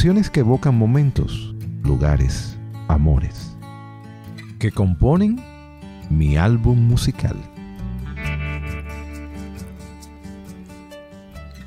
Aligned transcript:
canciones 0.00 0.30
que 0.30 0.40
evocan 0.40 0.74
momentos, 0.78 1.54
lugares, 1.82 2.56
amores, 2.88 3.54
que 4.58 4.72
componen 4.72 5.38
mi 6.08 6.38
álbum 6.38 6.78
musical. 6.78 7.36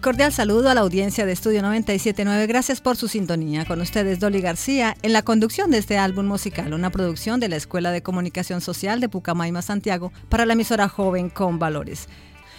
Cordial 0.02 0.34
saludo 0.34 0.72
a 0.72 0.74
la 0.74 0.82
audiencia 0.82 1.28
de 1.28 1.32
Estudio 1.32 1.62
979. 1.62 2.48
Gracias 2.48 2.82
por 2.82 2.98
su 2.98 3.08
sintonía. 3.08 3.66
Con 3.66 3.82
ustedes, 3.82 4.20
Dolly 4.20 4.42
García, 4.42 4.98
en 5.04 5.14
la 5.14 5.22
conducción 5.22 5.70
de 5.70 5.78
este 5.78 6.00
álbum 6.00 6.26
musical, 6.26 6.74
una 6.74 6.90
producción 6.90 7.40
de 7.40 7.50
la 7.50 7.58
Escuela 7.58 7.92
de 7.92 8.02
Comunicación 8.02 8.62
Social 8.62 9.00
de 9.00 9.10
Pucamaima, 9.10 9.62
Santiago, 9.62 10.12
para 10.30 10.48
la 10.48 10.54
emisora 10.54 10.90
Joven 10.90 11.30
con 11.30 11.60
Valores. 11.60 12.08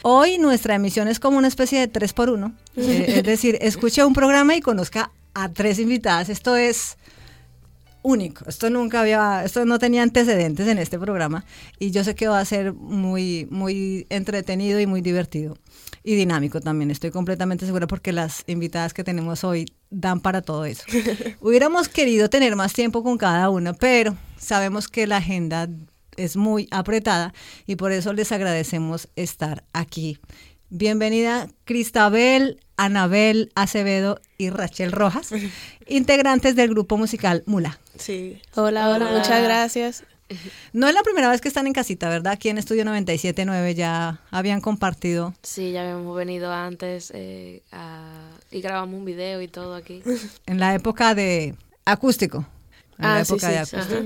Hoy 0.03 0.39
nuestra 0.39 0.77
emisión 0.77 1.09
es 1.09 1.19
como 1.19 1.37
una 1.37 1.49
especie 1.49 1.81
de 1.81 1.89
tres 1.89 2.13
por 2.13 2.31
uno. 2.31 2.55
Eh, 2.77 3.19
es 3.19 3.25
decir, 3.25 3.59
escuche 3.61 4.05
un 4.05 4.13
programa 4.13 4.55
y 4.55 4.61
conozca 4.61 5.11
a 5.35 5.53
tres 5.53 5.79
invitadas. 5.79 6.29
Esto 6.29 6.57
es 6.57 6.97
único. 8.05 8.45
Esto 8.49 8.71
nunca 8.71 9.01
había, 9.01 9.45
esto 9.45 9.65
no 9.65 9.79
tenía 9.79 10.03
antecedentes 10.03 10.69
en 10.69 10.79
este 10.79 10.99
programa 10.99 11.45
y 11.79 11.91
yo 11.91 12.05
sé 12.05 12.15
que 12.15 12.29
va 12.29 12.39
a 12.39 12.45
ser 12.45 12.75
muy, 12.75 13.49
muy 13.51 14.07
entretenido 14.11 14.79
y 14.79 14.87
muy 14.87 15.01
divertido 15.01 15.57
y 16.05 16.15
dinámico 16.15 16.61
también. 16.61 16.91
Estoy 16.91 17.11
completamente 17.11 17.65
segura 17.65 17.87
porque 17.87 18.13
las 18.13 18.45
invitadas 18.47 18.93
que 18.93 19.05
tenemos 19.05 19.43
hoy 19.43 19.65
dan 19.91 20.21
para 20.21 20.43
todo 20.43 20.67
eso. 20.67 20.85
Hubiéramos 21.41 21.89
querido 21.89 22.29
tener 22.29 22.55
más 22.57 22.75
tiempo 22.75 23.03
con 23.03 23.17
cada 23.17 23.49
una, 23.49 23.73
pero 23.73 24.17
sabemos 24.39 24.87
que 24.89 25.07
la 25.07 25.17
agenda 25.17 25.69
es 26.17 26.37
muy 26.37 26.69
apretada 26.71 27.33
y 27.67 27.77
por 27.77 27.91
eso 27.91 28.13
les 28.13 28.31
agradecemos 28.33 29.09
estar 29.17 29.65
aquí. 29.73 30.19
Bienvenida 30.69 31.49
Cristabel, 31.65 32.61
Anabel 32.77 33.51
Acevedo 33.55 34.21
y 34.39 34.51
Rachel 34.51 34.93
Rojas, 34.93 35.31
integrantes 35.87 36.57
del 36.57 36.71
grupo 36.71 36.97
musical 36.97 37.43
Mula. 37.47 37.79
Sí. 37.97 38.41
Hola, 38.55 38.89
hola, 38.91 39.07
muchas 39.13 39.43
gracias. 39.43 40.05
No 40.73 40.89
es 40.89 40.95
la 40.95 41.03
primera 41.03 41.29
vez 41.31 41.41
que 41.41 41.49
están 41.49 41.67
en 41.67 41.75
casita, 41.75 42.09
¿verdad? 42.09 42.33
Aquí 42.33 42.49
en 42.49 42.59
Estudio 42.59 42.85
97.9 42.85 43.75
ya 43.75 44.21
habían 44.31 44.61
compartido. 44.61 45.35
Sí, 45.43 45.71
ya 45.73 45.83
habíamos 45.83 46.17
venido 46.17 46.51
antes 46.53 47.13
eh, 47.15 47.63
a- 47.71 48.31
y 48.51 48.61
grabamos 48.61 48.99
un 48.99 49.05
video 49.05 49.41
y 49.43 49.49
todo 49.49 49.75
aquí. 49.75 50.03
En 50.47 50.59
la 50.59 50.75
época 50.75 51.15
de 51.15 51.55
acústico. 51.85 52.47
En 52.99 53.05
la 53.05 53.17
Ah, 53.19 53.25
sí, 53.25 53.33
época 53.35 53.49
sí, 53.49 53.53
de 53.59 53.67
sí. 53.67 53.77
acústico. 53.77 54.03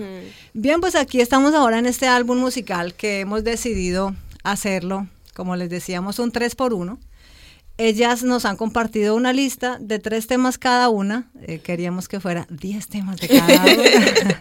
Bien, 0.55 0.81
pues 0.81 0.97
aquí 0.97 1.21
estamos 1.21 1.55
ahora 1.55 1.79
en 1.79 1.87
este 1.87 2.09
álbum 2.09 2.39
musical 2.39 2.95
que 2.95 3.21
hemos 3.21 3.45
decidido 3.45 4.15
hacerlo, 4.43 5.07
como 5.35 5.57
les 5.57 5.71
decíamos, 5.71 6.19
un 6.19 6.33
3 6.33 6.55
por 6.57 6.75
1 6.75 6.99
Ellas 7.79 8.25
nos 8.25 8.45
han 8.45 8.57
compartido 8.57 9.15
una 9.15 9.33
lista 9.33 9.79
de 9.81 9.99
tres 10.01 10.27
temas 10.27 10.59
cada 10.59 10.89
una. 10.89 11.31
Eh, 11.43 11.61
queríamos 11.61 12.09
que 12.09 12.19
fuera 12.21 12.47
10 12.51 12.89
temas 12.89 13.21
de 13.21 13.29
cada 13.29 13.65
una. 13.65 14.41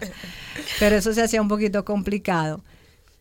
Pero 0.80 0.96
eso 0.96 1.12
se 1.14 1.22
hacía 1.22 1.40
un 1.40 1.48
poquito 1.48 1.84
complicado. 1.84 2.64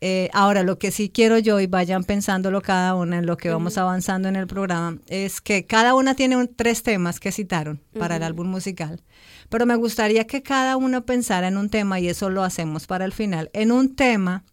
Eh, 0.02 0.30
ahora, 0.34 0.62
lo 0.64 0.78
que 0.78 0.92
sí 0.92 1.10
quiero 1.10 1.40
yo, 1.40 1.60
y 1.60 1.66
vayan 1.68 2.04
pensándolo 2.04 2.62
cada 2.62 2.94
una 2.94 3.18
en 3.18 3.26
lo 3.26 3.36
que 3.38 3.50
vamos 3.50 3.78
avanzando 3.80 4.28
en 4.28 4.36
el 4.36 4.46
programa, 4.46 5.00
es 5.08 5.42
que 5.42 5.66
cada 5.66 5.96
una 5.96 6.14
tiene 6.14 6.38
un- 6.38 6.54
tres 6.54 6.84
temas 6.84 7.20
que 7.20 7.32
citaron 7.32 7.82
para 7.98 8.18
el 8.18 8.24
álbum 8.24 8.48
musical. 8.48 9.02
Pero 9.50 9.66
me 9.66 9.76
gustaría 9.76 10.26
que 10.28 10.44
cada 10.44 10.78
uno 10.78 11.04
pensara 11.06 11.48
en 11.48 11.58
un 11.58 11.70
tema, 11.70 12.00
y 12.00 12.10
eso 12.10 12.30
lo 12.30 12.44
hacemos 12.44 12.86
para 12.86 13.06
el 13.06 13.12
final, 13.14 13.50
en 13.54 13.72
un 13.72 13.96
tema 13.96 14.44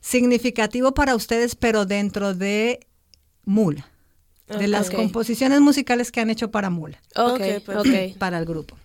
significativo 0.00 0.94
para 0.94 1.14
ustedes, 1.14 1.54
pero 1.54 1.84
dentro 1.84 2.34
de 2.34 2.80
Mula, 3.44 3.90
de 4.48 4.68
las 4.68 4.90
composiciones 4.90 5.60
musicales 5.60 6.10
que 6.12 6.20
han 6.20 6.30
hecho 6.30 6.50
para 6.50 6.70
Mula, 6.70 7.00
Ok, 7.16 7.40
Ok, 7.40 7.42
pues. 7.66 8.14
para 8.18 8.38
el 8.38 8.44
grupo. 8.44 8.76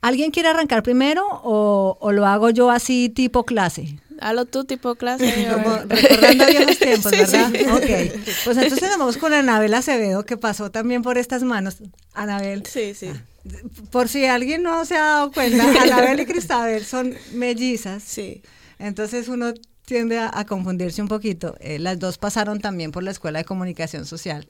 ¿Alguien 0.00 0.30
quiere 0.30 0.48
arrancar 0.48 0.82
primero 0.84 1.26
o, 1.42 1.96
o 2.00 2.12
lo 2.12 2.24
hago 2.26 2.50
yo 2.50 2.70
así 2.70 3.08
tipo 3.08 3.44
clase? 3.44 3.98
Hazlo 4.20 4.44
tú 4.46 4.64
tipo 4.64 4.94
clase. 4.94 5.48
Como 5.52 5.76
recordando 5.88 6.46
viejos 6.46 6.78
tiempos, 6.80 7.10
¿verdad? 7.12 7.52
Ok. 7.74 8.20
Pues 8.44 8.56
entonces 8.56 8.88
nos 8.90 8.98
vamos 8.98 9.16
con 9.16 9.32
Anabel 9.32 9.74
Acevedo, 9.74 10.24
que 10.24 10.36
pasó 10.36 10.70
también 10.70 11.02
por 11.02 11.18
estas 11.18 11.42
manos. 11.42 11.78
Anabel, 12.14 12.64
Sí, 12.66 12.94
sí. 12.94 13.10
por 13.90 14.08
si 14.08 14.24
alguien 14.26 14.62
no 14.62 14.84
se 14.84 14.96
ha 14.96 15.02
dado 15.02 15.32
cuenta, 15.32 15.64
Anabel 15.82 16.20
y 16.20 16.26
Cristabel 16.26 16.84
son 16.84 17.14
mellizas. 17.32 18.02
Sí. 18.02 18.42
Entonces 18.78 19.26
uno 19.28 19.52
tiende 19.88 20.18
a, 20.18 20.30
a 20.32 20.44
confundirse 20.44 21.00
un 21.00 21.08
poquito. 21.08 21.56
Eh, 21.60 21.78
las 21.78 21.98
dos 21.98 22.18
pasaron 22.18 22.60
también 22.60 22.92
por 22.92 23.02
la 23.02 23.10
Escuela 23.10 23.38
de 23.38 23.46
Comunicación 23.46 24.04
Social. 24.04 24.46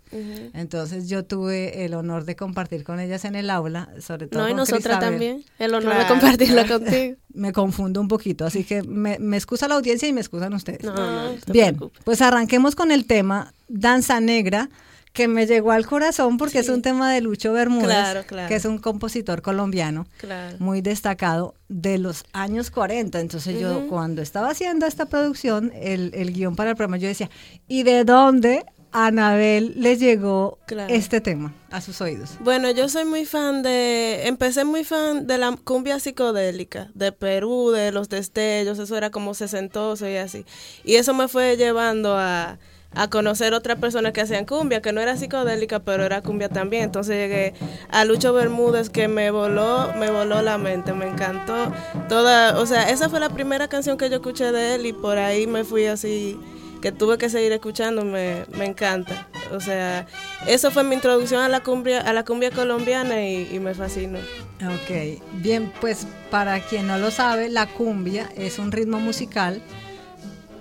Entonces 0.52 1.08
yo 1.08 1.24
tuve 1.24 1.84
el 1.84 1.94
honor 1.94 2.24
de 2.24 2.34
compartir 2.34 2.82
con 2.82 2.98
ellas 2.98 3.24
en 3.24 3.36
el 3.36 3.48
aula, 3.48 3.88
sobre 4.00 4.26
todo 4.26 4.42
No, 4.42 4.48
y 4.48 4.54
nosotras 4.54 4.98
también. 4.98 5.44
El 5.60 5.74
honor 5.74 5.92
Claro, 5.92 6.00
de 6.00 6.08
compartirlo 6.08 6.64
claro. 6.64 6.80
contigo. 6.84 7.16
Me 7.34 7.52
confundo 7.52 8.00
un 8.00 8.08
poquito, 8.08 8.46
así 8.46 8.64
que 8.64 8.82
me, 8.82 9.18
me 9.20 9.36
excusa 9.36 9.68
la 9.68 9.76
audiencia 9.76 10.08
y 10.08 10.12
me 10.12 10.20
excusan 10.20 10.52
ustedes. 10.54 10.82
No, 10.82 10.92
no, 10.94 11.32
no 11.34 11.38
te 11.38 11.52
Bien, 11.52 11.78
pues 12.02 12.20
arranquemos 12.20 12.74
con 12.74 12.90
el 12.90 13.04
tema 13.06 13.52
Danza 13.68 14.18
Negra, 14.18 14.68
que 15.12 15.28
me 15.28 15.46
llegó 15.46 15.72
al 15.72 15.86
corazón 15.86 16.36
porque 16.38 16.58
es 16.60 16.68
un 16.68 16.82
tema 16.82 17.12
de 17.12 17.20
Lucho 17.20 17.52
Bermúdez, 17.52 17.86
Claro, 17.88 18.24
claro. 18.26 18.48
que 18.48 18.54
es 18.56 18.64
un 18.64 18.78
compositor 18.78 19.42
colombiano 19.42 20.06
Claro. 20.18 20.56
muy 20.60 20.80
destacado 20.80 21.54
de 21.68 21.98
los 21.98 22.24
años 22.32 22.70
40. 22.70 23.20
Entonces 23.20 23.58
yo 23.60 23.86
cuando 23.88 24.22
estaba 24.22 24.50
haciendo 24.50 24.86
esta 24.86 25.06
producción, 25.06 25.72
el, 25.74 26.12
el 26.14 26.32
guion 26.32 26.56
para 26.56 26.70
el 26.70 26.76
programa, 26.76 26.98
yo 26.98 27.08
decía, 27.08 27.30
¿y 27.66 27.82
de 27.82 28.04
dónde 28.04 28.64
a 28.90 29.06
Anabel 29.08 29.74
le 29.76 29.96
llegó 29.98 30.58
Claro. 30.66 30.92
este 30.94 31.20
tema 31.20 31.54
a 31.70 31.80
sus 31.82 32.00
oídos? 32.00 32.30
Bueno, 32.40 32.70
yo 32.70 32.88
soy 32.88 33.04
muy 33.04 33.26
fan 33.26 33.62
de, 33.62 34.26
empecé 34.28 34.64
muy 34.64 34.82
fan 34.84 35.26
de 35.26 35.36
la 35.36 35.54
cumbia 35.62 36.00
psicodélica, 36.00 36.90
de 36.94 37.12
Perú, 37.12 37.70
de 37.70 37.92
los 37.92 38.08
destellos, 38.08 38.78
eso 38.78 38.96
era 38.96 39.10
como 39.10 39.34
sesentoso 39.34 40.08
y 40.08 40.16
así. 40.16 40.44
Y 40.84 40.94
eso 40.94 41.12
me 41.12 41.28
fue 41.28 41.56
llevando 41.58 42.16
a, 42.16 42.58
a 42.94 43.08
conocer 43.08 43.54
otras 43.54 43.78
personas 43.78 44.12
que 44.12 44.20
hacían 44.20 44.44
cumbia, 44.44 44.80
que 44.80 44.92
no 44.92 45.00
era 45.00 45.16
psicodélica, 45.16 45.80
pero 45.80 46.04
era 46.04 46.22
cumbia 46.22 46.48
también. 46.48 46.84
Entonces 46.84 47.16
llegué 47.16 47.54
a 47.90 48.04
Lucho 48.04 48.32
Bermúdez, 48.32 48.90
que 48.90 49.08
me 49.08 49.30
voló, 49.30 49.92
me 49.98 50.10
voló 50.10 50.42
la 50.42 50.58
mente, 50.58 50.92
me 50.92 51.06
encantó. 51.06 51.72
Toda, 52.08 52.58
o 52.58 52.66
sea, 52.66 52.90
esa 52.90 53.08
fue 53.08 53.20
la 53.20 53.28
primera 53.28 53.68
canción 53.68 53.98
que 53.98 54.08
yo 54.08 54.16
escuché 54.16 54.52
de 54.52 54.74
él 54.74 54.86
y 54.86 54.92
por 54.92 55.18
ahí 55.18 55.46
me 55.46 55.64
fui 55.64 55.86
así 55.86 56.38
que 56.80 56.92
tuve 56.92 57.18
que 57.18 57.28
seguir 57.28 57.52
escuchando, 57.52 58.04
me, 58.04 58.44
me 58.56 58.64
encanta. 58.64 59.28
O 59.52 59.60
sea, 59.60 60.06
eso 60.46 60.70
fue 60.70 60.84
mi 60.84 60.94
introducción 60.94 61.42
a 61.42 61.48
la 61.48 61.60
cumbia, 61.60 62.00
a 62.00 62.12
la 62.12 62.24
cumbia 62.24 62.50
colombiana 62.50 63.22
y, 63.24 63.48
y 63.52 63.60
me 63.60 63.74
fascinó. 63.74 64.18
Ok, 64.62 65.20
bien, 65.34 65.72
pues 65.80 66.06
para 66.30 66.60
quien 66.60 66.86
no 66.86 66.98
lo 66.98 67.10
sabe, 67.10 67.48
la 67.48 67.66
cumbia 67.66 68.28
es 68.36 68.58
un 68.58 68.72
ritmo 68.72 69.00
musical 69.00 69.62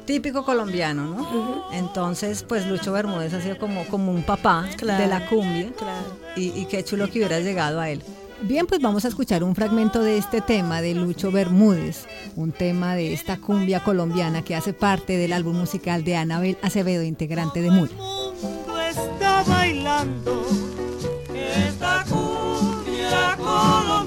típico 0.07 0.43
colombiano, 0.43 1.03
¿no? 1.05 1.67
Entonces, 1.71 2.41
pues 2.41 2.65
Lucho 2.65 2.91
Bermúdez 2.91 3.31
ha 3.35 3.41
sido 3.41 3.59
como, 3.59 3.85
como 3.85 4.11
un 4.11 4.23
papá 4.23 4.65
Claro, 4.77 5.03
de 5.03 5.07
la 5.07 5.27
cumbia 5.29 5.69
claro. 5.77 6.17
y, 6.35 6.47
y 6.59 6.65
qué 6.65 6.83
chulo 6.83 7.07
que 7.11 7.19
hubiera 7.19 7.39
llegado 7.39 7.79
a 7.79 7.89
él. 7.91 8.01
Bien, 8.41 8.67
pues 8.67 8.79
vamos 8.81 9.03
a 9.03 9.07
escuchar 9.07 9.43
un 9.43 9.55
fragmento 9.55 10.01
de 10.03 10.17
este 10.17 10.41
tema 10.41 10.79
de 10.81 10.93
Lucho 10.93 11.31
Bermúdez, 11.31 12.05
un 12.35 12.51
tema 12.51 12.95
de 12.95 13.11
esta 13.13 13.37
cumbia 13.37 13.83
colombiana 13.83 14.43
que 14.43 14.55
hace 14.55 14.73
parte 14.73 15.17
del 15.17 15.33
álbum 15.33 15.57
musical 15.57 16.03
de 16.03 16.15
Anabel 16.17 16.57
Acevedo, 16.61 17.03
integrante 17.03 17.61
de 17.63 17.71
Mula. 17.71 17.91
mundo 17.95 18.79
está 18.79 19.43
bailando 19.43 20.45
esta 21.35 22.05
cumbia 22.07 23.35
colombiana 23.37 24.06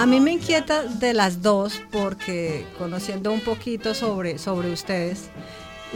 A 0.00 0.06
mí 0.06 0.18
me 0.20 0.32
inquieta 0.32 0.84
de 0.84 1.12
las 1.12 1.42
dos 1.42 1.80
porque 1.90 2.64
conociendo 2.78 3.32
un 3.32 3.40
poquito 3.40 3.94
sobre, 3.94 4.38
sobre 4.38 4.72
ustedes, 4.72 5.28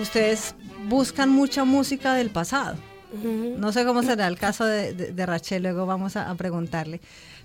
ustedes 0.00 0.54
buscan 0.88 1.30
mucha 1.30 1.64
música 1.64 2.14
del 2.14 2.30
pasado. 2.30 2.76
No 3.58 3.72
sé 3.72 3.84
cómo 3.84 4.02
será 4.02 4.26
el 4.26 4.36
caso 4.38 4.66
de, 4.66 4.92
de- 4.92 5.12
de 5.12 5.26
Rachel, 5.26 5.62
luego 5.62 5.86
vamos 5.86 6.16
a, 6.16 6.28
a 6.30 6.34
preguntarle. 6.34 7.00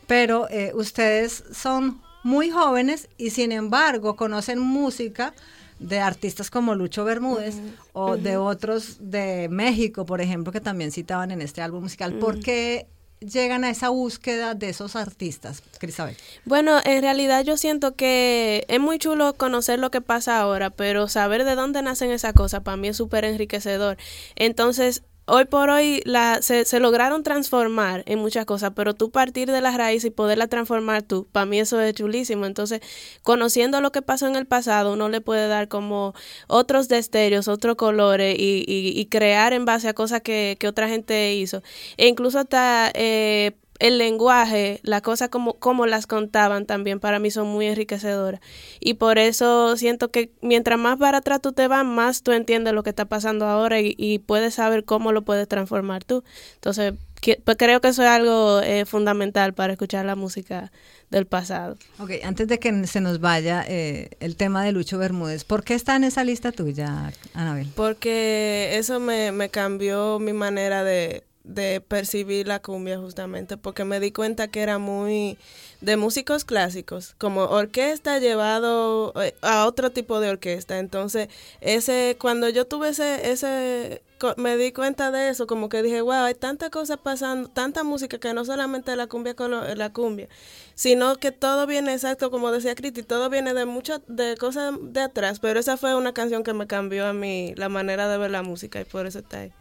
Pero 0.07 0.49
eh, 0.49 0.71
ustedes 0.73 1.43
son 1.53 2.01
muy 2.23 2.49
jóvenes 2.49 3.07
y 3.17 3.29
sin 3.29 3.51
embargo 3.51 4.15
conocen 4.15 4.59
música 4.59 5.33
de 5.79 5.99
artistas 6.01 6.49
como 6.49 6.75
Lucho 6.75 7.05
Bermúdez 7.05 7.55
o 7.93 8.17
de 8.17 8.35
otros 8.35 8.97
de 8.99 9.47
México, 9.49 10.05
por 10.05 10.19
ejemplo, 10.21 10.51
que 10.51 10.59
también 10.59 10.91
citaban 10.91 11.31
en 11.31 11.41
este 11.41 11.61
álbum 11.61 11.83
musical. 11.83 12.15
¿Por 12.15 12.39
qué 12.41 12.87
llegan 13.19 13.63
a 13.63 13.69
esa 13.69 13.89
búsqueda 13.89 14.55
de 14.55 14.69
esos 14.69 14.95
artistas, 14.95 15.61
Crisabel? 15.79 16.15
Bueno, 16.45 16.79
en 16.83 17.01
realidad 17.01 17.43
yo 17.43 17.57
siento 17.57 17.95
que 17.95 18.65
es 18.67 18.79
muy 18.79 18.97
chulo 18.99 19.33
conocer 19.33 19.79
lo 19.79 19.91
que 19.91 20.01
pasa 20.01 20.39
ahora, 20.39 20.69
pero 20.69 21.07
saber 21.07 21.43
de 21.43 21.55
dónde 21.55 21.81
nacen 21.81 22.11
esas 22.11 22.33
cosas 22.33 22.61
para 22.61 22.77
mí 22.77 22.87
es 22.87 22.97
súper 22.97 23.25
enriquecedor. 23.25 23.97
Entonces, 24.35 25.03
hoy 25.29 25.45
por 25.45 25.69
hoy 25.69 26.01
la, 26.05 26.41
se, 26.41 26.65
se, 26.65 26.79
lograron 26.79 27.23
transformar 27.23 28.03
en 28.05 28.19
muchas 28.19 28.45
cosas, 28.45 28.71
pero 28.75 28.93
tú 28.93 29.11
partir 29.11 29.51
de 29.51 29.61
la 29.61 29.75
raíz 29.75 30.03
y 30.05 30.09
poderla 30.09 30.47
transformar 30.47 31.03
tú, 31.03 31.27
para 31.31 31.45
mí 31.45 31.59
eso 31.59 31.79
es 31.79 31.93
chulísimo. 31.93 32.45
Entonces, 32.45 32.81
conociendo 33.23 33.81
lo 33.81 33.91
que 33.91 34.01
pasó 34.01 34.27
en 34.27 34.35
el 34.35 34.45
pasado, 34.45 34.93
uno 34.93 35.09
le 35.09 35.21
puede 35.21 35.47
dar 35.47 35.67
como 35.67 36.13
otros 36.47 36.87
destellos, 36.87 37.47
otros 37.47 37.75
colores 37.75 38.35
y, 38.37 38.63
y, 38.67 38.99
y 38.99 39.05
crear 39.07 39.53
en 39.53 39.65
base 39.65 39.87
a 39.87 39.93
cosas 39.93 40.21
que, 40.21 40.57
que 40.59 40.67
otra 40.67 40.89
gente 40.89 41.33
hizo. 41.35 41.61
E 41.97 42.07
incluso 42.07 42.39
hasta... 42.39 42.91
Eh, 42.93 43.57
el 43.79 43.97
lenguaje, 43.97 44.79
las 44.83 45.01
cosas 45.01 45.29
como, 45.29 45.53
como 45.53 45.85
las 45.85 46.05
contaban 46.05 46.65
también 46.65 46.99
para 46.99 47.19
mí 47.19 47.31
son 47.31 47.47
muy 47.47 47.65
enriquecedoras. 47.67 48.41
Y 48.79 48.95
por 48.95 49.17
eso 49.17 49.77
siento 49.77 50.11
que 50.11 50.31
mientras 50.41 50.77
más 50.77 50.97
para 50.97 51.19
atrás 51.19 51.41
tú 51.41 51.53
te 51.53 51.67
vas, 51.67 51.85
más 51.85 52.21
tú 52.21 52.33
entiendes 52.33 52.73
lo 52.73 52.83
que 52.83 52.89
está 52.89 53.05
pasando 53.05 53.47
ahora 53.47 53.79
y, 53.79 53.95
y 53.97 54.19
puedes 54.19 54.55
saber 54.55 54.83
cómo 54.83 55.13
lo 55.13 55.23
puedes 55.23 55.47
transformar 55.47 56.03
tú. 56.03 56.23
Entonces, 56.55 56.93
que, 57.21 57.41
pues 57.43 57.57
creo 57.57 57.81
que 57.81 57.89
eso 57.89 58.03
es 58.03 58.09
algo 58.09 58.61
eh, 58.61 58.85
fundamental 58.85 59.53
para 59.53 59.73
escuchar 59.73 60.05
la 60.05 60.15
música 60.15 60.71
del 61.09 61.25
pasado. 61.25 61.77
Ok, 61.99 62.11
antes 62.23 62.47
de 62.47 62.59
que 62.59 62.87
se 62.87 63.01
nos 63.01 63.19
vaya 63.19 63.63
eh, 63.67 64.11
el 64.19 64.35
tema 64.35 64.63
de 64.63 64.71
Lucho 64.71 64.97
Bermúdez, 64.97 65.43
¿por 65.43 65.63
qué 65.63 65.73
está 65.73 65.95
en 65.95 66.03
esa 66.03 66.23
lista 66.23 66.51
tuya, 66.51 67.11
Anabel? 67.33 67.67
Porque 67.75 68.71
eso 68.73 68.99
me, 68.99 69.31
me 69.31 69.49
cambió 69.49 70.19
mi 70.19 70.33
manera 70.33 70.83
de, 70.83 71.23
de 71.49 71.81
percibir 71.81 72.47
la 72.47 72.61
cumbia 72.61 72.99
justamente 72.99 73.57
porque 73.57 73.83
me 73.83 73.99
di 73.99 74.11
cuenta 74.11 74.47
que 74.47 74.61
era 74.61 74.77
muy 74.77 75.37
de 75.81 75.97
músicos 75.97 76.45
clásicos 76.45 77.15
como 77.17 77.43
orquesta 77.45 78.19
llevado 78.19 79.13
eh, 79.21 79.33
a 79.41 79.65
otro 79.65 79.91
tipo 79.91 80.19
de 80.19 80.29
orquesta 80.29 80.77
entonces 80.77 81.27
ese 81.59 82.17
cuando 82.19 82.49
yo 82.49 82.65
tuve 82.65 82.89
ese 82.89 83.31
ese 83.31 84.03
me 84.37 84.57
di 84.57 84.71
cuenta 84.73 85.09
de 85.09 85.29
eso 85.29 85.47
como 85.47 85.69
que 85.69 85.81
dije 85.81 86.01
wow 86.01 86.25
hay 86.25 86.35
tantas 86.35 86.69
cosas 86.69 86.97
pasando 87.01 87.49
tanta 87.49 87.83
música 87.83 88.19
que 88.19 88.33
no 88.33 88.45
solamente 88.45 88.95
la 88.95 89.07
cumbia 89.07 89.33
la 89.75 89.91
cumbia 89.91 90.27
sino 90.75 91.15
que 91.15 91.31
todo 91.31 91.65
viene 91.65 91.93
exacto 91.93 92.29
como 92.29 92.51
decía 92.51 92.75
Criti 92.75 93.01
todo 93.01 93.29
viene 93.31 93.55
de 93.55 93.65
muchas 93.65 94.01
de 94.07 94.37
cosas 94.37 94.75
de 94.79 95.01
atrás 95.01 95.39
pero 95.39 95.59
esa 95.59 95.77
fue 95.77 95.95
una 95.95 96.13
canción 96.13 96.43
que 96.43 96.53
me 96.53 96.67
cambió 96.67 97.07
a 97.07 97.13
mí 97.13 97.53
la 97.55 97.69
manera 97.69 98.07
de 98.07 98.19
ver 98.19 98.29
la 98.29 98.43
música 98.43 98.79
y 98.79 98.85
por 98.85 99.07
eso 99.07 99.19
está 99.19 99.39
ahí. 99.39 99.53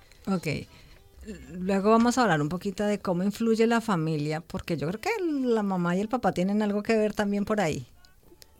Luego 1.52 1.90
vamos 1.90 2.18
a 2.18 2.22
hablar 2.22 2.40
un 2.40 2.48
poquito 2.48 2.84
de 2.84 2.98
cómo 2.98 3.22
influye 3.22 3.66
la 3.66 3.80
familia, 3.80 4.40
porque 4.40 4.76
yo 4.76 4.88
creo 4.88 5.00
que 5.00 5.10
la 5.22 5.62
mamá 5.62 5.96
y 5.96 6.00
el 6.00 6.08
papá 6.08 6.32
tienen 6.32 6.62
algo 6.62 6.82
que 6.82 6.96
ver 6.96 7.12
también 7.12 7.44
por 7.44 7.60
ahí. 7.60 7.86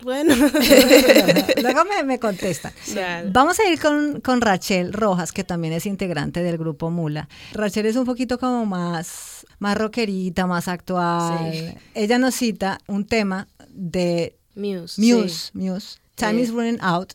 Bueno. 0.03 0.35
Luego 1.63 1.85
me, 1.85 2.03
me 2.05 2.19
contesta. 2.19 2.73
Dale. 2.95 3.31
Vamos 3.31 3.59
a 3.59 3.69
ir 3.69 3.81
con, 3.81 4.21
con 4.21 4.41
Rachel 4.41 4.93
Rojas, 4.93 5.33
que 5.33 5.45
también 5.45 5.73
es 5.73 5.87
integrante 5.87 6.43
del 6.43 6.57
grupo 6.57 6.91
Mula. 6.91 7.29
Rachel 7.53 7.87
es 7.87 7.97
un 7.97 8.05
poquito 8.05 8.39
como 8.39 8.65
más, 8.65 9.47
más 9.59 9.77
rockerita, 9.77 10.47
más 10.47 10.69
actual. 10.69 11.53
Sí. 11.53 11.75
Ella 11.95 12.19
nos 12.19 12.35
cita 12.35 12.79
un 12.87 13.07
tema 13.07 13.49
de 13.71 14.37
Muse. 14.55 15.01
Muse, 15.01 15.29
sí. 15.29 15.51
Muse, 15.55 15.99
Time 16.15 16.41
is 16.41 16.51
Running 16.51 16.79
Out. 16.81 17.15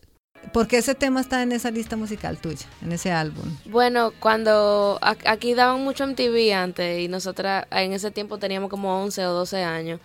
¿Por 0.52 0.68
qué 0.68 0.78
ese 0.78 0.94
tema 0.96 1.22
está 1.22 1.42
en 1.42 1.52
esa 1.52 1.72
lista 1.72 1.96
musical 1.96 2.38
tuya, 2.38 2.66
en 2.82 2.92
ese 2.92 3.12
álbum? 3.12 3.46
Bueno, 3.66 4.12
cuando 4.20 5.00
aquí 5.02 5.54
daban 5.54 5.84
mucho 5.84 6.06
MTV 6.06 6.54
antes 6.54 7.00
y 7.00 7.08
nosotras 7.08 7.66
en 7.72 7.94
ese 7.94 8.12
tiempo 8.12 8.38
teníamos 8.38 8.70
como 8.70 9.02
11 9.04 9.26
o 9.26 9.34
12 9.34 9.64
años 9.64 10.00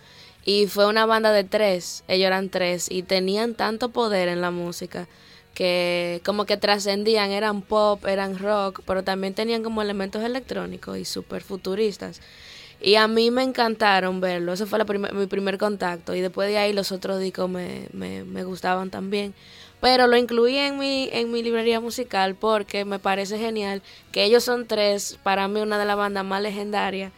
y 0.45 0.67
fue 0.67 0.87
una 0.87 1.05
banda 1.05 1.31
de 1.31 1.43
tres, 1.43 2.03
ellos 2.07 2.27
eran 2.27 2.49
tres 2.49 2.89
y 2.89 3.03
tenían 3.03 3.53
tanto 3.53 3.89
poder 3.89 4.29
en 4.29 4.41
la 4.41 4.51
música 4.51 5.07
que 5.53 6.21
como 6.23 6.45
que 6.45 6.57
trascendían, 6.57 7.31
eran 7.31 7.61
pop, 7.61 8.05
eran 8.05 8.39
rock, 8.39 8.81
pero 8.85 9.03
también 9.03 9.33
tenían 9.33 9.61
como 9.61 9.81
elementos 9.81 10.23
electrónicos 10.23 10.97
y 10.97 11.05
súper 11.05 11.43
futuristas. 11.43 12.21
Y 12.81 12.95
a 12.95 13.09
mí 13.09 13.29
me 13.29 13.43
encantaron 13.43 14.21
verlo, 14.21 14.53
ese 14.53 14.65
fue 14.65 14.79
mi 15.13 15.27
primer 15.27 15.57
contacto 15.57 16.15
y 16.15 16.21
después 16.21 16.47
de 16.47 16.57
ahí 16.57 16.71
los 16.71 16.93
otros 16.93 17.19
discos 17.19 17.49
me, 17.49 17.89
me, 17.91 18.23
me 18.23 18.45
gustaban 18.45 18.89
también. 18.89 19.33
Pero 19.81 20.07
lo 20.07 20.17
incluí 20.17 20.57
en 20.57 20.77
mi, 20.77 21.09
en 21.11 21.31
mi 21.31 21.41
librería 21.41 21.79
musical 21.79 22.35
porque 22.35 22.83
me 22.85 22.99
parece 22.99 23.37
genial 23.37 23.81
que 24.11 24.23
ellos 24.23 24.43
son 24.43 24.67
tres, 24.67 25.17
para 25.23 25.47
mí 25.47 25.61
una 25.61 25.79
de 25.79 25.85
las 25.85 25.95
bandas 25.95 26.25
más 26.25 26.41
legendarias 26.41 27.11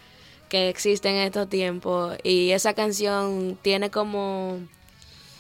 que 0.52 0.69
existen 0.69 1.16
en 1.16 1.28
estos 1.28 1.50
tiempos 1.50 2.18
y 2.24 2.52
esa 2.52 2.74
canción 2.74 3.58
tiene 3.62 3.90
como, 3.90 4.60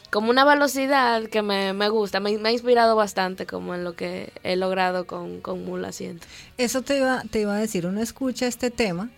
como 0.09 0.29
una 0.31 0.45
velocidad 0.45 1.23
que 1.25 1.41
me, 1.41 1.73
me 1.73 1.89
gusta, 1.89 2.19
me, 2.21 2.29
ha 2.43 2.51
inspirado 2.51 2.95
bastante 2.95 3.45
como 3.45 3.75
en 3.75 3.83
lo 3.83 3.93
que 3.93 4.31
he 4.43 4.55
logrado 4.55 5.05
con, 5.05 5.41
con 5.41 5.65
Mula 5.65 5.91
Siento. 5.91 6.25
Eso 6.57 6.81
te 6.81 6.97
iba, 6.97 7.23
te 7.29 7.41
iba 7.41 7.53
a 7.55 7.59
decir, 7.59 7.85
uno 7.85 8.01
escucha 8.01 8.47
este 8.47 8.71
tema 8.71 9.09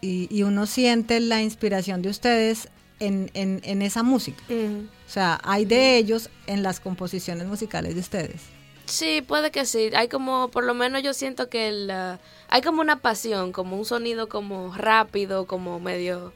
y, 0.00 0.26
y 0.28 0.42
uno 0.42 0.66
siente 0.66 1.20
la 1.20 1.40
inspiración 1.40 2.02
de 2.02 2.10
ustedes 2.10 2.68
en, 3.00 3.30
en, 3.34 3.60
en 3.64 3.82
esa 3.82 4.02
música. 4.02 4.42
O 4.48 5.10
sea, 5.10 5.40
hay 5.44 5.64
de 5.64 5.96
ellos 5.96 6.30
en 6.46 6.62
las 6.62 6.80
composiciones 6.80 7.46
musicales 7.46 7.94
de 7.94 8.00
ustedes. 8.00 8.42
Sí, 8.86 9.20
puede 9.20 9.50
que 9.50 9.66
sí. 9.66 9.90
Hay 9.94 10.08
como, 10.08 10.48
por 10.50 10.64
lo 10.64 10.72
menos 10.74 11.02
yo 11.02 11.12
siento 11.12 11.48
que 11.48 11.72
la, 11.72 12.20
hay 12.48 12.62
como 12.62 12.80
una 12.80 13.00
pasión, 13.00 13.52
como 13.52 13.76
un 13.76 13.84
sonido 13.84 14.28
como 14.28 14.72
rápido, 14.74 15.46
como 15.46 15.80
medio 15.80 16.32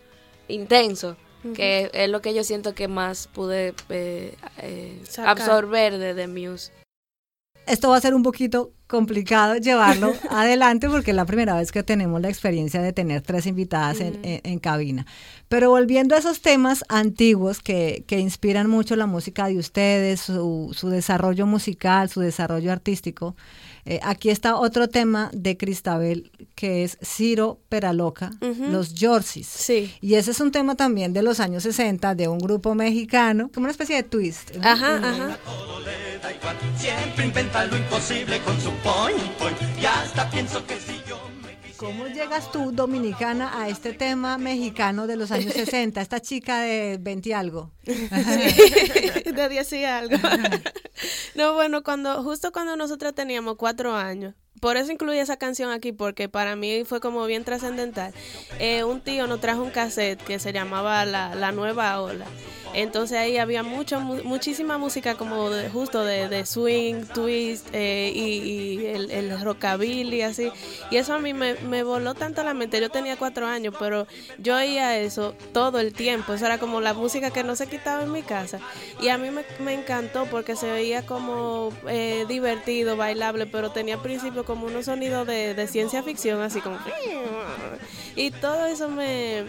intenso, 0.48 1.16
que 1.54 1.90
es 1.94 2.10
lo 2.10 2.20
que 2.20 2.34
yo 2.34 2.44
siento 2.44 2.74
que 2.74 2.88
más 2.88 3.28
pude 3.28 3.72
eh, 3.88 4.34
eh, 4.58 5.02
absorber 5.24 5.96
de 5.98 6.14
The 6.14 6.26
Muse. 6.26 6.72
Esto 7.70 7.88
va 7.90 7.96
a 7.96 8.00
ser 8.00 8.14
un 8.14 8.22
poquito 8.22 8.72
complicado 8.88 9.56
llevarlo 9.56 10.12
adelante 10.30 10.88
porque 10.88 11.12
es 11.12 11.16
la 11.16 11.24
primera 11.24 11.54
vez 11.54 11.70
que 11.70 11.82
tenemos 11.84 12.20
la 12.20 12.28
experiencia 12.28 12.82
de 12.82 12.92
tener 12.92 13.22
tres 13.22 13.46
invitadas 13.46 14.00
en, 14.00 14.18
en- 14.24 14.40
en 14.42 14.58
cabina. 14.58 15.06
Pero 15.48 15.70
volviendo 15.70 16.14
a 16.14 16.18
esos 16.18 16.40
temas 16.42 16.84
antiguos 16.88 17.60
que, 17.60 18.04
que 18.08 18.18
inspiran 18.18 18.68
mucho 18.68 18.96
la 18.96 19.06
música 19.06 19.46
de 19.46 19.58
ustedes, 19.58 20.20
su, 20.20 20.70
su 20.76 20.88
desarrollo 20.88 21.46
musical, 21.46 22.08
su 22.08 22.20
desarrollo 22.20 22.72
artístico, 22.72 23.36
eh, 23.84 24.00
aquí 24.02 24.30
está 24.30 24.56
otro 24.56 24.88
tema 24.88 25.30
de 25.32 25.56
Cristabel 25.56 26.30
que 26.54 26.84
es 26.84 26.98
Ciro 27.02 27.60
Peraloca, 27.68 28.30
Ujú. 28.42 28.66
los 28.70 28.94
Yorsis. 28.94 29.46
Sí. 29.46 29.94
Y 30.00 30.14
ese 30.14 30.32
es 30.32 30.40
un 30.40 30.52
tema 30.52 30.74
también 30.74 31.12
de 31.12 31.22
los 31.22 31.40
años 31.40 31.62
60 31.62 32.14
de 32.14 32.28
un 32.28 32.38
grupo 32.38 32.74
mexicano, 32.74 33.50
como 33.52 33.64
una 33.64 33.70
especie 33.72 33.96
de 33.96 34.02
twist. 34.02 34.54
¿no? 34.56 34.68
Ajá, 34.68 34.96
ajá. 34.96 35.38
Todo 35.44 35.80
le 35.80 36.18
da 36.18 36.32
igual, 36.32 36.56
siempre 36.76 37.24
inventa 37.26 37.64
lo 37.66 37.76
imposible 37.76 38.38
con 38.40 38.60
su 38.60 38.70
point, 38.82 39.18
point. 39.38 39.56
Y 39.80 39.86
hasta 39.86 40.30
pienso 40.30 40.64
que 40.66 40.74
quisiera... 40.74 40.99
¿Cómo 41.80 42.08
llegas 42.08 42.52
tú, 42.52 42.72
dominicana, 42.72 43.58
a 43.58 43.70
este 43.70 43.94
tema 43.94 44.36
mexicano 44.36 45.06
de 45.06 45.16
los 45.16 45.30
años 45.30 45.54
60? 45.54 46.02
Esta 46.02 46.20
chica 46.20 46.60
de 46.60 46.98
20 47.00 47.30
y 47.30 47.32
algo. 47.32 47.70
de 47.86 49.48
10 49.48 49.72
y 49.72 49.84
algo. 49.86 50.14
no, 51.34 51.54
bueno, 51.54 51.82
cuando 51.82 52.22
justo 52.22 52.52
cuando 52.52 52.76
nosotros 52.76 53.14
teníamos 53.14 53.56
cuatro 53.56 53.96
años, 53.96 54.34
por 54.58 54.76
eso 54.76 54.92
incluí 54.92 55.18
esa 55.18 55.36
canción 55.36 55.70
aquí, 55.70 55.92
porque 55.92 56.28
para 56.28 56.56
mí 56.56 56.84
fue 56.84 57.00
como 57.00 57.24
bien 57.26 57.44
trascendental. 57.44 58.12
Eh, 58.58 58.84
un 58.84 59.00
tío 59.00 59.26
nos 59.26 59.40
trajo 59.40 59.62
un 59.62 59.70
cassette 59.70 60.22
que 60.22 60.38
se 60.38 60.52
llamaba 60.52 61.04
La, 61.04 61.34
La 61.34 61.52
Nueva 61.52 62.00
Ola. 62.00 62.26
Entonces 62.72 63.18
ahí 63.18 63.36
había 63.36 63.64
mucho, 63.64 63.98
mu- 64.00 64.22
muchísima 64.22 64.78
música 64.78 65.16
como 65.16 65.50
de, 65.50 65.68
justo 65.70 66.04
de, 66.04 66.28
de 66.28 66.46
swing, 66.46 67.02
twist 67.12 67.66
eh, 67.72 68.12
y, 68.14 68.86
el, 68.86 69.10
el 69.10 69.40
rockabilly, 69.40 70.22
así. 70.22 70.52
Y 70.88 70.96
eso 70.98 71.14
a 71.14 71.18
mí 71.18 71.34
me, 71.34 71.54
me 71.54 71.82
voló 71.82 72.14
tanto 72.14 72.44
la 72.44 72.54
mente. 72.54 72.80
Yo 72.80 72.88
tenía 72.88 73.16
cuatro 73.16 73.48
años, 73.48 73.74
pero 73.76 74.06
yo 74.38 74.54
oía 74.56 74.96
eso 75.00 75.34
todo 75.52 75.80
el 75.80 75.92
tiempo. 75.92 76.32
Eso 76.32 76.46
era 76.46 76.58
como 76.58 76.80
la 76.80 76.94
música 76.94 77.32
que 77.32 77.42
no 77.42 77.56
se 77.56 77.66
quitaba 77.66 78.04
en 78.04 78.12
mi 78.12 78.22
casa. 78.22 78.60
Y 79.00 79.08
a 79.08 79.18
mí 79.18 79.30
me, 79.32 79.44
me 79.58 79.74
encantó 79.74 80.26
porque 80.26 80.54
se 80.54 80.70
veía 80.70 81.04
como 81.04 81.72
eh, 81.88 82.24
divertido, 82.28 82.96
bailable, 82.96 83.46
pero 83.46 83.70
tenía 83.72 83.96
al 83.96 84.02
como 84.44 84.66
unos 84.66 84.86
sonidos 84.86 85.26
de, 85.26 85.54
de 85.54 85.66
ciencia 85.66 86.02
ficción, 86.02 86.40
así 86.40 86.60
como... 86.60 86.78
Y 88.16 88.30
todo 88.32 88.66
eso 88.66 88.88
me, 88.88 89.44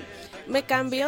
me 0.52 0.64
cambió, 0.64 1.08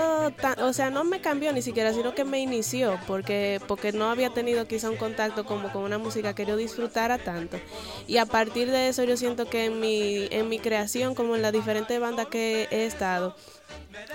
o 0.60 0.74
sea, 0.74 0.90
no 0.90 1.04
me 1.04 1.20
cambió 1.20 1.52
ni 1.52 1.62
siquiera, 1.62 1.94
sino 1.94 2.16
que 2.16 2.24
me 2.24 2.40
inició, 2.40 2.98
porque, 3.06 3.60
porque 3.68 3.92
no 3.92 4.10
había 4.10 4.30
tenido 4.30 4.66
quizá 4.68 4.90
un 4.90 4.96
contacto 4.96 5.46
como 5.46 5.72
con 5.72 5.84
una 5.84 5.98
música 5.98 6.34
que 6.34 6.46
yo 6.46 6.56
disfrutara 6.56 7.18
tanto. 7.18 7.60
Y 8.08 8.18
a 8.18 8.26
partir 8.26 8.72
de 8.72 8.88
eso 8.88 9.04
yo 9.04 9.18
siento 9.18 9.46
que 9.46 9.66
en 9.66 9.82
mi, 9.82 10.28
en 10.32 10.48
mi 10.48 10.60
creación, 10.60 11.14
como 11.14 11.36
en 11.36 11.42
las 11.42 11.52
diferentes 11.52 12.00
bandas 12.00 12.28
que 12.28 12.70
he 12.72 12.86
estado, 12.86 13.36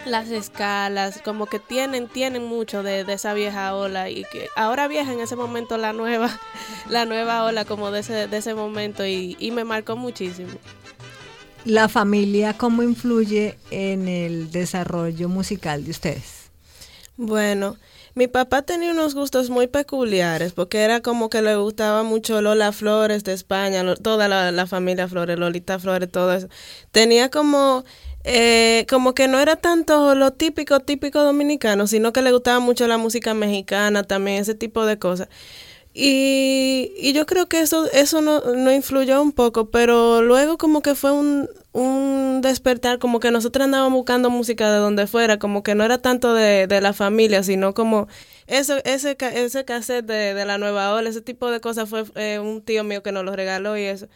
las 0.07 0.31
escalas, 0.31 1.21
como 1.23 1.45
que 1.45 1.59
tienen, 1.59 2.09
tienen 2.09 2.45
mucho 2.45 2.83
de, 2.83 3.05
de 3.05 3.13
esa 3.13 3.35
vieja 3.35 3.75
ola 3.75 4.09
y 4.09 4.25
que 4.25 4.49
ahora 4.57 4.89
vieja 4.89 5.13
en 5.13 5.21
ese 5.21 5.37
momento 5.37 5.77
la 5.77 5.93
nueva, 5.93 6.31
la 6.89 7.05
nueva 7.05 7.45
ola 7.45 7.67
como 7.67 7.91
de 7.91 8.01
ese, 8.01 8.29
de 8.29 8.37
ese 8.37 8.55
momento 8.55 9.05
y, 9.05 9.37
y 9.39 9.51
me 9.51 9.65
marcó 9.65 9.95
muchísimo. 9.95 10.53
¿La 11.69 11.91
familia 11.91 12.55
cómo 12.57 12.83
influye 12.83 13.59
en 13.71 14.09
el 14.09 14.51
desarrollo 14.51 15.29
musical 15.29 15.85
de 15.85 15.91
ustedes? 15.91 16.51
Bueno, 17.19 17.77
mi 18.15 18.27
papá 18.27 18.63
tenía 18.63 18.91
unos 18.91 19.15
gustos 19.15 19.51
muy 19.51 19.67
peculiares 19.67 20.55
porque 20.55 20.79
era 20.79 21.03
como 21.03 21.29
que 21.29 21.43
le 21.43 21.57
gustaba 21.57 22.05
mucho 22.05 22.41
Lola 22.41 22.73
Flores 22.73 23.23
de 23.23 23.35
España, 23.35 23.85
toda 23.97 24.29
la, 24.29 24.67
familia 24.67 25.09
Flores, 25.09 25.39
Lolita 25.39 25.79
Flores, 25.79 26.11
todo 26.11 26.33
eso. 26.33 26.49
Tenía 26.91 27.29
como 27.29 27.85
eh, 28.25 28.87
como 28.89 29.13
que 29.13 29.29
no 29.29 29.39
era 29.39 29.57
tanto 29.57 30.15
lo 30.15 30.33
típico, 30.33 30.81
típico 30.81 31.23
dominicano, 31.23 31.87
sino 31.87 32.15
que 32.15 32.23
le 32.23 32.33
gustaba 32.33 32.61
mucho 32.61 32.87
la 32.87 32.97
música 32.97 33.35
mexicana 33.35 34.05
también, 34.05 34.41
ese 34.41 34.55
tipo 34.55 34.87
de 34.87 34.99
cosas. 34.99 35.29
Y, 35.95 36.93
y 36.99 37.13
yo 37.13 37.27
creo 37.27 37.49
que 37.49 37.61
eso, 37.61 37.91
eso 37.93 38.21
no, 38.21 38.41
no 38.41 38.73
influyó 38.73 39.21
un 39.21 39.33
poco, 39.33 39.71
pero 39.71 40.23
luego 40.23 40.57
como 40.59 40.81
que 40.81 40.95
fue 40.95 41.11
un, 41.13 41.49
un 41.73 42.41
despertar, 42.41 42.99
como 42.99 43.21
que 43.21 43.31
nosotros 43.31 43.65
andábamos 43.65 43.97
buscando 43.99 44.31
música 44.31 44.71
de 44.73 44.79
donde 44.79 45.07
fuera, 45.07 45.39
como 45.39 45.63
que 45.63 45.75
no 45.75 45.85
era 45.85 45.99
tanto 45.99 46.35
de, 46.35 46.67
de 46.69 46.81
la 46.81 46.93
familia, 46.93 47.43
sino 47.43 47.75
como 47.75 48.07
eso, 48.47 48.77
ese, 48.85 49.17
ese 49.21 49.65
cassette 49.65 50.07
de, 50.07 50.35
de 50.35 50.45
la 50.45 50.59
nueva 50.59 50.95
ola, 50.95 51.09
ese 51.09 51.21
tipo 51.21 51.51
de 51.51 51.61
cosas 51.61 51.89
fue 51.89 52.05
eh, 52.15 52.39
un 52.39 52.63
tío 52.63 52.85
mío 52.85 53.03
que 53.03 53.13
nos 53.13 53.25
lo 53.25 53.35
regaló 53.35 53.77
y 53.77 53.83
eso. 53.83 54.09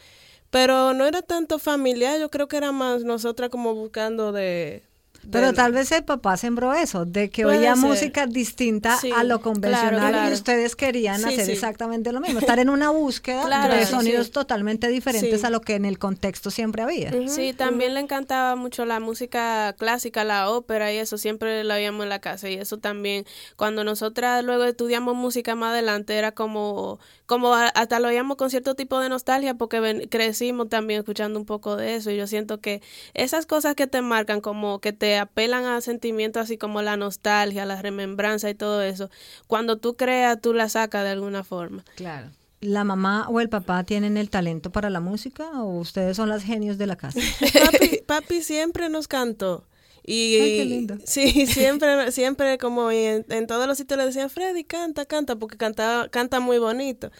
Pero 0.50 0.94
no 0.94 1.06
era 1.06 1.22
tanto 1.22 1.58
familiar, 1.58 2.20
yo 2.20 2.30
creo 2.30 2.48
que 2.48 2.58
era 2.58 2.72
más 2.72 3.04
nosotras 3.04 3.50
como 3.50 3.74
buscando 3.74 4.32
de, 4.32 4.84
pero 5.30 5.52
tal 5.52 5.72
vez 5.72 5.92
el 5.92 6.04
papá 6.04 6.36
sembró 6.36 6.74
eso, 6.74 7.04
de 7.04 7.30
que 7.30 7.44
oía 7.44 7.76
música 7.76 8.26
distinta 8.26 8.98
a 9.16 9.24
lo 9.24 9.40
convencional 9.40 10.30
y 10.30 10.32
ustedes 10.32 10.76
querían 10.76 11.24
hacer 11.24 11.48
exactamente 11.50 12.12
lo 12.12 12.20
mismo, 12.20 12.38
estar 12.38 12.58
en 12.58 12.68
una 12.68 12.90
búsqueda 12.90 13.68
de 13.68 13.86
sonidos 13.86 14.30
totalmente 14.30 14.88
diferentes 14.88 15.44
a 15.44 15.50
lo 15.50 15.60
que 15.60 15.74
en 15.74 15.84
el 15.84 15.98
contexto 15.98 16.50
siempre 16.50 16.82
había. 16.82 17.12
Sí, 17.28 17.52
también 17.52 17.94
le 17.94 18.00
encantaba 18.00 18.56
mucho 18.56 18.84
la 18.84 19.00
música 19.00 19.74
clásica, 19.78 20.24
la 20.24 20.50
ópera 20.50 20.92
y 20.92 20.98
eso, 20.98 21.18
siempre 21.18 21.64
la 21.64 21.74
oíamos 21.74 22.02
en 22.04 22.08
la 22.08 22.20
casa 22.20 22.48
y 22.48 22.54
eso 22.54 22.78
también, 22.78 23.24
cuando 23.56 23.84
nosotras 23.84 24.44
luego 24.44 24.64
estudiamos 24.64 25.14
música 25.14 25.54
más 25.54 25.72
adelante, 25.72 26.16
era 26.16 26.32
como, 26.32 26.98
como 27.26 27.54
hasta 27.54 28.00
lo 28.00 28.08
oíamos 28.08 28.36
con 28.36 28.50
cierto 28.50 28.74
tipo 28.74 28.98
de 29.00 29.08
nostalgia 29.08 29.54
porque 29.54 30.08
crecimos 30.10 30.68
también 30.68 31.00
escuchando 31.00 31.38
un 31.38 31.46
poco 31.46 31.76
de 31.76 31.96
eso 31.96 32.10
y 32.10 32.16
yo 32.16 32.26
siento 32.26 32.60
que 32.60 32.82
esas 33.14 33.46
cosas 33.46 33.74
que 33.74 33.86
te 33.86 34.02
marcan 34.02 34.40
como 34.40 34.80
que 34.80 34.92
te 34.92 35.11
apelan 35.18 35.64
a 35.64 35.80
sentimientos 35.80 36.42
así 36.42 36.58
como 36.58 36.82
la 36.82 36.96
nostalgia, 36.96 37.64
la 37.64 37.80
remembranza 37.80 38.50
y 38.50 38.54
todo 38.54 38.82
eso, 38.82 39.10
cuando 39.46 39.76
tú 39.76 39.94
creas, 39.94 40.40
tú 40.40 40.52
la 40.52 40.68
sacas 40.68 41.04
de 41.04 41.10
alguna 41.10 41.44
forma. 41.44 41.84
Claro. 41.96 42.30
¿La 42.60 42.84
mamá 42.84 43.26
o 43.28 43.40
el 43.40 43.48
papá 43.48 43.82
tienen 43.82 44.16
el 44.16 44.30
talento 44.30 44.70
para 44.70 44.88
la 44.88 45.00
música 45.00 45.62
o 45.62 45.80
ustedes 45.80 46.16
son 46.16 46.28
las 46.28 46.44
genios 46.44 46.78
de 46.78 46.86
la 46.86 46.96
casa? 46.96 47.18
papi, 48.06 48.42
siempre 48.42 48.88
nos 48.88 49.08
cantó. 49.08 49.64
Y 50.04 50.88
sí, 51.04 51.46
siempre, 51.46 52.10
siempre 52.10 52.58
como 52.58 52.90
en, 52.90 53.24
en, 53.28 53.46
todos 53.46 53.68
los 53.68 53.78
sitios 53.78 53.98
le 53.98 54.06
decían, 54.06 54.30
Freddy, 54.30 54.64
canta, 54.64 55.06
canta, 55.06 55.36
porque 55.36 55.56
canta, 55.56 56.08
canta 56.10 56.40
muy 56.40 56.58
bonito. 56.58 57.10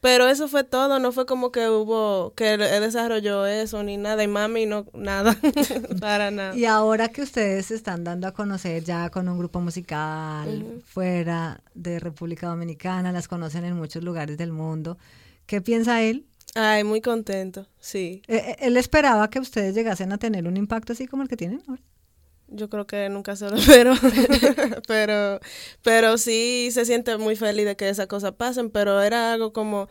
Pero 0.00 0.28
eso 0.28 0.48
fue 0.48 0.64
todo, 0.64 0.98
no 0.98 1.12
fue 1.12 1.26
como 1.26 1.52
que 1.52 1.68
hubo, 1.68 2.32
que 2.34 2.54
él 2.54 2.60
desarrolló 2.60 3.46
eso 3.46 3.82
ni 3.82 3.98
nada, 3.98 4.22
y 4.22 4.28
mami 4.28 4.64
no, 4.64 4.86
nada, 4.94 5.36
para 6.00 6.30
nada. 6.30 6.56
Y 6.56 6.64
ahora 6.64 7.08
que 7.08 7.20
ustedes 7.20 7.66
se 7.66 7.74
están 7.74 8.02
dando 8.02 8.26
a 8.26 8.32
conocer 8.32 8.82
ya 8.82 9.10
con 9.10 9.28
un 9.28 9.38
grupo 9.38 9.60
musical 9.60 10.82
fuera 10.86 11.62
de 11.74 12.00
República 12.00 12.46
Dominicana, 12.46 13.12
las 13.12 13.28
conocen 13.28 13.66
en 13.66 13.76
muchos 13.76 14.02
lugares 14.02 14.38
del 14.38 14.52
mundo, 14.52 14.96
¿qué 15.44 15.60
piensa 15.60 16.00
él? 16.02 16.26
Ay, 16.54 16.82
muy 16.82 17.02
contento, 17.02 17.66
sí. 17.78 18.22
Eh, 18.26 18.36
eh, 18.36 18.56
¿Él 18.60 18.78
esperaba 18.78 19.28
que 19.28 19.38
ustedes 19.38 19.74
llegasen 19.74 20.12
a 20.12 20.18
tener 20.18 20.48
un 20.48 20.56
impacto 20.56 20.94
así 20.94 21.06
como 21.06 21.22
el 21.22 21.28
que 21.28 21.36
tienen 21.36 21.62
ahora? 21.68 21.82
Yo 22.50 22.68
creo 22.68 22.86
que 22.86 23.08
nunca 23.08 23.36
se 23.36 23.48
lo 23.48 23.56
espero, 23.56 23.94
pero, 24.86 25.40
pero 25.82 26.18
sí 26.18 26.68
se 26.72 26.84
siente 26.84 27.16
muy 27.16 27.36
feliz 27.36 27.64
de 27.64 27.76
que 27.76 27.88
esas 27.88 28.06
cosas 28.06 28.32
pasen, 28.32 28.70
pero 28.70 29.00
era 29.02 29.32
algo 29.32 29.52
como, 29.52 29.88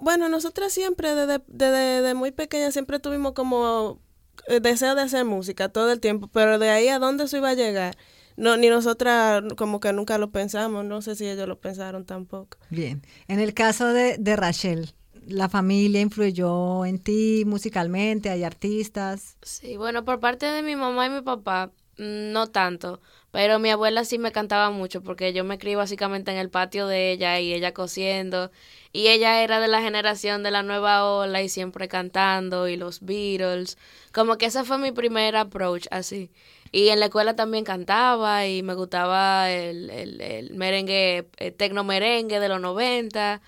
bueno, 0.00 0.28
nosotras 0.28 0.72
siempre, 0.72 1.14
desde, 1.14 1.42
desde, 1.48 2.14
muy 2.14 2.30
pequeña, 2.30 2.70
siempre 2.70 2.98
tuvimos 2.98 3.32
como 3.32 4.00
eh, 4.46 4.60
deseo 4.60 4.94
de 4.94 5.02
hacer 5.02 5.24
música 5.24 5.68
todo 5.68 5.92
el 5.92 6.00
tiempo, 6.00 6.28
pero 6.28 6.58
de 6.58 6.70
ahí 6.70 6.88
a 6.88 6.98
dónde 6.98 7.24
eso 7.24 7.36
iba 7.36 7.50
a 7.50 7.54
llegar, 7.54 7.96
no, 8.36 8.56
ni 8.56 8.68
nosotras 8.68 9.42
como 9.56 9.80
que 9.80 9.92
nunca 9.92 10.16
lo 10.18 10.30
pensamos, 10.30 10.84
no 10.84 11.02
sé 11.02 11.16
si 11.16 11.28
ellos 11.28 11.48
lo 11.48 11.60
pensaron 11.60 12.06
tampoco. 12.06 12.58
Bien, 12.70 13.02
en 13.28 13.40
el 13.40 13.52
caso 13.54 13.88
de, 13.92 14.16
de 14.18 14.36
Rachel, 14.36 14.94
la 15.26 15.48
familia 15.48 16.00
influyó 16.00 16.84
en 16.84 16.98
ti 16.98 17.44
musicalmente? 17.46 18.30
¿Hay 18.30 18.44
artistas? 18.44 19.36
Sí, 19.42 19.76
bueno, 19.76 20.04
por 20.04 20.20
parte 20.20 20.46
de 20.46 20.62
mi 20.62 20.76
mamá 20.76 21.06
y 21.06 21.10
mi 21.10 21.22
papá, 21.22 21.70
no 22.00 22.48
tanto, 22.48 23.00
pero 23.30 23.58
mi 23.58 23.70
abuela 23.70 24.04
sí 24.04 24.18
me 24.18 24.32
cantaba 24.32 24.70
mucho 24.70 25.02
porque 25.02 25.32
yo 25.32 25.44
me 25.44 25.58
crié 25.58 25.76
básicamente 25.76 26.30
en 26.32 26.38
el 26.38 26.50
patio 26.50 26.86
de 26.86 27.12
ella 27.12 27.38
y 27.40 27.52
ella 27.52 27.74
cosiendo 27.74 28.50
y 28.92 29.08
ella 29.08 29.42
era 29.42 29.60
de 29.60 29.68
la 29.68 29.82
generación 29.82 30.42
de 30.42 30.50
la 30.50 30.62
nueva 30.62 31.04
ola 31.04 31.42
y 31.42 31.48
siempre 31.48 31.88
cantando 31.88 32.68
y 32.68 32.76
los 32.76 33.00
Beatles, 33.02 33.76
como 34.12 34.38
que 34.38 34.46
ese 34.46 34.64
fue 34.64 34.78
mi 34.78 34.92
primer 34.92 35.36
approach 35.36 35.86
así. 35.90 36.30
Y 36.72 36.88
en 36.88 37.00
la 37.00 37.06
escuela 37.06 37.36
también 37.36 37.64
cantaba 37.64 38.46
y 38.46 38.62
me 38.62 38.74
gustaba 38.74 39.50
el, 39.50 39.90
el, 39.90 40.20
el 40.20 40.54
merengue, 40.54 41.28
el 41.38 41.54
tecno 41.54 41.84
merengue 41.84 42.40
de 42.40 42.48
los 42.48 42.60
90. 42.60 43.42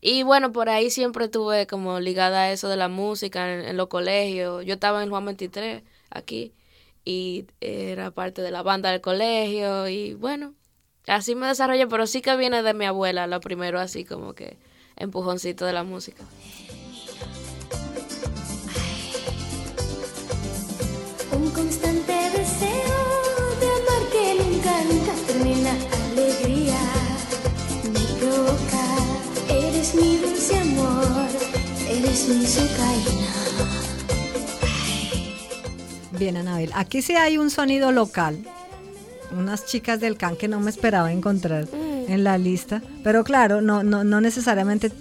Y 0.00 0.22
bueno, 0.24 0.52
por 0.52 0.68
ahí 0.70 0.90
siempre 0.90 1.26
estuve 1.26 1.66
como 1.66 2.00
ligada 2.00 2.42
a 2.44 2.52
eso 2.52 2.68
de 2.68 2.76
la 2.76 2.88
música 2.88 3.52
en, 3.54 3.64
en 3.66 3.76
los 3.76 3.88
colegios. 3.88 4.64
Yo 4.66 4.74
estaba 4.74 5.02
en 5.02 5.10
Juan 5.10 5.24
23 5.26 5.82
aquí 6.10 6.52
y 7.04 7.46
era 7.60 8.10
parte 8.10 8.42
de 8.42 8.50
la 8.50 8.62
banda 8.62 8.90
del 8.90 9.00
colegio 9.00 9.88
y 9.88 10.14
bueno, 10.14 10.54
así 11.06 11.34
me 11.34 11.46
desarrollé, 11.46 11.86
pero 11.86 12.06
sí 12.06 12.22
que 12.22 12.36
viene 12.36 12.62
de 12.62 12.74
mi 12.74 12.84
abuela, 12.84 13.26
lo 13.26 13.40
primero 13.40 13.80
así 13.80 14.04
como 14.04 14.34
que 14.34 14.58
empujoncito 14.96 15.64
de 15.64 15.72
la 15.72 15.84
música. 15.84 16.24
Un 21.32 21.50
constante 21.50 22.12
deseo 22.12 23.00
de 23.58 23.66
amar 23.66 24.08
que 24.12 24.34
nunca, 24.42 24.84
nunca 24.84 25.12
termina 25.26 25.72
alegría. 26.12 26.78
Me 27.84 28.20
provoca, 28.20 28.84
eres 29.48 29.94
mi 29.94 30.18
dulce 30.18 30.56
amor, 30.58 31.26
eres 31.88 32.28
mi 32.28 32.46
sucaina. 32.46 33.91
Bien, 36.22 36.36
Anabel. 36.36 36.70
Aquí 36.76 37.02
sí 37.02 37.16
hay 37.16 37.36
un 37.36 37.50
sonido 37.50 37.90
local. 37.90 38.38
Unas 39.36 39.66
chicas 39.66 39.98
del 39.98 40.16
can 40.16 40.36
que 40.36 40.46
no 40.46 40.60
me 40.60 40.70
esperaba 40.70 41.10
encontrar 41.10 41.64
mm. 41.64 42.12
en 42.12 42.22
la 42.22 42.38
lista. 42.38 42.80
Pero 43.02 43.24
claro, 43.24 43.60
no, 43.60 43.82
no, 43.82 44.04
no 44.04 44.20
necesariamente 44.20 44.92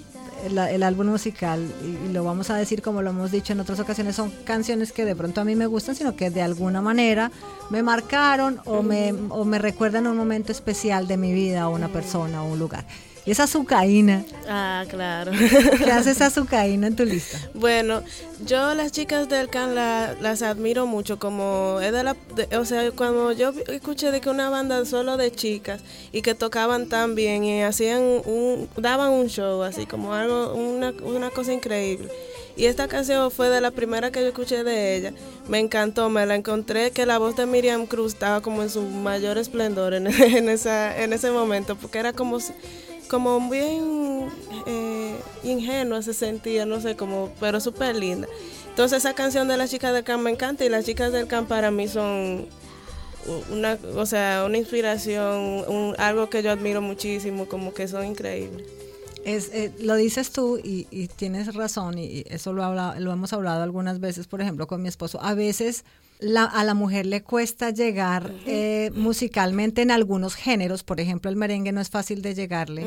el, 0.47 0.81
álbum 0.81 1.05
musical, 1.05 1.63
y, 1.83 2.11
lo 2.11 2.23
vamos 2.23 2.49
a 2.49 2.55
decir 2.55 2.81
como 2.81 3.03
lo 3.03 3.11
hemos 3.11 3.29
dicho 3.29 3.53
en 3.53 3.59
otras 3.59 3.79
ocasiones, 3.79 4.15
son 4.15 4.31
canciones 4.45 4.91
que 4.91 5.05
de 5.05 5.15
pronto 5.15 5.41
a 5.41 5.43
mí 5.43 5.55
me 5.55 5.67
gustan, 5.67 5.93
sino 5.93 6.15
que 6.15 6.31
de 6.31 6.41
alguna 6.41 6.81
manera 6.81 7.31
me 7.69 7.83
marcaron 7.83 8.59
o 8.65 8.81
me, 8.81 9.13
o 9.29 9.45
me 9.45 9.59
recuerdan 9.59 10.07
un 10.07 10.17
momento 10.17 10.51
especial 10.51 11.07
de 11.07 11.17
mi 11.17 11.33
vida, 11.33 11.69
o 11.69 11.75
una 11.75 11.89
persona 11.89 12.41
o 12.41 12.51
un 12.51 12.57
lugar. 12.57 12.87
Y 13.25 13.31
esa 13.31 13.43
azucaína. 13.43 14.23
Ah, 14.47 14.83
claro. 14.89 15.31
¿Qué 15.31 15.91
hace 15.91 16.11
esa 16.11 16.25
azucaína 16.27 16.87
en 16.87 16.95
tu 16.95 17.05
lista? 17.05 17.37
Bueno, 17.53 18.01
yo 18.45 18.73
las 18.73 18.91
chicas 18.91 19.29
del 19.29 19.49
can 19.49 19.75
las 19.75 20.41
admiro 20.41 20.87
mucho, 20.87 21.19
como 21.19 21.79
es 21.81 21.91
de 21.91 22.03
la, 22.03 22.15
o 22.57 22.65
sea, 22.65 22.89
cuando 22.91 23.31
yo 23.31 23.53
escuché 23.67 24.11
de 24.11 24.21
que 24.21 24.29
una 24.29 24.49
banda 24.49 24.83
solo 24.85 25.17
de 25.17 25.31
chicas 25.31 25.81
y 26.11 26.23
que 26.23 26.33
tocaban 26.33 26.87
tan 26.87 27.13
bien 27.13 27.43
y 27.43 27.61
hacían 27.61 28.01
un, 28.01 28.67
daban 28.75 29.11
un 29.11 29.27
show 29.27 29.61
así 29.61 29.85
como 29.85 30.13
algo, 30.13 30.55
una, 30.55 30.91
una 31.03 31.29
cosa 31.29 31.53
increíble. 31.53 32.09
Y 32.57 32.65
esta 32.65 32.87
canción 32.87 33.31
fue 33.31 33.49
de 33.49 33.61
la 33.61 33.71
primera 33.71 34.11
que 34.11 34.21
yo 34.21 34.27
escuché 34.27 34.63
de 34.63 34.95
ella. 34.95 35.13
Me 35.47 35.59
encantó, 35.59 36.09
me 36.09 36.25
la 36.25 36.35
encontré 36.35 36.91
que 36.91 37.05
la 37.05 37.17
voz 37.17 37.35
de 37.35 37.45
Miriam 37.45 37.85
Cruz 37.85 38.13
estaba 38.13 38.41
como 38.41 38.61
en 38.61 38.69
su 38.69 38.81
mayor 38.81 39.37
esplendor 39.37 39.93
en, 39.93 40.07
en, 40.21 40.49
esa, 40.49 41.01
en 41.01 41.13
ese 41.13 41.31
momento, 41.31 41.75
porque 41.75 41.99
era 41.99 42.13
como 42.13 42.39
como 43.11 43.49
bien 43.49 44.29
eh, 44.65 45.19
ingenua 45.43 46.01
se 46.01 46.13
sentía, 46.13 46.65
no 46.65 46.79
sé, 46.79 46.95
como, 46.95 47.29
pero 47.41 47.59
súper 47.59 47.93
linda. 47.93 48.25
Entonces 48.69 48.99
esa 48.99 49.13
canción 49.13 49.49
de 49.49 49.57
las 49.57 49.69
chicas 49.69 49.93
del 49.93 50.05
camp 50.05 50.23
me 50.23 50.31
encanta 50.31 50.63
y 50.63 50.69
las 50.69 50.85
chicas 50.85 51.11
del 51.11 51.27
camp 51.27 51.49
para 51.49 51.71
mí 51.71 51.89
son 51.89 52.47
una, 53.51 53.77
o 53.97 54.05
sea, 54.05 54.45
una 54.45 54.57
inspiración, 54.57 55.65
algo 55.97 56.29
que 56.29 56.41
yo 56.41 56.51
admiro 56.51 56.81
muchísimo, 56.81 57.49
como 57.49 57.73
que 57.73 57.89
son 57.89 58.05
increíbles. 58.05 58.65
Es, 59.25 59.49
eh, 59.53 59.73
lo 59.81 59.95
dices 59.95 60.31
tú 60.31 60.57
y, 60.57 60.87
y, 60.89 61.09
tienes 61.09 61.53
razón 61.53 61.99
y 61.99 62.23
eso 62.27 62.53
lo, 62.53 62.63
habla, 62.63 62.95
lo 62.97 63.11
hemos 63.11 63.33
hablado 63.33 63.61
algunas 63.61 63.99
veces, 63.99 64.25
por 64.25 64.39
ejemplo, 64.39 64.67
con 64.67 64.81
mi 64.81 64.87
esposo. 64.87 65.21
A 65.21 65.33
veces 65.33 65.83
a 66.21 66.63
la 66.63 66.73
mujer 66.73 67.05
le 67.05 67.23
cuesta 67.23 67.71
llegar 67.71 68.31
eh, 68.45 68.91
musicalmente 68.93 69.81
en 69.81 69.91
algunos 69.91 70.35
géneros, 70.35 70.83
por 70.83 70.99
ejemplo, 70.99 71.29
el 71.29 71.35
merengue 71.35 71.71
no 71.71 71.81
es 71.81 71.89
fácil 71.89 72.21
de 72.21 72.35
llegarle. 72.35 72.85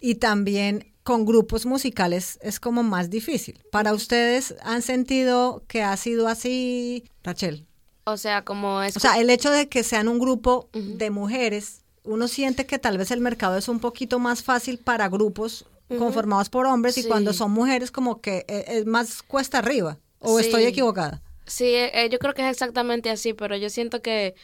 Y 0.00 0.16
también 0.16 0.92
con 1.02 1.24
grupos 1.24 1.66
musicales 1.66 2.38
es 2.42 2.60
como 2.60 2.82
más 2.82 3.10
difícil. 3.10 3.62
¿Para 3.70 3.94
ustedes 3.94 4.54
han 4.62 4.82
sentido 4.82 5.62
que 5.68 5.82
ha 5.82 5.96
sido 5.96 6.28
así, 6.28 7.04
Rachel? 7.22 7.66
O 8.04 8.16
sea, 8.16 8.44
como 8.44 8.82
es... 8.82 8.96
O 8.96 9.00
sea, 9.00 9.18
el 9.20 9.30
hecho 9.30 9.50
de 9.50 9.68
que 9.68 9.82
sean 9.82 10.08
un 10.08 10.18
grupo 10.18 10.68
de 10.72 11.10
mujeres, 11.10 11.82
uno 12.04 12.28
siente 12.28 12.66
que 12.66 12.78
tal 12.78 12.98
vez 12.98 13.10
el 13.10 13.20
mercado 13.20 13.56
es 13.56 13.68
un 13.68 13.80
poquito 13.80 14.18
más 14.18 14.42
fácil 14.42 14.78
para 14.78 15.08
grupos 15.08 15.64
conformados 15.98 16.48
por 16.50 16.66
hombres 16.66 16.98
y 16.98 17.04
cuando 17.04 17.32
son 17.32 17.52
mujeres 17.52 17.90
como 17.92 18.20
que 18.20 18.44
eh, 18.48 18.64
es 18.68 18.86
más 18.86 19.22
cuesta 19.22 19.58
arriba. 19.58 19.98
¿O 20.18 20.38
Sí. 20.40 20.46
estoy 20.46 20.64
equivocada? 20.64 21.22
Sí, 21.46 21.66
eh, 21.74 22.04
eh, 22.04 22.08
yo 22.10 22.18
creo 22.18 22.34
que 22.34 22.42
es 22.42 22.50
exactamente 22.50 23.10
así, 23.10 23.32
pero 23.34 23.56
yo 23.56 23.70
siento 23.70 24.02
que, 24.02 24.34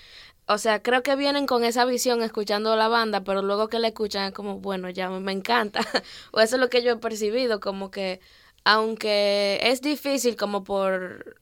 o 0.49 0.59
sea, 0.59 0.83
creo 0.83 1.03
que 1.03 1.17
vienen 1.17 1.47
con 1.47 1.65
esa 1.65 1.85
visión 1.87 2.23
escuchando 2.23 2.77
la 2.77 2.89
banda, 2.89 3.25
pero 3.25 3.43
luego 3.43 3.69
que 3.69 3.79
la 3.81 3.89
escuchan 3.89 4.27
es 4.29 4.33
como, 4.35 4.59
bueno, 4.61 4.91
ya 4.91 5.11
me, 5.11 5.33
encanta. 5.33 5.81
o 6.33 6.41
eso 6.41 6.57
es 6.57 6.61
lo 6.61 6.71
que 6.71 6.83
yo 6.83 6.93
he 6.95 6.97
percibido, 6.99 7.61
como 7.61 7.91
que, 7.93 8.21
aunque 8.65 9.61
es 9.63 9.81
difícil 9.83 10.37
como 10.37 10.65
por, 10.65 11.41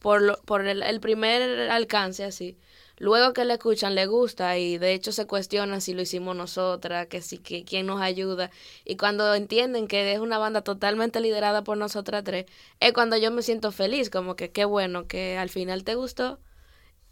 por, 0.00 0.22
lo- 0.22 0.42
por 0.44 0.66
el, 0.66 0.82
el 0.82 1.00
primer 1.00 1.70
alcance 1.70 2.24
así, 2.24 2.58
luego 2.98 3.32
que 3.32 3.44
la 3.44 3.54
escuchan 3.54 3.94
le 3.94 4.06
gusta 4.06 4.58
y 4.58 4.78
de 4.78 4.94
hecho 4.94 5.12
se 5.12 5.26
cuestiona 5.26 5.80
si 5.80 5.94
lo 5.94 6.02
hicimos 6.02 6.36
nosotras, 6.36 7.06
que 7.08 7.22
si 7.22 7.38
que 7.38 7.64
quién 7.64 7.86
nos 7.86 8.00
ayuda 8.00 8.50
y 8.84 8.96
cuando 8.96 9.34
entienden 9.34 9.88
que 9.88 10.12
es 10.12 10.20
una 10.20 10.38
banda 10.38 10.62
totalmente 10.62 11.20
liderada 11.20 11.64
por 11.64 11.76
nosotras 11.78 12.24
tres, 12.24 12.46
es 12.80 12.92
cuando 12.92 13.16
yo 13.16 13.30
me 13.30 13.42
siento 13.42 13.72
feliz, 13.72 14.10
como 14.10 14.36
que 14.36 14.50
qué 14.50 14.64
bueno 14.64 15.06
que 15.06 15.38
al 15.38 15.48
final 15.50 15.84
te 15.84 15.94
gustó 15.94 16.40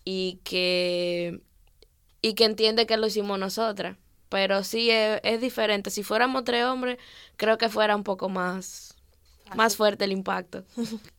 y 0.05 0.41
que 0.45 1.43
y 2.23 2.35
que 2.35 2.45
entiende 2.45 2.87
que 2.87 2.97
lo 2.97 3.07
hicimos 3.07 3.39
nosotras. 3.39 3.97
Pero 4.29 4.65
sí 4.65 4.91
es, 4.91 5.21
es 5.23 5.41
diferente. 5.41 5.91
Si 5.91 6.03
fuéramos 6.03 6.45
tres 6.45 6.65
hombres, 6.65 6.99
creo 7.37 7.59
que 7.59 7.69
fuera 7.69 7.95
un 7.97 8.03
poco 8.05 8.29
más 8.29 8.96
más 9.55 9.77
fuerte 9.77 10.05
el 10.05 10.13
impacto. 10.13 10.65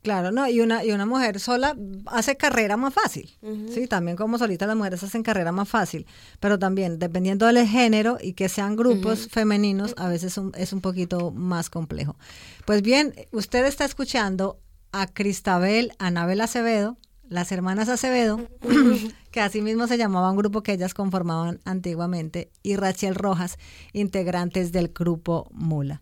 Claro, 0.01 0.31
no, 0.31 0.48
y 0.50 0.60
una, 0.60 0.84
y 0.84 0.91
una 0.91 1.05
mujer 1.05 1.39
sola 1.39 1.75
hace 2.07 2.36
carrera 2.36 2.75
más 2.77 2.93
fácil. 2.93 3.29
Sí, 3.74 3.88
también 3.88 4.17
como 4.17 4.38
solita 4.38 4.67
las 4.67 4.75
mujeres 4.75 5.01
hacen 5.03 5.24
carrera 5.24 5.51
más 5.51 5.69
fácil. 5.69 6.05
Pero 6.39 6.60
también, 6.60 7.00
dependiendo 7.00 7.46
del 7.46 7.65
género 7.67 8.17
y 8.22 8.34
que 8.34 8.50
sean 8.50 8.75
grupos 8.75 9.27
femeninos, 9.29 9.93
a 9.98 10.07
veces 10.10 10.38
un- 10.38 10.51
es 10.55 10.74
un 10.74 10.81
poquito 10.81 11.31
más 11.31 11.69
complejo. 11.69 12.17
Pues 12.65 12.81
bien, 12.81 13.13
usted 13.31 13.65
está 13.65 13.86
escuchando 13.86 14.60
a 14.91 15.07
Cristabel, 15.07 15.91
Anabel 16.00 16.41
Acevedo, 16.41 16.98
las 17.29 17.51
hermanas 17.51 17.89
Acevedo, 17.89 18.39
que 19.31 19.41
así 19.41 19.62
mismo 19.62 19.86
se 19.88 19.98
llamaba 19.98 20.31
un 20.31 20.38
grupo 20.38 20.63
que 20.63 20.74
ellas 20.74 20.93
conformaban 20.93 21.60
antiguamente, 21.65 22.50
y 22.63 22.75
Rachel 22.77 23.15
Rojas, 23.15 23.57
integrantes 23.93 24.72
del 24.72 24.89
grupo 24.89 25.50
Mula. 25.51 26.01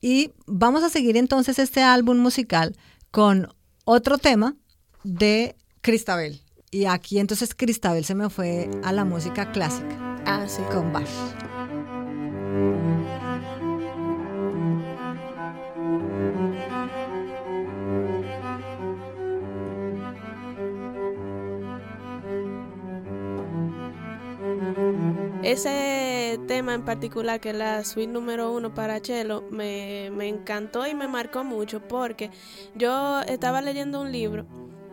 Y 0.00 0.32
vamos 0.46 0.82
a 0.82 0.88
seguir 0.90 1.16
entonces 1.16 1.58
este 1.58 1.82
álbum 1.82 2.18
musical 2.18 2.76
con 3.10 3.48
otro 3.84 4.18
tema 4.18 4.56
de 5.04 5.56
Cristabel. 5.80 6.40
Y 6.70 6.84
aquí 6.86 7.18
entonces 7.18 7.54
Cristabel 7.54 8.04
se 8.04 8.14
me 8.14 8.30
fue 8.30 8.70
a 8.84 8.92
la 8.92 9.04
música 9.04 9.50
clásica 9.52 9.96
Ah, 10.24 10.46
sí. 10.48 10.62
con 10.72 10.92
Bach. 10.92 11.08
Ese 25.42 25.89
tema 26.50 26.74
en 26.74 26.84
particular, 26.84 27.38
que 27.38 27.50
es 27.50 27.54
la 27.54 27.84
suite 27.84 28.10
número 28.10 28.50
uno 28.50 28.74
para 28.74 29.00
Chelo, 29.00 29.44
me, 29.52 30.10
me 30.12 30.26
encantó 30.26 30.84
y 30.84 30.96
me 30.96 31.06
marcó 31.06 31.44
mucho 31.44 31.80
porque 31.86 32.32
yo 32.74 33.20
estaba 33.20 33.62
leyendo 33.62 34.00
un 34.00 34.10
libro 34.10 34.46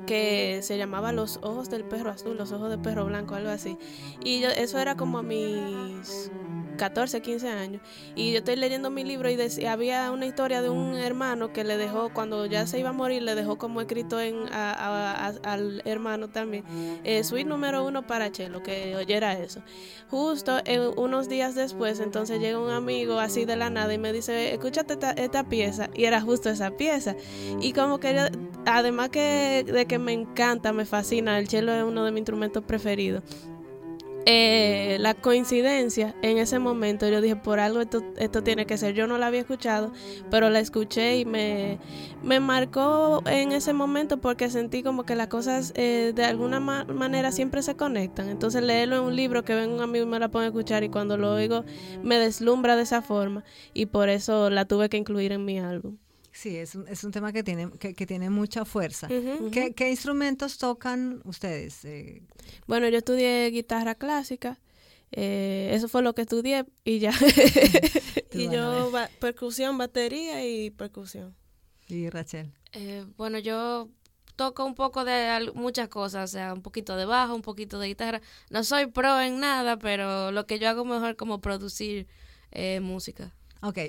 que 0.05 0.59
se 0.61 0.77
llamaba 0.77 1.11
Los 1.11 1.39
ojos 1.41 1.71
del 1.71 1.83
perro 1.83 2.11
azul, 2.11 2.37
los 2.37 2.51
ojos 2.51 2.69
del 2.69 2.79
perro 2.79 3.05
blanco, 3.05 3.33
algo 3.33 3.49
así. 3.49 3.75
Y 4.23 4.39
yo, 4.39 4.49
eso 4.49 4.77
era 4.77 4.95
como 4.95 5.23
mis 5.23 6.29
14, 6.77 7.21
15 7.21 7.49
años. 7.49 7.81
Y 8.15 8.31
yo 8.31 8.37
estoy 8.39 8.55
leyendo 8.55 8.89
mi 8.89 9.03
libro 9.03 9.29
y 9.29 9.35
decía, 9.35 9.73
había 9.73 10.11
una 10.11 10.25
historia 10.25 10.61
de 10.61 10.69
un 10.69 10.95
hermano 10.95 11.51
que 11.51 11.63
le 11.63 11.75
dejó, 11.77 12.13
cuando 12.13 12.45
ya 12.45 12.65
se 12.67 12.79
iba 12.79 12.89
a 12.89 12.93
morir, 12.93 13.23
le 13.23 13.35
dejó 13.35 13.57
como 13.57 13.81
escrito 13.81 14.19
en, 14.21 14.35
a- 14.53 14.71
a- 14.73 15.27
a- 15.27 15.53
al 15.53 15.81
hermano 15.85 16.29
también. 16.29 16.63
Eh, 17.03 17.23
suite 17.23 17.49
número 17.49 17.83
uno 17.85 18.05
para 18.07 18.31
Chelo, 18.31 18.63
que 18.63 18.95
oyera 18.95 19.33
eso. 19.33 19.61
Justo 20.09 20.59
eh, 20.65 20.79
unos 20.95 21.27
días 21.27 21.53
después, 21.55 21.99
entonces 21.99 22.39
llega 22.39 22.59
un 22.59 22.69
amigo 22.71 23.19
así 23.19 23.43
de 23.45 23.55
la 23.57 23.69
nada 23.69 23.93
y 23.93 23.97
me 23.97 24.13
dice, 24.13 24.53
escúchate 24.53 24.93
esta, 24.93 25.11
esta 25.11 25.43
pieza. 25.43 25.89
Y 25.93 26.05
era 26.05 26.21
justo 26.21 26.49
esa 26.49 26.71
pieza. 26.71 27.15
Y 27.59 27.73
como 27.73 27.99
que 27.99 28.29
además 28.65 29.09
que 29.09 29.65
de 29.67 29.85
que 29.85 29.99
me 29.99 30.13
encanta, 30.13 30.71
me 30.73 30.85
fascina, 30.85 31.37
el 31.39 31.47
cello 31.49 31.73
es 31.73 31.83
uno 31.83 32.05
de 32.05 32.11
mis 32.11 32.19
instrumentos 32.19 32.63
preferidos. 32.63 33.23
Eh, 34.29 34.97
la 34.99 35.13
coincidencia 35.13 36.13
en 36.21 36.37
ese 36.37 36.59
momento, 36.59 37.07
yo 37.07 37.21
dije, 37.21 37.37
por 37.37 37.61
algo 37.61 37.79
esto, 37.79 38.03
esto 38.17 38.43
tiene 38.43 38.65
que 38.65 38.77
ser. 38.77 38.93
Yo 38.93 39.07
no 39.07 39.17
la 39.17 39.27
había 39.27 39.39
escuchado, 39.39 39.93
pero 40.29 40.49
la 40.49 40.59
escuché 40.59 41.17
y 41.17 41.23
me, 41.23 41.79
me 42.23 42.41
marcó 42.41 43.23
en 43.25 43.53
ese 43.53 43.71
momento 43.71 44.17
porque 44.19 44.49
sentí 44.49 44.83
como 44.83 45.05
que 45.05 45.15
las 45.15 45.27
cosas 45.27 45.71
eh, 45.77 46.11
de 46.13 46.25
alguna 46.25 46.59
ma- 46.59 46.83
manera 46.83 47.31
siempre 47.31 47.61
se 47.61 47.77
conectan. 47.77 48.27
Entonces 48.27 48.61
leerlo 48.63 48.97
en 48.97 49.03
un 49.03 49.15
libro 49.15 49.45
que 49.45 49.55
ven 49.55 49.71
un 49.71 49.79
amigo 49.79 50.03
y 50.05 50.09
me 50.09 50.19
la 50.19 50.27
pone 50.27 50.43
a 50.43 50.47
escuchar 50.49 50.83
y 50.83 50.89
cuando 50.89 51.15
lo 51.15 51.31
oigo 51.33 51.63
me 52.03 52.17
deslumbra 52.19 52.75
de 52.75 52.81
esa 52.81 53.01
forma 53.01 53.45
y 53.73 53.85
por 53.85 54.09
eso 54.09 54.49
la 54.49 54.65
tuve 54.65 54.89
que 54.89 54.97
incluir 54.97 55.31
en 55.31 55.45
mi 55.45 55.57
álbum. 55.59 55.95
Sí, 56.39 56.55
es 56.55 56.75
un, 56.75 56.87
es 56.87 57.03
un 57.03 57.11
tema 57.11 57.33
que 57.33 57.41
tiene, 57.43 57.71
que, 57.79 57.95
que 57.95 58.05
tiene 58.05 58.29
mucha 58.29 58.63
fuerza. 58.63 59.07
Ujú. 59.07 59.49
¿Qué, 59.49 59.73
qué 59.73 59.89
instrumentos 59.89 60.59
tocan 60.59 61.19
ustedes? 61.25 61.83
Eh, 61.83 62.21
Bueno, 62.67 62.87
yo 62.89 62.99
estudié 62.99 63.49
guitarra 63.49 63.95
clásica. 63.95 64.59
eh, 65.11 65.71
eso 65.73 65.87
fue 65.87 66.03
lo 66.03 66.13
que 66.13 66.21
estudié 66.21 66.65
y 66.83 66.99
ya. 66.99 67.11
y 68.31 68.49
yo, 68.49 68.91
ba- 68.91 69.09
percusión, 69.19 69.77
batería 69.77 70.45
y 70.45 70.69
percusión. 70.69 71.35
y 71.87 72.09
Rachel. 72.09 72.51
Eh, 72.73 73.05
bueno, 73.17 73.39
yo 73.39 73.89
toco 74.35 74.63
un 74.65 74.75
poco 74.75 75.03
de 75.05 75.51
muchas 75.55 75.87
cosas, 75.87 76.29
o 76.29 76.31
sea, 76.31 76.53
un 76.53 76.61
poquito 76.61 76.95
de 76.95 77.05
bajo, 77.05 77.33
un 77.33 77.41
poquito 77.41 77.79
de 77.79 77.87
guitarra. 77.87 78.21
No 78.51 78.63
soy 78.63 78.85
pro 78.87 79.19
en 79.21 79.39
nada, 79.39 79.77
pero 79.79 80.31
lo 80.31 80.45
que 80.45 80.59
yo 80.59 80.69
hago 80.69 80.85
mejor 80.85 81.11
es 81.11 81.15
como 81.15 81.41
producir 81.41 82.07
eh, 82.51 82.79
música. 82.81 83.33
Ok, 83.61 83.79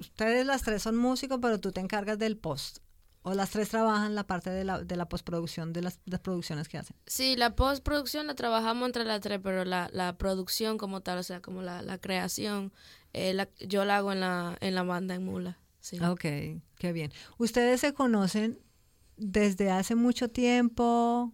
ustedes 0.00 0.46
las 0.46 0.62
tres 0.62 0.82
son 0.82 0.96
músicos, 0.96 1.38
pero 1.40 1.58
tú 1.60 1.72
te 1.72 1.80
encargas 1.80 2.18
del 2.18 2.36
post. 2.36 2.78
O 3.22 3.34
las 3.34 3.50
tres 3.50 3.68
trabajan 3.68 4.14
la 4.14 4.26
parte 4.26 4.48
de 4.48 4.64
la, 4.64 4.82
de 4.82 4.96
la 4.96 5.08
postproducción, 5.08 5.72
de 5.72 5.82
las, 5.82 5.96
de 6.06 6.12
las 6.12 6.20
producciones 6.20 6.68
que 6.68 6.78
hacen. 6.78 6.96
Sí, 7.06 7.36
la 7.36 7.56
postproducción 7.56 8.26
la 8.26 8.34
trabajamos 8.34 8.86
entre 8.86 9.04
las 9.04 9.20
tres, 9.20 9.40
pero 9.42 9.64
la, 9.64 9.90
la 9.92 10.16
producción 10.16 10.78
como 10.78 11.02
tal, 11.02 11.18
o 11.18 11.22
sea, 11.22 11.42
como 11.42 11.60
la, 11.60 11.82
la 11.82 11.98
creación, 11.98 12.72
eh, 13.12 13.46
yo 13.66 13.84
la 13.84 13.98
hago 13.98 14.12
en 14.12 14.20
la, 14.20 14.56
en 14.60 14.74
la 14.74 14.82
banda 14.84 15.14
en 15.14 15.24
Mula. 15.24 15.58
Sí. 15.80 15.98
Ok, 16.00 16.20
qué 16.20 16.92
bien. 16.92 17.12
¿Ustedes 17.38 17.80
se 17.80 17.92
conocen 17.92 18.60
desde 19.16 19.70
hace 19.72 19.94
mucho 19.94 20.30
tiempo? 20.30 21.32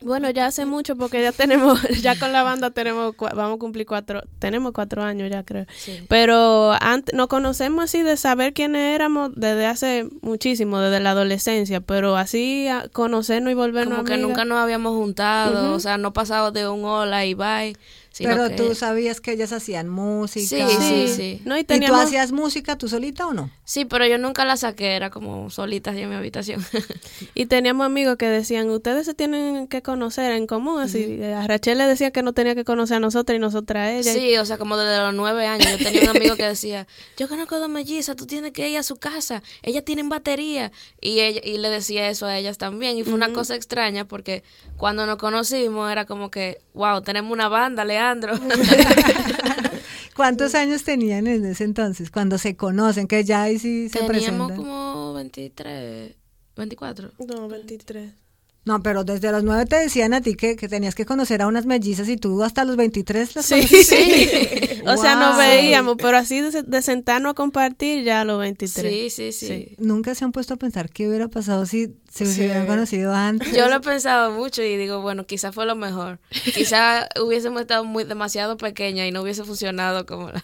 Bueno, 0.00 0.30
ya 0.30 0.46
hace 0.46 0.66
mucho 0.66 0.96
porque 0.96 1.22
ya 1.22 1.32
tenemos, 1.32 1.80
ya 2.02 2.18
con 2.18 2.32
la 2.32 2.42
banda 2.42 2.70
tenemos, 2.70 3.14
vamos 3.16 3.56
a 3.56 3.58
cumplir 3.58 3.86
cuatro, 3.86 4.22
tenemos 4.38 4.72
cuatro 4.72 5.02
años 5.02 5.30
ya 5.30 5.42
creo. 5.42 5.66
Sí. 5.76 6.04
Pero 6.08 6.72
antes, 6.80 7.14
nos 7.14 7.28
conocemos 7.28 7.84
así 7.84 8.02
de 8.02 8.16
saber 8.16 8.52
quiénes 8.52 8.94
éramos 8.94 9.30
desde 9.34 9.66
hace 9.66 10.08
muchísimo, 10.22 10.78
desde 10.78 11.00
la 11.00 11.10
adolescencia, 11.10 11.80
pero 11.80 12.16
así 12.16 12.68
a 12.68 12.88
conocernos 12.88 13.50
y 13.50 13.54
volvernos 13.54 13.96
Como 13.96 14.06
que 14.06 14.14
amigas. 14.14 14.28
nunca 14.28 14.44
nos 14.44 14.58
habíamos 14.58 14.94
juntado, 14.94 15.74
o 15.74 15.80
sea, 15.80 15.98
no 15.98 16.12
pasado 16.12 16.52
de 16.52 16.68
un 16.68 16.84
hola 16.84 17.24
y 17.24 17.34
bye. 17.34 17.76
Sino 18.16 18.30
pero 18.30 18.48
que- 18.48 18.54
tú 18.54 18.74
sabías 18.74 19.20
que 19.20 19.32
ellas 19.32 19.52
hacían 19.52 19.90
música. 19.90 20.66
Sí, 20.66 20.76
sí, 20.80 21.08
sí. 21.14 21.42
No, 21.44 21.54
y 21.58 21.66
¿Y 21.68 21.80
tú 21.80 21.94
hacías 21.94 22.32
música 22.32 22.78
tú 22.78 22.88
solita 22.88 23.26
o 23.26 23.34
no? 23.34 23.50
Sí, 23.64 23.84
pero 23.84 24.06
yo 24.06 24.16
nunca 24.16 24.46
la 24.46 24.56
saqué, 24.56 24.96
era 24.96 25.10
como 25.10 25.50
solita 25.50 25.90
allí 25.90 26.00
en 26.00 26.08
mi 26.08 26.14
habitación. 26.14 26.64
y 27.34 27.44
teníamos 27.44 27.84
amigos 27.84 28.16
que 28.16 28.26
decían, 28.26 28.70
ustedes 28.70 29.04
se 29.04 29.12
tienen 29.12 29.68
que 29.68 29.82
conocer 29.82 30.32
en 30.32 30.46
común, 30.46 30.80
así. 30.80 31.22
A 31.24 31.46
Rachel 31.46 31.76
le 31.76 31.84
decía 31.84 32.10
que 32.10 32.22
no 32.22 32.32
tenía 32.32 32.54
que 32.54 32.64
conocer 32.64 32.96
a 32.96 33.00
nosotros 33.00 33.36
y 33.36 33.38
nosotras 33.38 33.82
a 33.82 33.92
ella. 33.92 34.14
Sí, 34.14 34.34
o 34.38 34.46
sea, 34.46 34.56
como 34.56 34.78
desde 34.78 34.96
los 34.96 35.12
nueve 35.12 35.46
años. 35.46 35.70
Yo 35.70 35.76
tenía 35.76 36.00
un 36.10 36.16
amigo 36.16 36.36
que 36.36 36.44
decía, 36.44 36.86
yo 37.18 37.28
conozco 37.28 37.56
a 37.56 37.68
mellizas, 37.68 38.16
tú 38.16 38.24
tienes 38.24 38.52
que 38.52 38.66
ir 38.70 38.78
a 38.78 38.82
su 38.82 38.96
casa, 38.96 39.42
ellas 39.62 39.84
tienen 39.84 40.08
batería. 40.08 40.72
Y, 41.02 41.20
ella, 41.20 41.42
y 41.44 41.58
le 41.58 41.68
decía 41.68 42.08
eso 42.08 42.24
a 42.24 42.38
ellas 42.38 42.56
también. 42.56 42.96
Y 42.96 43.04
fue 43.04 43.12
una 43.12 43.30
cosa 43.34 43.56
extraña 43.56 44.06
porque 44.06 44.42
cuando 44.78 45.04
nos 45.04 45.16
conocimos 45.18 45.92
era 45.92 46.06
como 46.06 46.30
que, 46.30 46.62
wow, 46.72 47.02
tenemos 47.02 47.30
una 47.30 47.48
banda, 47.48 47.84
Leandro. 48.06 48.34
¿Cuántos 50.16 50.54
años 50.54 50.82
tenían 50.84 51.26
en 51.26 51.44
ese 51.44 51.64
entonces? 51.64 52.10
Cuando 52.10 52.38
se 52.38 52.56
conocen, 52.56 53.06
que 53.06 53.22
ya 53.24 53.42
ahí 53.42 53.58
sí 53.58 53.88
se 53.88 53.98
Teníamos 54.00 54.48
presentan. 54.48 54.56
como 54.56 55.12
23, 55.14 56.14
24. 56.56 57.10
No, 57.26 57.48
23. 57.48 58.12
No, 58.66 58.82
pero 58.82 59.04
desde 59.04 59.30
los 59.32 59.44
nueve 59.44 59.64
te 59.64 59.76
decían 59.76 60.12
a 60.12 60.20
ti 60.20 60.34
que, 60.34 60.56
que 60.56 60.68
tenías 60.68 60.94
que 60.96 61.06
conocer 61.06 61.40
a 61.40 61.46
unas 61.46 61.66
mellizas 61.66 62.08
y 62.08 62.16
tú 62.16 62.42
hasta 62.42 62.64
los 62.64 62.76
23 62.76 63.36
las 63.36 63.46
Sí, 63.46 63.54
conociste. 63.54 64.82
o 64.86 64.96
sea, 64.96 65.14
nos 65.14 65.36
Wow. 65.36 65.38
veíamos, 65.38 65.96
pero 65.98 66.16
así 66.18 66.40
de, 66.40 66.64
de 66.64 66.82
sentarnos 66.82 67.30
a 67.30 67.34
compartir 67.34 68.02
ya 68.02 68.22
a 68.22 68.24
los 68.24 68.40
23. 68.40 68.92
Sí, 68.92 69.08
sí, 69.10 69.46
sí. 69.46 69.76
Nunca 69.78 70.16
se 70.16 70.24
han 70.24 70.32
puesto 70.32 70.54
a 70.54 70.56
pensar 70.56 70.90
qué 70.90 71.08
hubiera 71.08 71.28
pasado 71.28 71.64
si 71.64 71.94
se 72.10 72.26
Sí. 72.26 72.40
hubieran 72.40 72.66
conocido 72.66 73.14
antes. 73.14 73.52
Yo 73.56 73.68
lo 73.68 73.76
he 73.76 73.80
pensado 73.80 74.32
mucho 74.32 74.62
y 74.62 74.76
digo, 74.76 75.00
bueno, 75.00 75.26
quizá 75.26 75.52
fue 75.52 75.64
lo 75.64 75.76
mejor. 75.76 76.18
Quizá 76.52 77.08
hubiésemos 77.24 77.60
estado 77.60 77.84
muy 77.84 78.02
demasiado 78.02 78.56
pequeña 78.56 79.06
y 79.06 79.12
no 79.12 79.22
hubiese 79.22 79.44
funcionado 79.44 80.06
como 80.06 80.30
la... 80.32 80.42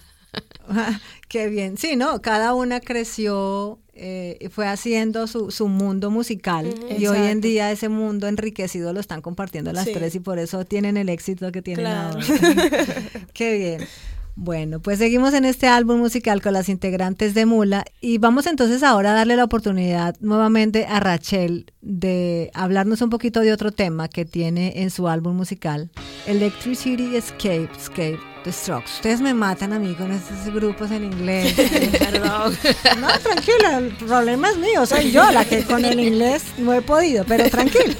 Qué 1.28 1.48
bien. 1.48 1.76
Sí, 1.76 1.96
¿no? 1.96 2.22
Cada 2.22 2.54
una 2.54 2.80
creció, 2.80 3.80
eh, 3.94 4.48
fue 4.50 4.66
haciendo 4.66 5.26
su, 5.26 5.50
su 5.50 5.68
mundo 5.68 6.10
musical 6.10 6.72
y 6.98 7.06
hoy 7.06 7.18
en 7.28 7.40
día 7.40 7.70
ese 7.70 7.88
mundo 7.88 8.26
enriquecido 8.26 8.92
lo 8.92 9.00
están 9.00 9.20
compartiendo 9.20 9.72
las 9.72 9.84
Sí. 9.84 9.92
tres 9.92 10.14
y 10.14 10.20
por 10.20 10.38
eso 10.38 10.64
tienen 10.64 10.96
el 10.96 11.08
éxito 11.08 11.52
que 11.52 11.60
tienen 11.62 11.84
Claro. 11.86 12.18
ahora. 12.18 12.26
Qué 13.34 13.56
bien. 13.58 13.88
Bueno, 14.34 14.80
pues 14.80 14.98
seguimos 14.98 15.34
en 15.34 15.44
este 15.44 15.66
álbum 15.66 15.98
musical 15.98 16.40
con 16.40 16.54
las 16.54 16.70
integrantes 16.70 17.34
de 17.34 17.44
Mula 17.44 17.84
y 18.00 18.16
vamos 18.16 18.46
entonces 18.46 18.82
ahora 18.82 19.10
a 19.10 19.14
darle 19.14 19.36
la 19.36 19.44
oportunidad 19.44 20.16
nuevamente 20.20 20.86
a 20.86 21.00
Rachel 21.00 21.66
de 21.82 22.50
hablarnos 22.54 23.02
un 23.02 23.10
poquito 23.10 23.40
de 23.40 23.52
otro 23.52 23.72
tema 23.72 24.08
que 24.08 24.24
tiene 24.24 24.72
en 24.80 24.88
su 24.90 25.06
álbum 25.06 25.36
musical, 25.36 25.90
Electricity 26.26 27.14
Escape, 27.14 27.68
Escape, 27.76 28.18
The 28.44 28.52
Strokes. 28.52 28.94
Ustedes 28.96 29.20
me 29.20 29.34
matan 29.34 29.72
a 29.72 29.78
mí 29.78 29.94
con 29.94 30.10
estos 30.10 30.52
grupos 30.52 30.90
en 30.90 31.04
inglés. 31.04 31.54
Perdón. 31.98 32.56
No, 33.00 33.08
tranquila, 33.20 33.78
el 33.78 33.90
problema 33.94 34.50
es 34.50 34.58
mío, 34.58 34.84
soy 34.86 35.12
yo 35.12 35.30
la 35.30 35.44
que 35.44 35.64
con 35.64 35.84
el 35.84 36.00
inglés 36.00 36.42
no 36.58 36.72
he 36.72 36.82
podido, 36.82 37.24
pero 37.24 37.48
tranquila. 37.48 37.94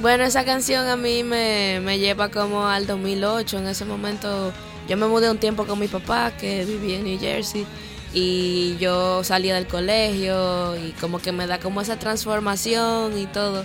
Bueno, 0.00 0.24
esa 0.24 0.44
canción 0.44 0.88
a 0.88 0.96
mí 0.96 1.22
me, 1.22 1.80
me 1.80 2.00
lleva 2.00 2.28
como 2.28 2.66
al 2.66 2.88
2008. 2.88 3.58
En 3.58 3.68
ese 3.68 3.84
momento 3.84 4.52
yo 4.88 4.96
me 4.96 5.06
mudé 5.06 5.30
un 5.30 5.38
tiempo 5.38 5.64
con 5.64 5.78
mi 5.78 5.86
papá 5.86 6.32
que 6.36 6.64
vivía 6.64 6.98
en 6.98 7.04
New 7.04 7.20
Jersey 7.20 7.64
y 8.12 8.76
yo 8.78 9.22
salía 9.24 9.54
del 9.54 9.66
colegio 9.66 10.76
y 10.76 10.90
como 11.00 11.20
que 11.20 11.30
me 11.30 11.46
da 11.46 11.58
como 11.60 11.80
esa 11.80 11.98
transformación 12.00 13.16
y 13.16 13.26
todo. 13.26 13.64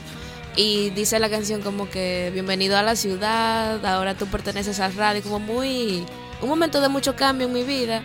Y 0.58 0.90
dice 0.90 1.20
la 1.20 1.30
canción 1.30 1.62
como 1.62 1.88
que 1.90 2.32
bienvenido 2.34 2.78
a 2.78 2.82
la 2.84 2.96
ciudad, 2.96 3.86
ahora 3.86 4.16
tú 4.16 4.26
perteneces 4.28 4.80
al 4.80 4.94
radio, 4.96 5.22
como 5.22 5.40
muy... 5.40 6.04
Un 6.42 6.50
momento 6.50 6.82
de 6.82 6.90
mucho 6.90 7.16
cambio 7.16 7.48
en 7.48 7.54
mi 7.54 7.64
vida 7.64 8.02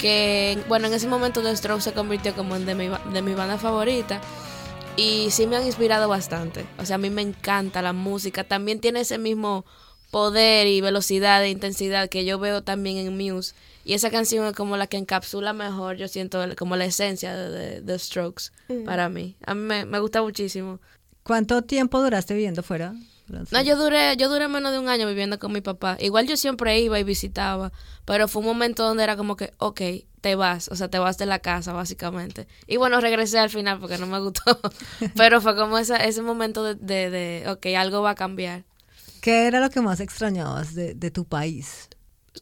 que, 0.00 0.58
bueno, 0.68 0.86
en 0.86 0.94
ese 0.94 1.06
momento 1.08 1.42
The 1.42 1.56
Strokes 1.56 1.82
se 1.82 1.92
convirtió 1.92 2.34
como 2.34 2.56
en 2.56 2.66
de 2.66 2.74
mi, 2.74 2.88
de 3.12 3.22
mi 3.22 3.34
banda 3.34 3.58
favorita. 3.58 4.20
Y 4.96 5.28
sí 5.30 5.46
me 5.46 5.56
han 5.56 5.66
inspirado 5.66 6.08
bastante. 6.08 6.64
O 6.78 6.84
sea, 6.86 6.96
a 6.96 6.98
mí 6.98 7.10
me 7.10 7.22
encanta 7.22 7.80
la 7.82 7.92
música. 7.92 8.44
También 8.44 8.80
tiene 8.80 9.00
ese 9.00 9.18
mismo 9.18 9.64
poder 10.10 10.66
y 10.66 10.80
velocidad 10.80 11.42
e 11.44 11.50
intensidad 11.50 12.08
que 12.08 12.24
yo 12.24 12.38
veo 12.38 12.62
también 12.62 12.98
en 12.98 13.16
Muse. 13.16 13.54
Y 13.84 13.94
esa 13.94 14.10
canción 14.10 14.46
es 14.46 14.54
como 14.54 14.76
la 14.76 14.86
que 14.86 14.96
encapsula 14.96 15.52
mejor, 15.52 15.96
yo 15.96 16.08
siento, 16.08 16.42
como 16.56 16.76
la 16.76 16.84
esencia 16.86 17.34
de, 17.36 17.50
de- 17.50 17.80
de 17.82 17.98
Strokes 17.98 18.44
para 18.84 19.08
mí. 19.08 19.36
A 19.46 19.54
mí 19.54 19.60
me, 19.62 19.84
me 19.84 19.98
gusta 19.98 20.22
muchísimo. 20.22 20.80
¿Cuánto 21.24 21.62
tiempo 21.62 22.00
duraste 22.02 22.34
viviendo 22.34 22.62
fuera? 22.62 22.94
No, 23.50 23.62
yo 23.62 23.76
duré, 23.76 24.16
yo 24.18 24.28
duré 24.28 24.46
menos 24.48 24.72
de 24.72 24.78
un 24.78 24.90
año 24.90 25.08
viviendo 25.08 25.38
con 25.38 25.50
mi 25.52 25.62
papá. 25.62 25.96
Igual 25.98 26.26
yo 26.26 26.36
siempre 26.36 26.78
iba 26.80 27.00
y 27.00 27.04
visitaba, 27.04 27.72
pero 28.04 28.28
fue 28.28 28.40
un 28.40 28.46
momento 28.48 28.84
donde 28.84 29.02
era 29.02 29.16
como 29.16 29.34
que, 29.34 29.54
ok, 29.56 29.80
te 30.20 30.34
vas, 30.34 30.68
o 30.68 30.76
sea, 30.76 30.88
te 30.88 30.98
vas 30.98 31.16
de 31.16 31.24
la 31.24 31.38
casa, 31.38 31.72
básicamente. 31.72 32.46
Y 32.66 32.76
bueno, 32.76 33.00
regresé 33.00 33.38
al 33.38 33.48
final 33.48 33.80
porque 33.80 33.96
no 33.96 34.06
me 34.06 34.20
gustó, 34.20 34.60
pero 35.16 35.40
fue 35.40 35.56
como 35.56 35.78
esa, 35.78 35.96
ese 35.96 36.20
momento 36.20 36.62
de, 36.62 36.74
de, 36.74 37.08
de, 37.08 37.50
ok, 37.50 37.66
algo 37.78 38.02
va 38.02 38.10
a 38.10 38.14
cambiar. 38.14 38.64
¿Qué 39.22 39.46
era 39.46 39.60
lo 39.60 39.70
que 39.70 39.80
más 39.80 40.00
extrañabas 40.00 40.74
de, 40.74 40.94
de 40.94 41.10
tu 41.10 41.24
país? 41.24 41.88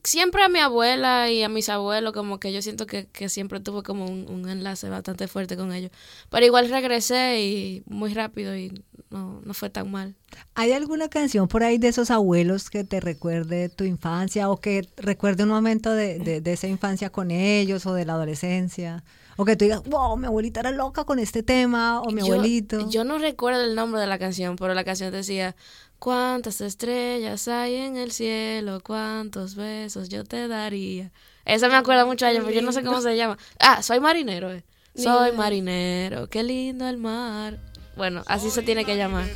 Siempre 0.05 0.43
a 0.43 0.49
mi 0.49 0.59
abuela 0.59 1.31
y 1.31 1.43
a 1.43 1.49
mis 1.49 1.69
abuelos, 1.69 2.13
como 2.13 2.41
que 2.41 2.53
yo 2.53 2.63
siento 2.63 2.87
que, 2.87 3.07
que 3.07 3.29
siempre 3.29 3.61
tuve 3.61 3.83
como 3.83 4.07
un, 4.07 4.27
un 4.29 4.49
enlace 4.49 4.89
bastante 4.89 5.29
fuerte 5.29 5.57
con 5.57 5.73
ellos. 5.73 5.91
Pero 6.31 6.47
igual 6.47 6.71
regresé 6.71 7.43
y 7.43 7.83
muy 7.87 8.15
rápido 8.15 8.57
y 8.57 8.83
no, 9.11 9.43
no 9.45 9.53
fue 9.55 9.69
tan 9.69 9.91
mal. 9.91 10.15
¿Hay 10.55 10.73
alguna 10.73 11.09
canción 11.09 11.47
por 11.47 11.63
ahí 11.63 11.77
de 11.77 11.89
esos 11.89 12.11
abuelos 12.11 12.71
que 12.71 12.85
te 12.85 13.01
recuerde 13.01 13.69
tu 13.69 13.85
infancia 13.85 14.49
o 14.49 14.57
que 14.61 14.89
recuerde 14.97 15.43
un 15.43 15.51
momento 15.51 15.93
de, 15.93 16.19
de- 16.19 16.41
de 16.41 16.53
esa 16.55 16.69
infancia 16.69 17.11
con 17.11 17.31
ellos 17.31 17.85
o 17.85 17.93
de 17.93 18.07
la 18.07 18.15
adolescencia? 18.15 19.05
O 19.37 19.45
que 19.45 19.57
tú 19.57 19.65
digas, 19.67 19.83
wow, 19.85 20.17
mi 20.17 20.27
abuelita 20.27 20.61
era 20.61 20.71
loca 20.71 21.05
con 21.05 21.19
este 21.19 21.43
tema 21.43 22.01
o 22.01 22.11
mi 22.11 22.21
Yo- 22.23 22.35
abuelito. 22.35 22.89
Yo 22.91 23.05
no 23.05 23.19
recuerdo 23.19 23.63
el 23.63 23.75
nombre 23.75 24.01
de 24.01 24.07
la 24.07 24.19
canción, 24.19 24.57
pero 24.57 24.73
la 24.75 24.85
canción 24.85 25.13
decía, 25.13 25.55
¿cuántas 26.03 26.61
estrellas 26.61 27.47
hay 27.47 27.77
en 27.77 27.97
el 27.97 28.11
cielo? 28.11 28.81
¿Cuántos 28.85 29.55
besos 29.55 30.09
yo 30.09 30.25
te 30.25 30.49
daría? 30.49 31.13
Esa 31.45 31.69
me 31.69 31.77
acuerda 31.77 32.05
mucho 32.05 32.27
a 32.27 32.33
ella, 32.33 32.41
pero 32.41 32.51
yo 32.53 32.61
no 32.61 32.73
sé 32.73 32.83
cómo 32.83 33.01
se 33.01 33.17
llama. 33.17 33.39
Ah, 33.61 33.85
soy 33.85 34.01
marinero, 34.01 34.53
eh. 34.53 34.65
Soy 34.97 35.31
marinero, 35.31 36.29
qué 36.29 36.43
lindo 36.43 36.89
el 36.89 36.97
mar. 36.97 37.61
Bueno, 37.97 38.25
así 38.27 38.51
se 38.51 38.63
tiene 38.63 38.85
que 38.85 38.97
llamar. 38.97 39.29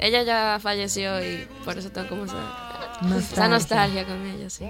Ella 0.00 0.22
ya 0.22 0.58
falleció 0.62 1.22
y 1.22 1.46
por 1.66 1.76
eso 1.76 1.90
tengo 1.90 2.08
como 2.08 2.24
esa 2.24 2.36
esa 2.36 3.06
Nostalgia. 3.06 3.48
nostalgia 3.48 4.06
con 4.06 4.26
ella, 4.26 4.48
sí. 4.48 4.64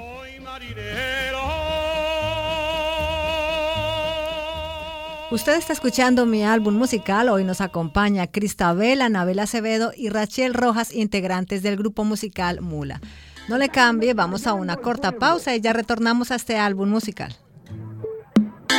Usted 5.31 5.57
está 5.57 5.75
escuchando 5.75 6.25
mi 6.25 6.43
álbum 6.43 6.75
musical. 6.75 7.29
Hoy 7.29 7.45
nos 7.45 7.61
acompaña 7.61 8.27
Cristabel, 8.29 9.03
Anabel 9.03 9.41
Acevedo 9.41 9.93
y 9.95 10.09
Rachel 10.09 10.55
Rojas, 10.55 10.91
integrantes 10.91 11.63
del 11.63 11.77
grupo 11.77 12.03
musical 12.03 12.63
Mula. 12.63 13.03
No 13.47 13.59
le 13.59 13.69
cambie, 13.69 14.15
vamos 14.15 14.47
a 14.47 14.55
una 14.55 14.77
corta 14.77 15.13
pausa 15.13 15.55
y 15.55 15.61
ya 15.61 15.75
retornamos 15.75 16.31
a 16.31 16.37
este 16.37 16.57
álbum 16.57 16.89
musical. 16.89 17.37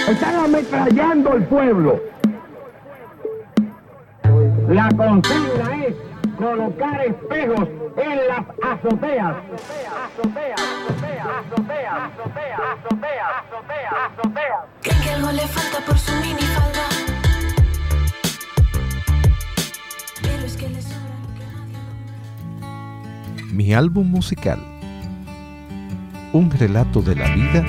Están 0.09 0.35
ametrallando 0.37 1.33
el 1.35 1.45
pueblo. 1.45 2.01
La 4.67 4.89
consigna 4.89 5.85
es 5.85 5.95
colocar 6.39 7.05
espejos 7.05 7.67
en 7.97 8.27
las 8.27 8.45
azoteas. 8.63 9.35
Creen 14.81 15.01
que 15.03 15.09
algo 15.11 15.31
le 15.33 15.47
falta 15.47 15.85
por 15.85 15.97
su 15.97 16.11
minifalda. 16.15 16.87
Pero 20.21 20.45
es 20.45 20.55
que 20.55 20.69
le 20.69 20.81
sobra 20.81 21.15
lo 21.21 21.27
que 21.35 21.45
nadie 23.43 23.53
Mi 23.53 23.73
álbum 23.73 24.09
musical. 24.09 24.59
Un 26.31 26.51
relato 26.51 27.01
de 27.01 27.15
la 27.15 27.27
vida 27.35 27.65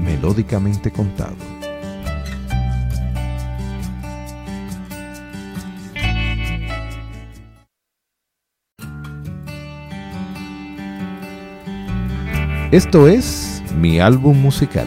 melódicamente 0.00 0.90
contado. 0.90 1.49
Esto 12.72 13.08
es 13.08 13.64
mi 13.74 13.98
álbum 13.98 14.40
musical. 14.40 14.86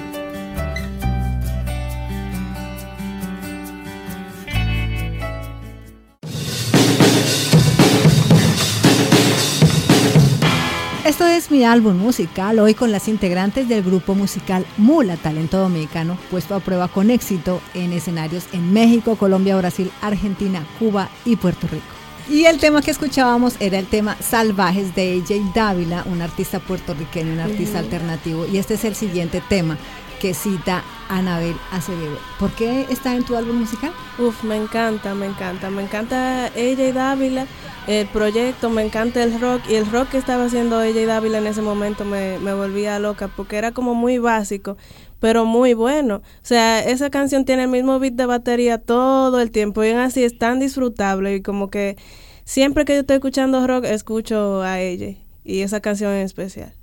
Esto 11.04 11.28
es 11.28 11.52
mi 11.52 11.66
álbum 11.66 11.98
musical, 11.98 12.60
hoy 12.60 12.74
con 12.74 12.94
las 12.94 13.10
integrantes 13.10 13.68
del 13.68 13.84
grupo 13.84 14.16
musical 14.16 14.66
Mula, 14.78 15.18
talento 15.18 15.58
dominicano, 15.58 16.18
puesto 16.32 16.56
a 16.56 16.62
prueba 16.62 16.88
con 16.88 17.12
éxito 17.12 17.60
en 17.74 17.92
escenarios 17.92 18.46
en 18.54 18.72
México, 18.72 19.18
Colombia, 19.18 19.58
Brasil, 19.58 19.92
Argentina, 20.02 20.66
Cuba 20.80 21.10
y 21.26 21.36
Puerto 21.36 21.68
Rico. 21.68 22.03
Y 22.30 22.46
el 22.46 22.58
tema 22.58 22.82
que 22.82 22.92
escuchábamos 22.92 23.56
era 23.60 23.78
el 23.78 23.86
tema 23.86 24.16
Salvajes 24.22 24.96
de 24.96 25.22
AJ 25.22 25.54
Dávila, 25.54 26.04
un 26.06 26.22
artista 26.22 26.60
puertorriqueño, 26.60 27.34
un 27.34 27.40
artista 27.40 27.80
alternativo. 27.80 28.46
Y 28.46 28.58
este 28.58 28.76
es 28.76 28.86
el 28.86 28.96
siguiente 28.96 29.42
tema 29.50 29.78
que 30.22 30.34
cita 30.34 30.84
Anabel 31.10 31.58
Acevedo. 31.72 32.18
¿Por 32.40 32.52
qué 32.52 32.88
está 32.90 33.14
en 33.14 33.26
tu 33.26 33.36
álbum 33.36 33.58
musical? 33.58 33.92
Uf, 34.18 34.42
me 34.46 34.56
encanta, 34.56 35.14
me 35.14 35.26
encanta, 35.26 35.70
me 35.70 35.84
encanta 35.84 36.48
ella 36.56 36.88
y 36.88 36.92
Dávila, 36.94 37.46
el 37.88 38.08
proyecto, 38.08 38.70
me 38.70 38.86
encanta 38.86 39.22
el 39.22 39.38
rock 39.42 39.62
y 39.70 39.76
el 39.76 39.86
rock 39.92 40.12
que 40.12 40.18
estaba 40.18 40.46
haciendo 40.46 40.82
ella 40.82 41.02
y 41.02 41.06
Dávila 41.06 41.40
en 41.40 41.48
ese 41.48 41.62
momento 41.62 42.06
me, 42.06 42.40
me 42.40 42.54
volvía 42.54 43.00
loca 43.00 43.28
porque 43.28 43.58
era 43.58 43.74
como 43.74 43.96
muy 43.96 44.18
básico, 44.18 44.78
pero 45.24 45.46
muy 45.46 45.74
bueno. 45.74 46.18
O 46.18 46.22
sea, 46.42 46.84
esa 46.84 47.10
canción 47.10 47.46
tiene 47.46 47.64
el 47.64 47.70
mismo 47.70 47.98
beat 47.98 48.16
de 48.16 48.26
batería 48.26 48.78
todo 48.78 49.40
el 49.40 49.52
tiempo 49.52 49.82
y 49.82 49.92
aún 49.92 50.00
así 50.00 50.22
es 50.22 50.38
tan 50.38 50.60
disfrutable 50.60 51.36
y 51.36 51.42
como 51.42 51.70
que 51.70 51.96
siempre 52.44 52.84
que 52.84 52.96
yo 52.96 53.00
estoy 53.00 53.16
escuchando 53.16 53.66
rock 53.66 53.86
escucho 53.86 54.62
a 54.64 54.82
ella 54.82 55.16
y 55.46 55.62
esa 55.62 55.80
canción 55.80 56.12
en 56.12 56.26
especial. 56.26 56.74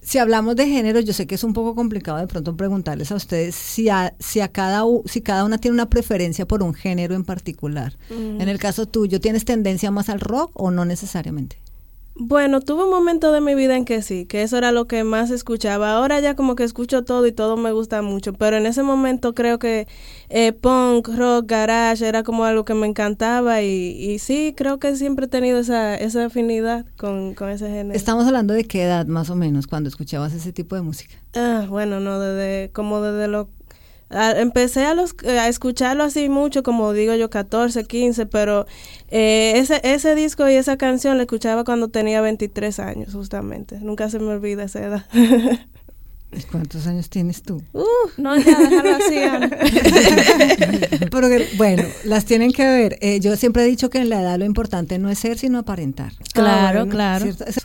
Si 0.00 0.18
hablamos 0.18 0.56
de 0.56 0.66
género, 0.66 0.98
yo 0.98 1.12
sé 1.12 1.28
que 1.28 1.36
es 1.36 1.44
un 1.44 1.52
poco 1.52 1.76
complicado 1.76 2.18
de 2.18 2.26
pronto 2.26 2.56
preguntarles 2.56 3.12
a 3.12 3.14
ustedes 3.14 3.54
si 3.54 3.88
a, 3.88 4.12
si 4.18 4.40
a 4.40 4.48
cada 4.48 4.82
si 5.04 5.20
cada 5.20 5.44
una 5.44 5.58
tiene 5.58 5.76
una 5.76 5.88
preferencia 5.88 6.48
por 6.48 6.64
un 6.64 6.74
género 6.74 7.14
en 7.14 7.22
particular. 7.22 7.96
Mm. 8.10 8.40
En 8.40 8.48
el 8.48 8.58
caso 8.58 8.86
tuyo, 8.86 9.20
¿tienes 9.20 9.44
tendencia 9.44 9.92
más 9.92 10.08
al 10.08 10.18
rock 10.18 10.50
o 10.54 10.72
no 10.72 10.84
necesariamente? 10.84 11.58
Bueno, 12.20 12.60
tuve 12.60 12.82
un 12.82 12.90
momento 12.90 13.30
de 13.30 13.40
mi 13.40 13.54
vida 13.54 13.76
en 13.76 13.84
que 13.84 14.02
sí, 14.02 14.26
que 14.26 14.42
eso 14.42 14.58
era 14.58 14.72
lo 14.72 14.88
que 14.88 15.04
más 15.04 15.30
escuchaba. 15.30 15.92
Ahora 15.92 16.18
ya 16.18 16.34
como 16.34 16.56
que 16.56 16.64
escucho 16.64 17.04
todo 17.04 17.24
y 17.28 17.32
todo 17.32 17.56
me 17.56 17.70
gusta 17.70 18.02
mucho, 18.02 18.32
pero 18.32 18.56
en 18.56 18.66
ese 18.66 18.82
momento 18.82 19.34
creo 19.34 19.60
que 19.60 19.86
eh, 20.28 20.52
punk, 20.52 21.08
rock, 21.16 21.46
garage 21.46 22.04
era 22.06 22.24
como 22.24 22.44
algo 22.44 22.64
que 22.64 22.74
me 22.74 22.88
encantaba 22.88 23.62
y, 23.62 23.68
y 23.68 24.18
sí, 24.18 24.52
creo 24.56 24.80
que 24.80 24.96
siempre 24.96 25.26
he 25.26 25.28
tenido 25.28 25.60
esa, 25.60 25.94
esa 25.94 26.24
afinidad 26.24 26.86
con, 26.96 27.34
con 27.34 27.50
ese 27.50 27.68
género. 27.68 27.94
Estamos 27.94 28.26
hablando 28.26 28.52
de 28.52 28.64
qué 28.64 28.82
edad 28.82 29.06
más 29.06 29.30
o 29.30 29.36
menos 29.36 29.68
cuando 29.68 29.88
escuchabas 29.88 30.34
ese 30.34 30.52
tipo 30.52 30.74
de 30.74 30.82
música. 30.82 31.14
Ah, 31.36 31.66
bueno, 31.68 32.00
no, 32.00 32.18
desde, 32.18 32.72
como 32.72 33.00
desde 33.00 33.28
lo... 33.28 33.48
a- 34.10 34.38
empecé 34.40 34.84
a, 34.84 34.94
los, 34.94 35.14
a 35.26 35.48
escucharlo 35.48 36.04
así 36.04 36.28
mucho, 36.28 36.62
como 36.62 36.92
digo 36.92 37.14
yo, 37.14 37.30
14, 37.30 37.84
15, 37.84 38.26
pero 38.26 38.66
eh, 39.10 39.54
ese, 39.56 39.80
ese 39.84 40.14
disco 40.14 40.48
y 40.48 40.54
esa 40.54 40.76
canción 40.76 41.16
la 41.16 41.24
escuchaba 41.24 41.64
cuando 41.64 41.88
tenía 41.88 42.20
23 42.20 42.78
años, 42.80 43.12
justamente. 43.14 43.78
Nunca 43.80 44.08
se 44.10 44.18
me 44.18 44.26
olvida 44.32 44.64
esa 44.64 44.80
edad. 44.84 45.06
¿Y 46.30 46.42
¿Cuántos 46.42 46.86
años 46.86 47.08
tienes 47.08 47.42
tú? 47.42 47.62
uh, 47.72 47.82
no, 48.18 48.36
ya, 48.36 48.58
déjalo 48.58 48.96
así. 48.96 49.16
Pero 51.10 51.28
bueno, 51.56 51.84
las 52.04 52.24
tienen 52.26 52.52
que 52.52 52.64
ver. 52.64 52.98
Eh, 53.00 53.20
yo 53.20 53.36
siempre 53.36 53.62
he 53.62 53.66
dicho 53.66 53.88
que 53.90 53.98
en 53.98 54.08
la 54.10 54.20
edad 54.20 54.38
lo 54.38 54.44
importante 54.44 54.98
no 54.98 55.08
es 55.10 55.18
ser, 55.18 55.38
sino 55.38 55.58
aparentar. 55.58 56.12
Claro, 56.34 56.80
Ah, 56.80 56.84
bueno, 56.84 56.90
claro. 56.92 57.24
¿cierto? 57.24 57.44
Eso- 57.46 57.60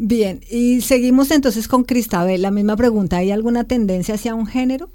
Bien, 0.00 0.40
y 0.48 0.80
seguimos 0.82 1.30
entonces 1.32 1.66
con 1.66 1.82
Cristabel. 1.82 2.40
La 2.40 2.52
misma 2.52 2.76
pregunta, 2.76 3.16
¿hay 3.16 3.32
alguna 3.32 3.64
tendencia 3.64 4.14
hacia 4.14 4.34
un 4.34 4.46
género? 4.46 4.90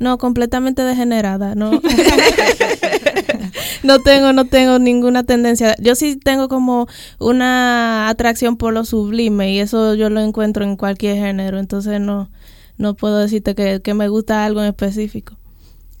No, 0.00 0.16
completamente 0.16 0.82
degenerada, 0.82 1.54
no. 1.54 1.70
no 3.82 3.98
tengo, 4.00 4.32
no 4.32 4.46
tengo 4.46 4.78
ninguna 4.78 5.24
tendencia. 5.24 5.76
Yo 5.78 5.94
sí 5.94 6.16
tengo 6.16 6.48
como 6.48 6.88
una 7.18 8.08
atracción 8.08 8.56
por 8.56 8.72
lo 8.72 8.86
sublime 8.86 9.52
y 9.52 9.60
eso 9.60 9.94
yo 9.94 10.08
lo 10.08 10.20
encuentro 10.20 10.64
en 10.64 10.76
cualquier 10.76 11.16
género, 11.16 11.58
entonces 11.58 12.00
no, 12.00 12.30
no 12.78 12.94
puedo 12.94 13.18
decirte 13.18 13.54
que, 13.54 13.82
que 13.82 13.92
me 13.92 14.08
gusta 14.08 14.46
algo 14.46 14.62
en 14.62 14.68
específico. 14.68 15.36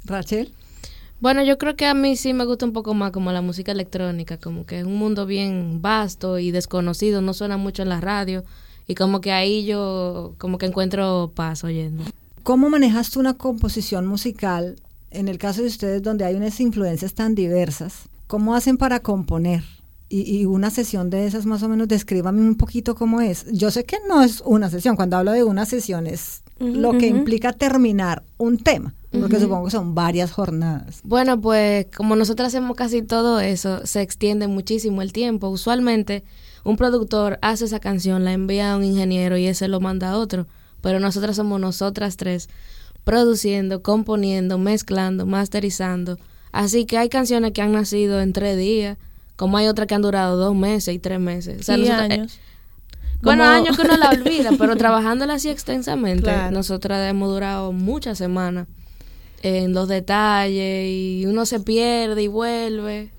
Rachel. 0.06 0.50
Bueno, 1.20 1.44
yo 1.44 1.58
creo 1.58 1.76
que 1.76 1.84
a 1.84 1.92
mí 1.92 2.16
sí 2.16 2.32
me 2.32 2.46
gusta 2.46 2.64
un 2.64 2.72
poco 2.72 2.94
más 2.94 3.12
como 3.12 3.32
la 3.32 3.42
música 3.42 3.72
electrónica, 3.72 4.38
como 4.38 4.64
que 4.64 4.78
es 4.78 4.86
un 4.86 4.96
mundo 4.96 5.26
bien 5.26 5.82
vasto 5.82 6.38
y 6.38 6.50
desconocido, 6.50 7.20
no 7.20 7.34
suena 7.34 7.58
mucho 7.58 7.82
en 7.82 7.90
la 7.90 8.00
radio 8.00 8.44
y 8.86 8.94
como 8.94 9.20
que 9.20 9.30
ahí 9.30 9.66
yo 9.66 10.32
como 10.38 10.56
que 10.56 10.64
encuentro 10.64 11.32
paz 11.34 11.64
oyendo. 11.64 12.02
¿Cómo 12.50 12.68
manejas 12.68 13.10
tú 13.10 13.20
una 13.20 13.34
composición 13.34 14.08
musical 14.08 14.74
en 15.12 15.28
el 15.28 15.38
caso 15.38 15.60
de 15.60 15.68
ustedes 15.68 16.02
donde 16.02 16.24
hay 16.24 16.34
unas 16.34 16.58
influencias 16.58 17.14
tan 17.14 17.36
diversas? 17.36 18.08
¿Cómo 18.26 18.56
hacen 18.56 18.76
para 18.76 18.98
componer? 18.98 19.62
Y, 20.08 20.22
y 20.22 20.46
una 20.46 20.70
sesión 20.70 21.10
de 21.10 21.28
esas 21.28 21.46
más 21.46 21.62
o 21.62 21.68
menos, 21.68 21.86
descríbame 21.86 22.40
un 22.40 22.56
poquito 22.56 22.96
cómo 22.96 23.20
es. 23.20 23.46
Yo 23.52 23.70
sé 23.70 23.84
que 23.84 23.98
no 24.08 24.20
es 24.20 24.42
una 24.44 24.68
sesión, 24.68 24.96
cuando 24.96 25.16
hablo 25.16 25.30
de 25.30 25.44
una 25.44 25.64
sesión 25.64 26.08
es 26.08 26.42
lo 26.58 26.98
que 26.98 27.06
implica 27.06 27.52
terminar 27.52 28.24
un 28.36 28.58
tema, 28.58 28.94
porque 29.12 29.38
supongo 29.38 29.66
que 29.66 29.70
son 29.70 29.94
varias 29.94 30.32
jornadas. 30.32 31.02
Bueno, 31.04 31.40
pues 31.40 31.86
como 31.96 32.16
nosotros 32.16 32.48
hacemos 32.48 32.76
casi 32.76 33.02
todo 33.02 33.38
eso, 33.38 33.86
se 33.86 34.02
extiende 34.02 34.48
muchísimo 34.48 35.02
el 35.02 35.12
tiempo. 35.12 35.48
Usualmente 35.50 36.24
un 36.64 36.76
productor 36.76 37.38
hace 37.42 37.66
esa 37.66 37.78
canción, 37.78 38.24
la 38.24 38.32
envía 38.32 38.72
a 38.72 38.76
un 38.76 38.82
ingeniero 38.82 39.36
y 39.36 39.46
ese 39.46 39.68
lo 39.68 39.78
manda 39.78 40.10
a 40.10 40.18
otro, 40.18 40.48
pero 40.80 41.00
nosotras 41.00 41.36
somos 41.36 41.60
nosotras 41.60 42.16
tres 42.16 42.48
produciendo, 43.04 43.82
componiendo, 43.82 44.58
mezclando, 44.58 45.26
masterizando. 45.26 46.18
Así 46.52 46.84
que 46.84 46.98
hay 46.98 47.08
canciones 47.08 47.52
que 47.52 47.62
han 47.62 47.72
nacido 47.72 48.20
en 48.20 48.32
tres 48.32 48.56
días, 48.58 48.98
como 49.36 49.56
hay 49.56 49.68
otras 49.68 49.86
que 49.86 49.94
han 49.94 50.02
durado 50.02 50.36
dos 50.36 50.54
meses 50.54 50.94
y 50.94 50.98
tres 50.98 51.18
meses. 51.20 51.60
O 51.60 51.62
sea, 51.62 51.76
y 51.78 51.82
nosotras- 51.82 52.10
años. 52.10 52.38
bueno, 53.22 53.44
años 53.44 53.76
que 53.76 53.82
uno 53.86 53.96
la 53.96 54.10
olvida, 54.10 54.50
pero 54.58 54.76
trabajándola 54.76 55.34
así 55.34 55.48
extensamente, 55.48 56.24
Claro. 56.24 56.50
nosotras 56.50 57.08
hemos 57.08 57.30
durado 57.30 57.72
muchas 57.72 58.18
semanas 58.18 58.66
en 59.42 59.72
los 59.72 59.88
detalles 59.88 60.86
y 60.90 61.24
uno 61.26 61.46
se 61.46 61.60
pierde 61.60 62.22
y 62.24 62.28
vuelve. 62.28 63.10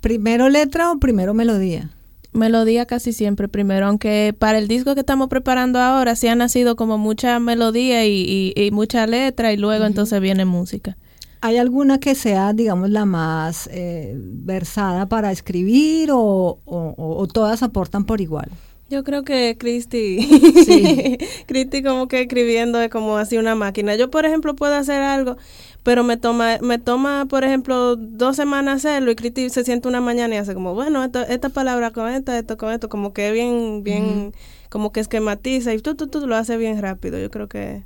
¿Primero 0.00 0.48
letra 0.48 0.92
o 0.92 0.98
primero 0.98 1.34
melodía? 1.34 1.90
Melodía 2.32 2.86
casi 2.86 3.12
siempre 3.12 3.48
primero, 3.48 3.86
aunque 3.86 4.34
para 4.38 4.58
el 4.58 4.68
disco 4.68 4.94
que 4.94 5.00
estamos 5.00 5.28
preparando 5.28 5.80
ahora 5.80 6.14
sí 6.14 6.28
ha 6.28 6.36
nacido 6.36 6.76
como 6.76 6.96
mucha 6.96 7.40
melodía 7.40 8.06
y, 8.06 8.52
y- 8.54 8.60
y 8.60 8.70
mucha 8.70 9.06
letra 9.06 9.52
y 9.52 9.56
luego 9.56 9.84
entonces 9.84 10.20
viene 10.20 10.44
música. 10.44 10.96
¿Hay 11.40 11.56
alguna 11.56 11.98
que 11.98 12.14
sea, 12.14 12.52
digamos, 12.52 12.90
la 12.90 13.04
más 13.04 13.68
eh, 13.72 14.12
versada 14.16 15.06
para 15.06 15.32
escribir 15.32 16.10
o, 16.12 16.18
o- 16.18 16.60
o- 16.96 17.18
o 17.18 17.26
todas 17.26 17.62
aportan 17.64 18.04
por 18.04 18.20
igual? 18.20 18.50
Yo 18.90 19.04
creo 19.04 19.22
que 19.22 19.56
Cristi, 19.58 20.20
Sí. 20.66 21.16
Cristi 21.46 21.82
como 21.82 22.08
que 22.08 22.22
escribiendo 22.22 22.80
es 22.82 22.90
como 22.90 23.16
así 23.16 23.38
una 23.38 23.54
máquina. 23.54 23.94
Yo, 23.94 24.10
por 24.10 24.26
ejemplo, 24.26 24.54
puedo 24.56 24.74
hacer 24.74 25.00
algo, 25.00 25.36
pero 25.84 26.02
me 26.02 26.16
toma, 26.16 26.58
me 26.60 26.78
toma, 26.78 27.26
por 27.26 27.44
ejemplo, 27.44 27.94
dos 27.96 28.34
semanas 28.36 28.84
hacerlo 28.84 29.12
y 29.12 29.14
Cristi 29.16 29.48
se 29.48 29.64
siente 29.64 29.86
una 29.88 30.00
mañana 30.00 30.34
y 30.34 30.38
hace 30.38 30.54
como, 30.54 30.74
bueno, 30.74 31.04
esto, 31.04 31.20
esta 31.22 31.48
palabra 31.50 31.92
con 31.92 32.08
esta, 32.10 32.36
esto 32.38 32.56
con 32.56 32.72
esto, 32.72 32.88
como 32.88 33.12
que 33.12 33.30
bien, 33.30 33.84
bien, 33.84 34.34
como 34.68 34.90
que 34.92 35.00
esquematiza 35.00 35.72
y 35.72 35.78
tú, 35.78 35.94
tú, 35.94 36.08
tú 36.08 36.26
lo 36.26 36.34
hace 36.36 36.56
bien 36.56 36.80
rápido. 36.82 37.18
Yo 37.20 37.30
creo 37.30 37.48
que, 37.48 37.84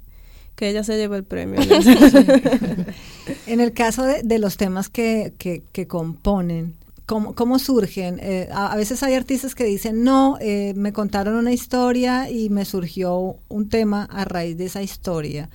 que 0.56 0.70
ella 0.70 0.84
se 0.84 0.96
lleva 0.96 1.16
el 1.18 1.24
premio. 1.24 1.60
En 3.46 3.60
el 3.60 3.72
caso 3.72 4.04
de, 4.04 4.22
de 4.22 4.38
los 4.38 4.56
temas 4.56 4.88
que, 4.88 5.32
que- 5.38 5.62
que 5.72 5.86
componen, 5.86 6.74
¿cómo, 7.06 7.34
cómo 7.34 7.58
surgen? 7.58 8.18
Eh, 8.22 8.48
a, 8.52 8.72
a 8.72 8.76
veces 8.76 9.02
hay 9.02 9.14
artistas 9.14 9.54
que 9.54 9.64
dicen, 9.64 10.04
no, 10.04 10.38
eh, 10.40 10.72
me 10.76 10.92
contaron 10.92 11.34
una 11.36 11.52
historia 11.52 12.30
y 12.30 12.50
me 12.50 12.64
surgió 12.64 13.36
un 13.48 13.68
tema 13.68 14.04
a 14.04 14.24
raíz 14.24 14.56
de 14.56 14.66
esa 14.66 14.82
historia. 14.82 15.50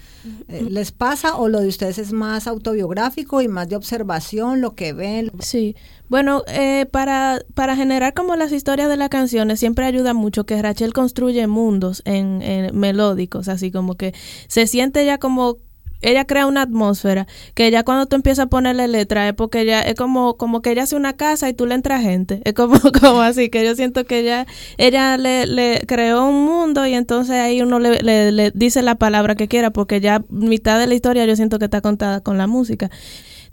Eh, 0.48 0.66
¿Les 0.70 0.92
pasa 0.92 1.36
o 1.36 1.48
lo 1.48 1.60
de 1.60 1.68
ustedes 1.68 1.98
es 1.98 2.14
más 2.14 2.48
autobiográfico 2.48 3.42
y 3.42 3.48
más 3.48 3.70
de 3.70 3.76
observación, 3.76 4.62
lo 4.62 4.76
que 4.76 4.94
ven? 4.94 5.32
Sí, 5.40 5.76
bueno, 6.08 6.44
eh, 6.48 6.86
para, 6.92 7.42
para 7.54 7.76
generar 7.76 8.14
como 8.14 8.36
las 8.36 8.52
historias 8.52 8.90
de 8.90 8.98
las 8.98 9.10
canciones 9.10 9.60
siempre 9.60 9.86
ayuda 9.86 10.14
mucho 10.14 10.46
que 10.46 10.62
Rachel 10.62 10.94
construye 10.94 11.46
mundos 11.48 12.02
en, 12.06 12.42
en 12.42 12.78
melódicos, 12.78 13.48
así 13.48 13.72
como 13.72 13.96
que 13.96 14.14
se 14.48 14.68
siente 14.68 15.06
ya 15.06 15.18
como 15.18 15.58
ella 16.02 16.26
crea 16.26 16.48
una 16.48 16.62
atmósfera 16.64 17.28
que 17.54 17.70
ya 17.72 17.84
cuando 17.84 18.06
tú 18.06 18.16
empiezas 18.16 18.46
a 18.46 18.50
ponerle 18.50 18.88
letra 18.88 19.28
es 19.28 19.34
porque 19.34 19.62
ella 19.62 19.82
es 19.82 19.96
como 19.96 20.38
como 20.38 20.62
que 20.62 20.72
ella 20.72 20.84
hace 20.84 20.96
una 20.96 21.14
casa 21.14 21.50
y 21.50 21.54
tú 21.54 21.66
le 21.66 21.76
entras 21.76 22.02
gente. 22.02 22.42
Es 22.46 22.54
como 22.54 22.80
como 23.02 23.22
así 23.22 23.50
que 23.50 23.64
yo 23.66 23.76
siento 23.76 24.06
que 24.06 24.20
ella 24.20 24.48
ella 24.78 25.18
le, 25.18 25.46
le 25.46 25.84
creó 25.88 26.26
un 26.26 26.46
mundo 26.46 26.86
y 26.86 26.94
entonces 26.94 27.36
ahí 27.36 27.62
uno 27.62 27.80
le, 27.80 28.02
le, 28.02 28.32
le 28.32 28.52
dice 28.52 28.82
la 28.82 28.96
palabra 28.96 29.36
que 29.36 29.48
quiera 29.48 29.72
porque 29.72 30.00
ya 30.02 30.24
mitad 30.30 30.80
de 30.80 30.88
la 30.88 30.96
historia 30.96 31.26
yo 31.26 31.36
siento 31.36 31.60
que 31.60 31.66
está 31.66 31.82
contada 31.82 32.22
con 32.22 32.38
la 32.38 32.48
música 32.48 32.90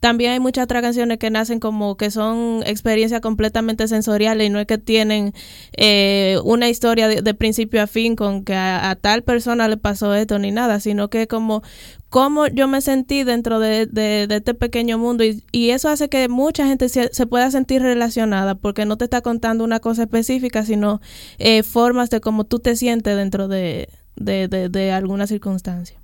también 0.00 0.32
hay 0.32 0.40
muchas 0.40 0.64
otras 0.64 0.82
canciones 0.82 1.18
que 1.18 1.30
nacen 1.30 1.60
como 1.60 1.96
que 1.96 2.10
son 2.10 2.62
experiencias 2.66 3.20
completamente 3.20 3.88
sensoriales 3.88 4.46
y 4.46 4.50
no 4.50 4.60
es 4.60 4.66
que 4.66 4.78
tienen 4.78 5.32
eh, 5.76 6.38
una 6.44 6.68
historia 6.68 7.08
de, 7.08 7.34
principio 7.34 7.82
a 7.82 7.86
fin 7.86 8.16
con 8.16 8.44
que 8.44 8.54
a, 8.54 8.96
tal 9.00 9.22
persona 9.22 9.68
le 9.68 9.76
pasó 9.76 10.14
esto 10.14 10.38
ni 10.38 10.50
nada, 10.50 10.80
sino 10.80 11.08
que 11.08 11.26
como 11.26 11.62
cómo 12.08 12.46
yo 12.46 12.68
me 12.68 12.80
sentí 12.80 13.24
dentro 13.24 13.58
de, 13.58 13.86
de- 13.86 14.26
este 14.30 14.54
pequeño 14.54 14.98
mundo 14.98 15.24
y, 15.24 15.70
eso 15.70 15.88
hace 15.88 16.08
que 16.08 16.28
mucha 16.28 16.66
gente 16.66 16.88
se, 16.88 17.12
se 17.12 17.26
pueda 17.26 17.50
sentir 17.50 17.82
relacionada 17.82 18.54
porque 18.54 18.84
no 18.84 18.96
te 18.96 19.04
está 19.04 19.20
contando 19.20 19.64
una 19.64 19.80
cosa 19.80 20.04
específica, 20.04 20.64
sino 20.64 21.00
eh, 21.38 21.62
formas 21.62 22.08
de 22.08 22.20
cómo 22.20 22.44
tú 22.44 22.60
te 22.60 22.76
sientes 22.76 23.16
dentro 23.16 23.48
de, 23.48 23.88
de, 24.14 24.48
de, 24.48 24.68
de 24.68 24.92
alguna 24.92 25.26
circunstancia. 25.26 25.98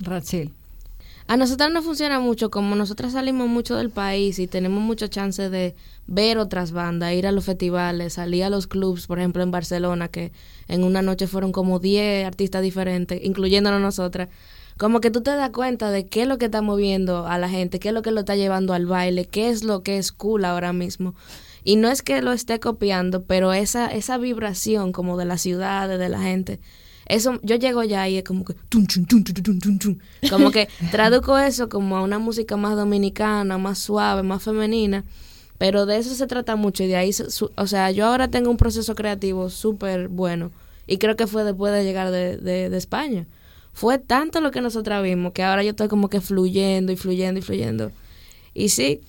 Rachel. 0.00 0.52
A 1.26 1.36
nosotras 1.36 1.70
no 1.70 1.82
funciona 1.82 2.18
mucho, 2.18 2.50
como 2.50 2.74
nosotras 2.74 3.12
salimos 3.12 3.48
mucho 3.48 3.76
del 3.76 3.90
país 3.90 4.38
y 4.38 4.46
tenemos 4.46 4.82
mucha 4.82 5.08
chance 5.08 5.48
de 5.48 5.74
ver 6.06 6.38
otras 6.38 6.72
bandas, 6.72 7.12
ir 7.12 7.26
a 7.26 7.32
los 7.32 7.44
festivales, 7.44 8.14
salir 8.14 8.44
a 8.44 8.50
los 8.50 8.66
clubs, 8.66 9.06
por 9.06 9.18
ejemplo 9.18 9.42
en 9.42 9.50
Barcelona, 9.50 10.08
que 10.08 10.32
en 10.68 10.84
una 10.84 11.00
noche 11.00 11.26
fueron 11.26 11.52
como 11.52 11.78
10 11.78 12.26
artistas 12.26 12.62
diferentes, 12.62 13.20
incluyéndonos 13.22 13.80
nosotras. 13.80 14.28
Como 14.78 15.00
que 15.00 15.10
tú 15.10 15.20
te 15.20 15.30
das 15.30 15.50
cuenta 15.50 15.90
de 15.90 16.08
qué 16.08 16.22
es 16.22 16.28
lo 16.28 16.38
que 16.38 16.46
está 16.46 16.60
moviendo 16.60 17.26
a 17.26 17.38
la 17.38 17.48
gente, 17.48 17.78
qué 17.78 17.88
es 17.88 17.94
lo 17.94 18.02
que 18.02 18.10
lo 18.10 18.20
está 18.20 18.36
llevando 18.36 18.74
al 18.74 18.86
baile, 18.86 19.26
qué 19.26 19.48
es 19.48 19.62
lo 19.62 19.82
que 19.82 19.98
es 19.98 20.12
cool 20.12 20.44
ahora 20.44 20.72
mismo. 20.72 21.14
Y 21.62 21.76
no 21.76 21.88
es 21.88 22.02
que 22.02 22.20
lo 22.22 22.32
esté 22.32 22.58
copiando, 22.58 23.22
pero 23.22 23.52
esa, 23.52 23.86
esa 23.86 24.18
vibración 24.18 24.90
como 24.90 25.16
de 25.16 25.26
las 25.26 25.40
ciudades, 25.40 25.98
de 25.98 26.08
la 26.08 26.20
gente, 26.20 26.58
eso 27.06 27.38
yo 27.42 27.56
llego 27.56 27.80
allá 27.80 28.08
y 28.08 28.18
es 28.18 28.24
como 28.24 28.44
que 28.44 28.54
como 30.28 30.50
que 30.50 30.68
traduzco 30.90 31.38
eso 31.38 31.68
como 31.68 31.96
a 31.96 32.02
una 32.02 32.18
música 32.18 32.56
más 32.56 32.76
dominicana, 32.76 33.58
más 33.58 33.78
suave, 33.78 34.22
más 34.22 34.42
femenina, 34.42 35.04
pero 35.58 35.86
de 35.86 35.98
eso 35.98 36.14
se 36.14 36.26
trata 36.26 36.56
mucho 36.56 36.82
y 36.84 36.88
de 36.88 36.96
ahí, 36.96 37.12
su- 37.12 37.50
o 37.56 37.66
sea, 37.66 37.90
yo 37.90 38.06
ahora 38.06 38.28
tengo 38.28 38.50
un 38.50 38.56
proceso 38.56 38.94
creativo 38.94 39.50
súper 39.50 40.08
bueno 40.08 40.50
Y 40.86 40.98
creo 40.98 41.16
que 41.16 41.26
fue 41.28 41.44
después 41.44 41.72
de 41.72 41.84
llegar 41.84 42.10
de, 42.10 42.36
de, 42.38 42.68
de 42.70 42.76
España. 42.78 43.26
Fue 43.72 43.98
tanto 43.98 44.40
lo 44.40 44.50
que 44.50 44.60
nosotras 44.60 45.02
vimos 45.02 45.32
que 45.32 45.42
ahora 45.44 45.62
yo 45.62 45.70
estoy 45.70 45.88
como 45.88 46.08
que 46.08 46.20
fluyendo 46.20 46.92
y 46.92 46.96
fluyendo 46.96 47.38
y 47.40 47.42
fluyendo. 47.42 47.92
Y 48.54 48.70
sí, 48.70 49.00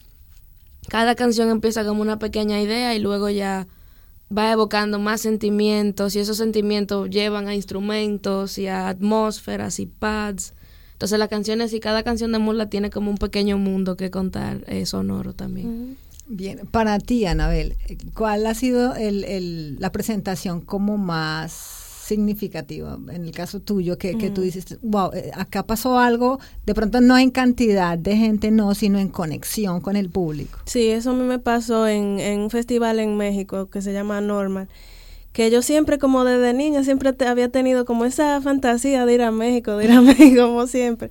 cada 0.89 1.15
canción 1.15 1.49
empieza 1.49 1.86
como 1.86 2.01
una 2.01 2.19
pequeña 2.19 2.62
idea 2.62 2.95
y 2.95 2.99
luego 2.99 3.29
ya 3.29 3.67
va 4.36 4.52
evocando 4.52 5.00
más 5.00 5.22
sentimientos 5.22 6.15
y 6.15 6.19
esos 6.19 6.38
sentimientos 6.38 7.10
llevan 7.10 7.48
a 7.48 7.56
instrumentos 7.56 8.58
y 8.58 8.67
a 8.67 8.88
atmósferas 8.89 9.80
y 9.80 9.86
pads. 9.86 10.54
Entonces 10.93 11.19
las 11.19 11.30
canciones 11.30 11.74
y 11.74 11.80
cada 11.80 12.04
canción 12.04 12.32
de 12.32 12.39
Mula 12.39 12.69
tiene 12.69 12.89
como 12.89 13.12
un 13.12 13.17
pequeño 13.17 13.58
mundo 13.58 13.98
que 13.98 14.10
contar 14.10 14.63
eh, 14.67 14.86
sonoro 14.86 15.34
también. 15.34 15.98
Bien, 16.28 16.60
para 16.72 16.98
ti, 17.00 17.26
Anabel, 17.26 17.76
¿cuál 18.13 18.46
ha 18.48 18.54
sido 18.54 18.96
el, 18.96 19.26
el- 19.26 19.80
la 19.80 19.91
presentación 19.91 20.62
como 20.62 20.98
más 20.98 21.83
significativa? 22.04 22.98
En 23.12 23.26
el 23.26 23.32
caso 23.32 23.60
tuyo, 23.60 23.98
que, 23.98 24.18
que 24.18 24.30
tú 24.30 24.42
dices, 24.42 24.78
wow, 24.82 25.12
eh, 25.13 25.32
acá 25.34 25.63
pasó 25.66 25.98
algo, 26.00 26.39
de 26.66 26.74
pronto 26.74 27.02
no 27.02 27.18
en 27.18 27.32
cantidad 27.32 27.98
de 27.98 28.16
gente, 28.18 28.52
no, 28.52 28.74
sino 28.76 29.00
en 29.00 29.10
conexión 29.10 29.82
con 29.82 29.96
el 29.96 30.10
público. 30.10 30.60
Sí, 30.66 30.88
eso 30.89 31.12
a 31.12 31.13
mí 31.13 31.24
me 31.24 31.39
pasó 31.39 31.88
en, 31.88 32.20
en 32.20 32.39
un 32.42 32.50
festival 32.50 33.00
en 33.00 33.18
México 33.18 33.68
que 33.70 33.82
se 33.82 33.94
llama 33.94 34.22
Normal. 34.22 34.68
Que 35.32 35.50
yo 35.50 35.63
siempre, 35.63 35.98
como 35.98 36.24
desde 36.26 36.54
niña, 36.54 36.84
siempre 36.84 37.12
te- 37.12 37.26
había 37.26 37.50
tenido 37.50 37.86
como 37.86 38.06
esa 38.06 38.39
fantasía 38.42 39.04
de 39.08 39.16
ir 39.16 39.22
a 39.24 39.32
México, 39.32 39.76
de 39.78 39.86
ir 39.86 39.92
a 39.92 40.02
México, 40.02 40.46
como 40.46 40.68
siempre. 40.68 41.10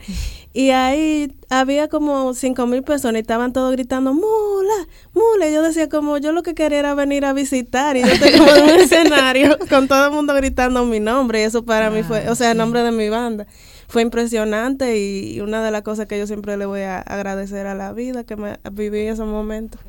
Y 0.55 0.71
ahí 0.71 1.33
había 1.49 1.88
como 1.88 2.35
cinco 2.35 2.67
mil 2.67 2.83
personas 2.83 3.17
y 3.17 3.23
estaban 3.23 3.53
todos 3.53 3.73
gritando, 3.73 4.12
mula, 4.12 4.87
mula. 5.15 5.49
Y 5.49 5.55
yo 5.55 5.62
decía 5.62 5.88
como, 5.88 6.19
yo 6.19 6.33
lo 6.33 6.43
que 6.43 6.55
quería 6.55 6.81
era 6.81 6.95
venir 6.95 7.25
a 7.25 7.33
visitar. 7.33 7.97
Y 7.97 8.03
yo 8.03 8.09
estoy 8.09 8.33
como 8.33 8.51
en 8.55 8.65
un 8.65 8.71
escenario 8.81 9.59
con 9.71 9.88
todo 9.88 10.07
el 10.07 10.12
mundo 10.12 10.35
gritando 10.35 10.85
mi 10.85 11.01
nombre. 11.01 11.41
Y 11.41 11.45
eso 11.45 11.65
para 11.65 11.91
mí 11.91 12.03
fue, 12.03 12.29
o 12.29 12.35
sea, 12.35 12.53
el 12.53 12.59
nombre 12.59 12.83
de 12.83 12.93
mi 12.93 13.09
banda. 13.09 13.47
Fue 13.88 14.03
impresionante 14.03 14.99
y 14.99 15.41
una 15.41 15.62
de 15.62 15.71
las 15.71 15.83
cosas 15.83 16.07
que 16.07 16.19
yo 16.19 16.27
siempre 16.27 16.57
le 16.57 16.67
voy 16.67 16.81
a 16.81 17.01
agradecer 17.01 17.67
a 17.67 17.75
la 17.75 17.93
vida 17.93 18.25
que 18.25 18.37
me 18.37 18.59
viví 18.73 19.01
esos 19.01 19.27
momentos. 19.27 19.81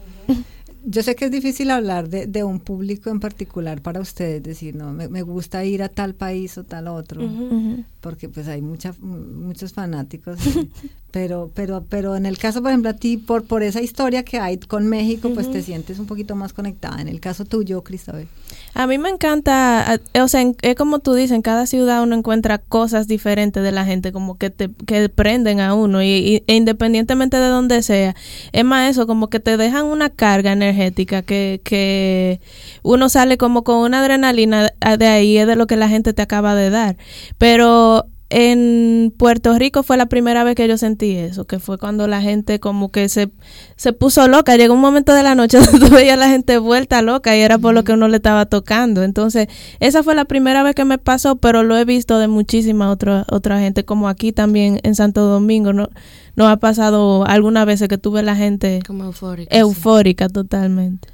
Yo 0.85 1.01
sé 1.03 1.15
que 1.15 1.25
es 1.25 1.31
difícil 1.31 1.71
hablar 1.71 2.09
de, 2.09 2.27
de 2.27 2.43
un 2.43 2.59
público 2.59 3.09
en 3.09 3.19
particular 3.19 3.81
para 3.81 4.01
ustedes, 4.01 4.43
decir, 4.43 4.75
no, 4.75 4.91
me, 4.91 5.07
me 5.07 5.21
gusta 5.21 5.63
ir 5.63 5.81
a 5.81 5.89
tal 5.89 6.13
país 6.13 6.57
o 6.57 6.63
tal 6.63 6.87
otro, 6.89 7.21
porque 8.01 8.27
pues 8.27 8.47
hay 8.49 8.61
mucha, 8.61 8.93
muchos 9.01 9.71
fanáticos, 9.73 10.39
pero, 11.11 11.51
pero, 11.53 11.85
pero 11.87 12.15
en 12.15 12.25
el 12.25 12.37
caso, 12.37 12.61
por 12.61 12.71
ejemplo, 12.71 12.89
a 12.89 12.93
ti, 12.93 13.17
por, 13.17 13.43
por 13.45 13.63
esa 13.63 13.81
historia 13.81 14.23
que 14.23 14.39
hay 14.39 14.57
con 14.57 14.87
México, 14.87 15.29
pues 15.33 15.49
te 15.51 15.61
sientes 15.61 15.99
un 15.99 16.05
poquito 16.05 16.35
más 16.35 16.53
conectada. 16.53 16.99
En 17.01 17.07
el 17.07 17.19
caso 17.19 17.45
tuyo, 17.45 17.83
Cristóbal. 17.83 18.27
A 18.73 18.87
mí 18.87 18.97
me 18.97 19.09
encanta, 19.09 19.99
o 20.19 20.27
sea, 20.27 20.41
en- 20.41 20.55
es 20.63 20.75
como 20.75 20.99
tú 20.99 21.13
dices, 21.13 21.31
en 21.31 21.43
cada 21.43 21.65
ciudad 21.67 22.01
uno 22.03 22.15
encuentra 22.15 22.57
cosas 22.57 23.07
diferentes 23.07 23.61
de 23.63 23.71
la 23.71 23.85
gente, 23.85 24.11
como 24.11 24.37
que 24.37 24.49
te 24.49 24.69
que 24.87 25.07
prenden 25.09 25.59
a 25.59 25.75
uno, 25.75 26.01
y, 26.03 26.07
y- 26.07 26.43
e 26.47 26.55
independientemente 26.55 27.37
de 27.37 27.47
donde 27.47 27.83
sea. 27.83 28.15
Es 28.51 28.65
más 28.65 28.89
eso, 28.89 29.05
como 29.07 29.29
que 29.29 29.39
te 29.39 29.55
dejan 29.57 29.85
una 29.85 30.09
carga 30.09 30.55
energética 30.73 31.21
que, 31.21 31.61
que 31.63 32.41
uno 32.81 33.09
sale 33.09 33.37
como 33.37 33.63
con 33.63 33.77
una 33.77 33.99
adrenalina 34.01 34.69
de- 34.97 35.07
ahí, 35.07 35.37
es 35.37 35.47
de 35.47 35.55
lo 35.55 35.67
que 35.67 35.77
la 35.77 35.89
gente 35.89 36.13
te 36.13 36.21
acaba 36.21 36.55
de 36.55 36.69
dar. 36.69 36.97
Pero 37.37 38.07
en 38.35 39.13
Puerto 39.15 39.55
Rico 39.59 39.83
fue 39.83 39.95
la 39.95 40.07
primera 40.07 40.43
vez 40.43 40.55
que 40.55 40.67
yo 40.67 40.75
sentí 40.77 41.11
eso, 41.15 41.45
que 41.45 41.59
fue 41.59 41.77
cuando 41.77 42.07
la 42.07 42.19
gente 42.19 42.59
como 42.59 42.89
que 42.89 43.07
se, 43.07 43.29
se 43.75 43.93
puso 43.93 44.27
loca. 44.27 44.57
Llegó 44.57 44.73
un 44.73 44.81
momento 44.81 45.13
de 45.13 45.21
la 45.21 45.35
noche 45.35 45.59
donde 45.63 45.79
tú 45.79 45.93
veías 45.93 46.15
a 46.15 46.19
la 46.19 46.29
gente 46.29 46.57
vuelta 46.57 47.03
loca 47.03 47.37
y 47.37 47.41
era 47.41 47.59
por 47.59 47.75
lo 47.75 47.83
que 47.83 47.91
uno 47.91 48.07
le 48.07 48.15
estaba 48.17 48.47
tocando. 48.47 49.03
Entonces, 49.03 49.47
esa 49.79 50.01
fue 50.01 50.15
la 50.15 50.25
primera 50.25 50.63
vez 50.63 50.73
que 50.73 50.83
me 50.83 50.97
pasó, 50.97 51.35
pero 51.35 51.61
lo 51.61 51.77
he 51.77 51.85
visto 51.85 52.17
de 52.17 52.27
muchísima 52.27 52.89
otra, 52.89 53.25
otra 53.29 53.59
gente, 53.59 53.85
como 53.85 54.09
aquí 54.09 54.31
también 54.31 54.79
en 54.81 54.95
Santo 54.95 55.21
Domingo. 55.27 55.71
No, 55.71 55.89
no 56.35 56.47
ha 56.47 56.57
pasado 56.57 57.25
algunas 57.27 57.67
veces 57.67 57.87
que 57.87 57.99
tuve 57.99 58.23
la 58.23 58.35
gente 58.35 58.79
Como 58.87 59.03
eufórica. 59.03 59.53
sí. 59.53 59.59
eufórica 59.59 60.27
totalmente. 60.27 61.07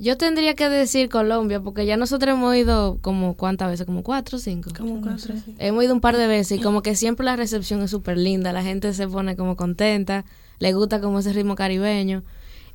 Yo 0.00 0.16
tendría 0.16 0.54
que 0.54 0.70
decir 0.70 1.10
Colombia, 1.10 1.60
porque 1.60 1.84
ya 1.84 1.98
nosotros 1.98 2.34
hemos 2.34 2.56
ido 2.56 2.96
como 3.02 3.34
cuántas 3.34 3.68
veces, 3.68 3.84
como 3.84 4.02
cuatro 4.02 4.38
o 4.38 4.40
cinco. 4.40 4.70
Hemos 5.58 5.84
ido 5.84 5.92
un 5.92 6.00
par 6.00 6.16
de 6.16 6.26
veces 6.26 6.58
y 6.58 6.62
como 6.62 6.80
que 6.80 6.96
siempre 6.96 7.26
la 7.26 7.36
recepción 7.36 7.82
es 7.82 7.90
súper 7.90 8.16
linda, 8.16 8.50
la 8.54 8.62
gente 8.62 8.94
se 8.94 9.06
pone 9.06 9.36
como 9.36 9.56
contenta, 9.56 10.24
le 10.58 10.72
gusta 10.72 11.02
como 11.02 11.18
ese 11.18 11.34
ritmo 11.34 11.54
caribeño. 11.54 12.22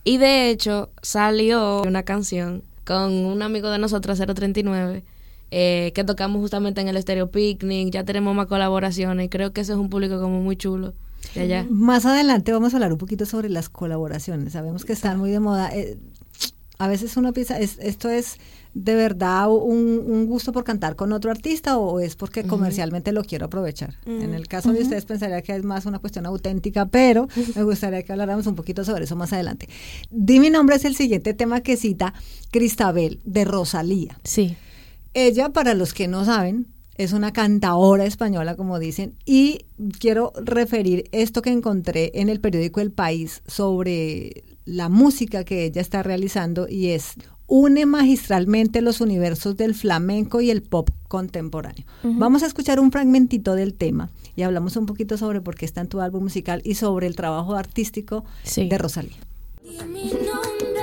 Y 0.03 0.17
de 0.19 0.51
hecho 0.51 0.91
salió 1.01 1.81
una 1.81 2.03
canción 2.03 2.61
con 2.85 3.11
un 3.11 3.41
amigo 3.41 3.71
de 3.71 3.79
nosotros, 3.79 4.19
039, 4.19 5.03
eh, 5.49 5.91
que 5.95 6.03
tocamos 6.03 6.41
justamente 6.41 6.81
en 6.81 6.89
el 6.89 7.01
Stereo 7.01 7.31
Picnic, 7.31 7.91
ya 7.91 8.03
tenemos 8.03 8.35
más 8.35 8.45
colaboraciones 8.45 9.25
y 9.25 9.29
creo 9.29 9.51
que 9.51 9.61
ese 9.61 9.71
es 9.71 9.79
un 9.79 9.89
público 9.89 10.21
como 10.21 10.41
muy 10.41 10.57
chulo 10.57 10.93
de 11.33 11.41
allá. 11.41 11.65
Más 11.71 12.05
adelante 12.05 12.51
vamos 12.51 12.73
a 12.73 12.77
hablar 12.77 12.91
un 12.91 12.99
poquito 12.99 13.25
sobre 13.25 13.49
las 13.49 13.67
colaboraciones. 13.67 14.53
Sabemos 14.53 14.85
que 14.85 14.93
están 14.93 15.17
muy 15.17 15.31
de 15.31 15.39
moda. 15.39 15.75
Eh, 15.75 15.97
a 16.77 16.87
veces 16.87 17.15
uno 17.17 17.31
piensa, 17.33 17.59
¿es- 17.59 17.77
¿esto 17.79 18.09
es 18.09 18.37
de 18.73 18.93
verdad 18.95 19.49
un, 19.49 20.03
un 20.05 20.25
gusto 20.27 20.51
por 20.51 20.63
cantar 20.65 20.95
con 20.97 21.13
otro 21.13 21.31
artista 21.31 21.77
o 21.77 21.99
es 22.01 22.15
porque 22.17 22.43
comercialmente 22.43 23.11
lo 23.13 23.23
quiero 23.23 23.45
aprovechar? 23.45 23.95
En 24.05 24.33
el 24.33 24.47
caso 24.47 24.73
de 24.73 24.81
ustedes 24.81 25.05
pensaría 25.05 25.41
que 25.41 25.55
es 25.55 25.63
más 25.63 25.85
una 25.85 25.99
cuestión 25.99 26.25
auténtica, 26.25 26.85
pero 26.85 27.27
me 27.55 27.63
gustaría 27.63 28.03
que 28.03 28.11
habláramos 28.11 28.47
un 28.47 28.55
poquito 28.55 28.83
sobre 28.83 29.05
eso 29.05 29.15
más 29.15 29.31
adelante. 29.33 29.69
Di 30.11 30.39
mi 30.39 30.49
nombre 30.49 30.75
es 30.75 30.83
el 30.85 30.95
siguiente 30.95 31.33
tema 31.33 31.61
que 31.61 31.77
cita 31.77 32.13
Cristabel 32.51 33.19
de 33.23 33.45
Rosalía. 33.45 34.19
Sí. 34.23 34.55
Ella, 35.13 35.49
para 35.49 35.73
los 35.73 35.93
que 35.93 36.07
no 36.09 36.25
saben, 36.25 36.67
es 36.97 37.13
una 37.13 37.31
cantadora 37.33 38.05
española, 38.05 38.55
como 38.55 38.79
dicen, 38.79 39.15
y 39.25 39.65
quiero 39.99 40.31
referir 40.41 41.09
esto 41.11 41.41
que 41.41 41.49
encontré 41.51 42.11
en 42.15 42.29
el 42.29 42.39
periódico 42.41 42.79
El 42.81 42.91
País 42.91 43.41
sobre 43.47 44.43
la 44.65 44.89
música 44.89 45.43
que 45.43 45.63
ella 45.65 45.81
está 45.81 46.03
realizando 46.03 46.67
y 46.69 46.87
es 46.89 47.13
une 47.47 47.85
magistralmente 47.85 48.81
los 48.81 49.01
universos 49.01 49.55
del 49.55 49.75
flamenco 49.75 50.41
y 50.41 50.49
el 50.49 50.63
pop 50.63 50.89
contemporáneo. 51.07 51.85
Vamos 52.03 52.41
a 52.41 52.47
escuchar 52.47 52.79
un 52.79 52.91
fragmentito 52.91 53.53
del 53.53 53.75
tema 53.75 54.09
y 54.35 54.41
hablamos 54.41 54.75
un 54.75 54.87
poquito 54.87 55.17
sobre 55.17 55.41
por 55.41 55.55
qué 55.55 55.65
está 55.65 55.81
en 55.81 55.87
tu 55.87 56.01
álbum 56.01 56.23
musical 56.23 56.61
y 56.65 56.73
sobre 56.75 57.05
el 57.05 57.15
trabajo 57.15 57.53
artístico 57.55 58.25
Sí. 58.43 58.67
de 58.67 58.77
Rosalía. 58.79 59.17
Di 59.63 59.77
mi 59.85 60.05
nombre 60.05 60.81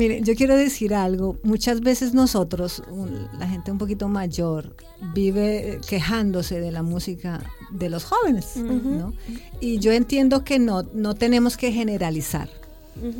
Mire, 0.00 0.22
yo 0.22 0.34
quiero 0.34 0.56
decir 0.56 0.94
algo. 0.94 1.36
Muchas 1.42 1.80
veces 1.82 2.14
nosotros, 2.14 2.82
un- 2.90 3.28
la 3.38 3.46
gente 3.46 3.70
un 3.70 3.76
poquito 3.76 4.08
mayor, 4.08 4.74
vive 5.14 5.74
eh, 5.74 5.80
quejándose 5.86 6.58
de 6.58 6.72
la 6.72 6.82
música 6.82 7.42
de 7.70 7.88
los 7.90 8.04
jóvenes, 8.04 8.56
¿no? 8.56 9.12
Y 9.60 9.78
yo 9.78 9.92
entiendo 9.92 10.42
que 10.42 10.58
no, 10.58 10.84
no 10.94 11.14
tenemos 11.14 11.56
que 11.58 11.70
generalizar. 11.72 12.48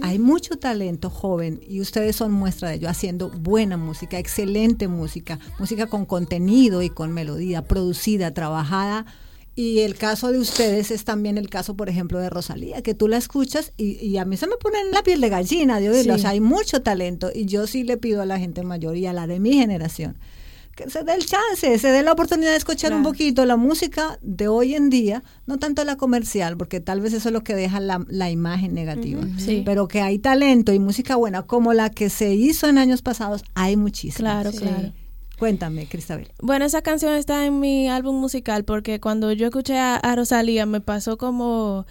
Hay 0.03 0.19
mucho 0.19 0.57
talento 0.59 1.09
joven 1.11 1.61
y 1.66 1.81
ustedes 1.81 2.16
son 2.16 2.33
muestra 2.33 2.69
de 2.71 2.75
ello, 2.77 2.88
haciendo 2.90 3.31
buena 3.31 3.77
música, 3.77 4.19
excelente 4.19 4.88
música, 4.88 5.38
música 5.59 5.87
con 5.87 6.05
contenido 6.07 6.83
y 6.83 6.90
con 6.90 7.12
melodía, 7.12 7.62
producida, 7.62 8.33
trabajada. 8.35 9.07
Y 9.57 9.81
el 9.81 9.97
caso 9.97 10.33
de 10.33 10.39
ustedes 10.39 10.91
es 10.91 11.05
también 11.05 11.37
el 11.37 11.51
caso, 11.51 11.75
por 11.75 11.89
ejemplo, 11.89 12.19
de 12.19 12.31
Rosalía, 12.31 12.83
que 12.83 12.95
tú 12.95 13.09
la 13.09 13.17
escuchas 13.17 13.73
y, 13.77 13.97
y 14.05 14.17
a 14.17 14.25
mí 14.25 14.37
se 14.37 14.47
me 14.47 14.57
pone 14.57 14.81
en 14.81 14.93
la 14.93 15.03
piel 15.03 15.21
de 15.21 15.29
gallina 15.29 15.81
de 15.81 15.91
oírla. 15.91 16.15
Sí. 16.15 16.21
O 16.21 16.23
sea, 16.23 16.31
hay 16.31 16.41
mucho 16.41 16.83
talento 16.83 17.31
y 17.35 17.47
yo 17.47 17.67
sí 17.67 17.83
le 17.85 17.97
pido 17.97 18.23
a 18.23 18.27
la 18.27 18.39
gente 18.39 18.63
mayor 18.63 18.97
y 18.97 19.07
a 19.07 19.13
la 19.13 19.27
de 19.27 19.41
mi 19.41 19.55
generación 19.55 20.17
que 20.77 20.89
se 20.89 21.05
dé 21.05 21.15
el 21.15 21.27
chance, 21.27 21.79
se 21.79 21.89
dé 21.89 22.03
la 22.03 22.13
oportunidad 22.13 22.51
de 22.51 22.57
escuchar 22.57 22.95
un 22.95 23.03
poquito 23.03 23.45
la 23.45 23.57
música 23.57 24.19
de 24.23 24.49
hoy 24.49 24.75
en 24.75 24.89
día, 24.89 25.23
no 25.47 25.59
tanto 25.59 25.85
la 25.85 25.97
comercial, 25.97 26.57
porque 26.57 26.81
tal 26.81 27.01
vez 27.01 27.13
eso 27.13 27.29
es 27.29 27.33
lo 27.33 27.43
que 27.43 27.55
deja 27.55 27.81
la, 27.81 28.05
la 28.09 28.31
imagen 28.31 28.75
negativa, 28.75 29.23
sí. 29.39 29.63
pero 29.65 29.89
que 29.89 30.01
hay 30.01 30.19
talento 30.19 30.73
y 30.73 30.79
música 30.79 31.17
buena 31.17 31.43
como 31.43 31.73
la 31.73 31.91
que 31.91 32.09
se 32.09 32.35
hizo 32.35 32.69
en 32.69 32.79
años 32.79 33.03
pasados, 33.03 33.45
hay 33.55 33.77
muchísimo. 33.77 34.21
Claro, 34.29 34.53
claro. 34.53 34.93
Cuéntame, 35.40 35.87
Cristabel. 35.87 36.29
Bueno, 36.42 36.66
esa 36.66 36.83
canción 36.83 37.14
está 37.14 37.46
en 37.46 37.61
mi 37.61 37.88
álbum 37.88 38.14
musical 38.20 38.64
porque 38.64 39.00
cuando 39.00 39.33
yo 39.33 39.46
escuché 39.46 39.79
a, 39.79 39.96
a 39.96 40.14
Rosalía 40.14 40.66
me 40.66 40.83
pasó 40.83 41.16
como 41.16 41.87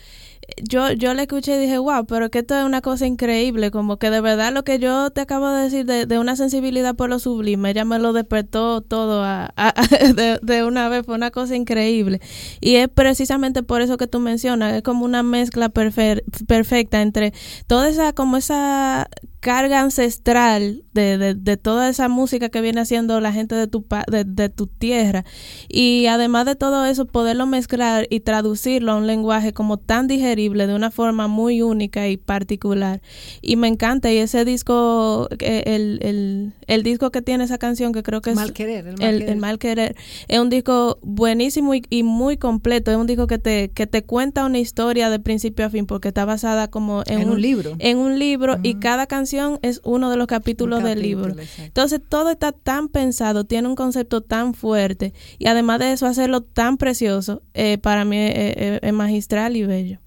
yo 0.64 0.92
yo 0.94 1.14
la 1.14 1.24
escuché 1.24 1.56
y 1.56 1.60
dije, 1.60 1.78
wow, 1.78 2.06
pero 2.06 2.30
que 2.30 2.40
esto 2.40 2.58
es 2.58 2.64
una 2.66 2.82
cosa 2.82 3.06
increíble, 3.08 3.72
como 3.72 3.98
que 3.98 4.10
de 4.10 4.22
verdad 4.22 4.54
lo 4.54 4.64
que 4.64 4.80
yo 4.80 5.10
te 5.12 5.22
acabo 5.22 5.50
de 5.50 5.64
decir 5.64 5.86
de, 5.86 6.06
de 6.06 6.20
una 6.20 6.36
sensibilidad 6.36 6.96
por 6.96 7.10
lo 7.10 7.20
sublime, 7.20 7.72
ella 7.72 7.86
me 7.86 8.00
lo 8.00 8.14
despertó 8.14 8.82
todo 8.82 9.24
a- 9.24 9.54
de, 10.16 10.40
de 10.42 10.64
una 10.64 10.90
vez, 10.90 11.06
fue 11.06 11.16
una 11.16 11.32
cosa 11.32 11.56
increíble. 11.56 12.22
Y 12.62 12.76
es 12.76 12.88
precisamente 12.90 13.64
por 13.64 13.82
eso 13.82 13.98
que 13.98 14.08
tú 14.08 14.20
mencionas, 14.20 14.74
es 14.74 14.82
como 14.84 15.06
una 15.06 15.24
mezcla 15.24 15.70
perfe- 15.70 16.24
perfecta 16.48 17.02
entre 17.02 17.34
toda 17.68 17.90
esa, 17.90 18.14
como 18.14 18.38
esa 18.38 19.08
carga 19.40 19.80
ancestral 19.82 20.84
de, 20.94 21.34
de, 21.34 21.56
toda 21.58 21.88
esa 21.90 22.10
música 22.10 22.50
que 22.50 22.60
viene 22.60 22.82
haciendo 22.82 23.22
la 23.22 23.32
gente 23.32 23.56
de 23.56 23.68
tu, 23.68 23.86
de, 24.12 24.26
de 24.26 24.50
tu 24.50 24.68
tierra. 24.68 25.24
Y 25.70 26.08
además 26.08 26.46
de 26.46 26.56
todo 26.56 26.86
eso, 26.86 27.06
poderlo 27.08 27.46
mezclar 27.48 28.08
y 28.10 28.20
traducirlo 28.22 28.92
a 28.92 28.96
un 28.98 29.08
lenguaje 29.08 29.54
como 29.54 29.78
tan 29.78 30.08
de 30.48 30.74
una 30.76 30.92
forma 30.92 31.28
muy 31.28 31.62
única 31.62 32.08
y 32.08 32.16
particular. 32.18 33.02
Y 33.42 33.56
me 33.58 33.68
encanta. 33.68 34.12
Y 34.12 34.18
ese 34.18 34.46
disco, 34.46 35.28
eh, 35.40 35.64
el, 35.66 36.00
el, 36.02 36.54
el 36.68 36.84
disco 36.84 37.12
que 37.12 37.22
tiene 37.22 37.44
esa 37.44 37.58
canción, 37.58 37.92
que 37.92 38.04
creo 38.04 38.22
que 38.22 38.30
es 38.30 38.36
Mal 38.36 38.54
querer, 38.54 38.88
el 38.88 38.96
mal 38.98 39.04
el, 39.10 39.18
querer. 39.20 39.30
el 39.34 39.38
mal 39.40 39.60
querer, 39.60 39.96
es 40.28 40.40
un 40.40 40.50
disco 40.50 41.00
buenísimo 41.02 41.74
y, 41.76 41.84
y 41.90 42.04
muy 42.04 42.38
completo. 42.38 42.92
Es 42.92 42.98
un 42.98 43.08
disco 43.08 43.28
que 43.28 43.38
te, 43.40 43.70
que 43.72 43.88
te 43.88 44.04
cuenta 44.04 44.46
una 44.46 44.60
historia 44.60 45.10
de 45.10 45.20
principio 45.20 45.66
a 45.66 45.70
fin, 45.70 45.86
porque 45.86 46.08
está 46.10 46.26
basada 46.26 46.70
como 46.70 47.04
en, 47.08 47.20
En 47.22 47.30
un 47.30 47.42
libro. 47.42 47.76
En 47.80 47.98
un 47.98 48.18
libro 48.20 48.58
y 48.64 48.76
cada 48.76 49.08
canción 49.08 49.60
es 49.62 49.82
uno 49.84 50.10
de 50.10 50.18
los 50.18 50.28
capítulos 50.28 50.84
del 50.84 51.02
libro. 51.02 51.32
exacto. 51.32 51.64
Entonces 51.64 52.02
todo 52.08 52.30
está 52.30 52.52
tan 52.52 52.88
pensado, 52.88 53.44
tiene 53.46 53.68
un 53.68 53.76
concepto 53.76 54.22
tan 54.22 54.54
fuerte 54.54 55.14
y 55.38 55.48
además 55.48 55.80
de 55.80 55.92
eso 55.94 56.06
hacerlo 56.06 56.42
tan 56.42 56.78
precioso, 56.78 57.42
eh, 57.54 57.78
para 57.80 58.06
mí 58.06 58.18
es, 58.18 58.54
es- 58.58 58.80
es 58.84 58.94
magistral 58.94 59.56
y 59.56 59.64
bello. 59.66 60.00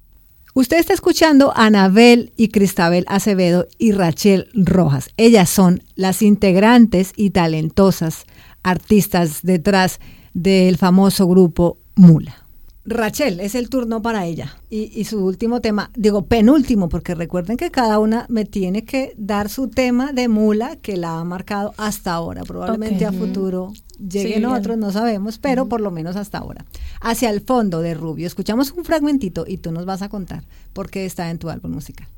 Usted 0.55 0.79
está 0.79 0.93
escuchando 0.93 1.51
a 1.57 1.65
Anabel 1.65 2.35
y 2.37 2.49
Cristabel 2.49 3.07
Acevedo 3.09 3.69
y 3.79 3.93
Rachel 3.93 4.51
Rojas. 4.53 5.09
Ellas 5.17 5.49
son 5.49 5.83
las 5.95 6.21
integrantes 6.21 7.15
y 7.17 7.31
talentosas 7.31 8.27
artistas 8.63 9.41
detrás 9.43 9.99
del 10.35 10.77
famoso 10.77 11.27
grupo 11.27 11.79
Mula. 11.95 12.42
Rachel, 12.85 13.39
es 13.39 13.55
el 13.55 13.69
turno 13.69 14.03
para 14.03 14.27
ella. 14.27 14.57
Y, 14.69 14.91
y 14.99 15.05
su 15.05 15.25
último 15.25 15.61
tema, 15.61 15.91
digo 15.95 16.27
penúltimo, 16.27 16.89
porque 16.89 17.15
recuerden 17.15 17.57
que 17.57 17.71
cada 17.71 17.99
una 17.99 18.27
me 18.29 18.45
tiene 18.45 18.85
que 18.85 19.15
dar 19.17 19.49
su 19.49 19.69
tema 19.69 20.13
de 20.13 20.29
Mula 20.29 20.77
que 20.77 20.97
la 20.97 21.19
ha 21.19 21.25
marcado 21.25 21.75
hasta 21.77 22.13
ahora. 22.13 22.43
Probablemente 22.43 23.07
a 23.07 23.13
futuro 23.13 23.73
lleguen 23.99 24.41
Sí, 24.41 24.45
otros, 24.45 24.79
no 24.79 24.91
sabemos, 24.91 25.39
pero 25.39 25.69
por 25.69 25.81
lo 25.81 25.91
menos 25.91 26.17
hasta 26.17 26.39
ahora. 26.39 26.65
Hacia 27.01 27.31
el 27.31 27.41
fondo 27.41 27.81
de 27.81 27.95
Rubio. 27.95 28.27
Escuchamos 28.27 28.73
un 28.73 28.85
fragmentito 28.85 29.45
y 29.47 29.59
tú 29.59 29.71
nos 29.71 29.87
vas 29.87 30.03
a 30.03 30.09
contar 30.09 30.45
por 30.73 30.91
qué 30.91 31.05
está 31.05 31.31
en 31.31 31.39
tu 31.39 31.51
álbum 31.51 31.73
musical. 31.73 32.09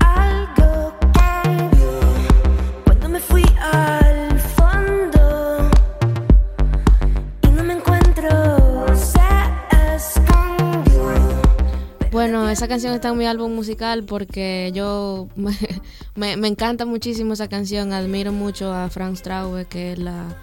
Algo 0.00 0.94
cambió 1.12 1.90
cuando 2.84 3.08
me 3.10 3.20
fui 3.20 3.44
al 3.60 4.05
Bueno, 12.16 12.48
esa 12.48 12.66
canción 12.66 12.94
está 12.94 13.10
en 13.10 13.18
mi 13.18 13.26
álbum 13.26 13.54
musical 13.54 14.04
porque 14.04 14.70
yo 14.74 15.28
me, 15.36 15.52
me- 16.14 16.38
me 16.38 16.48
encanta 16.48 16.86
muchísimo 16.86 17.34
esa 17.34 17.46
canción. 17.48 17.92
Admiro 17.92 18.32
mucho 18.32 18.72
a 18.72 18.88
Frank 18.88 19.16
Straube, 19.16 19.66
que 19.66 19.92
es 19.92 19.98
la 19.98 20.34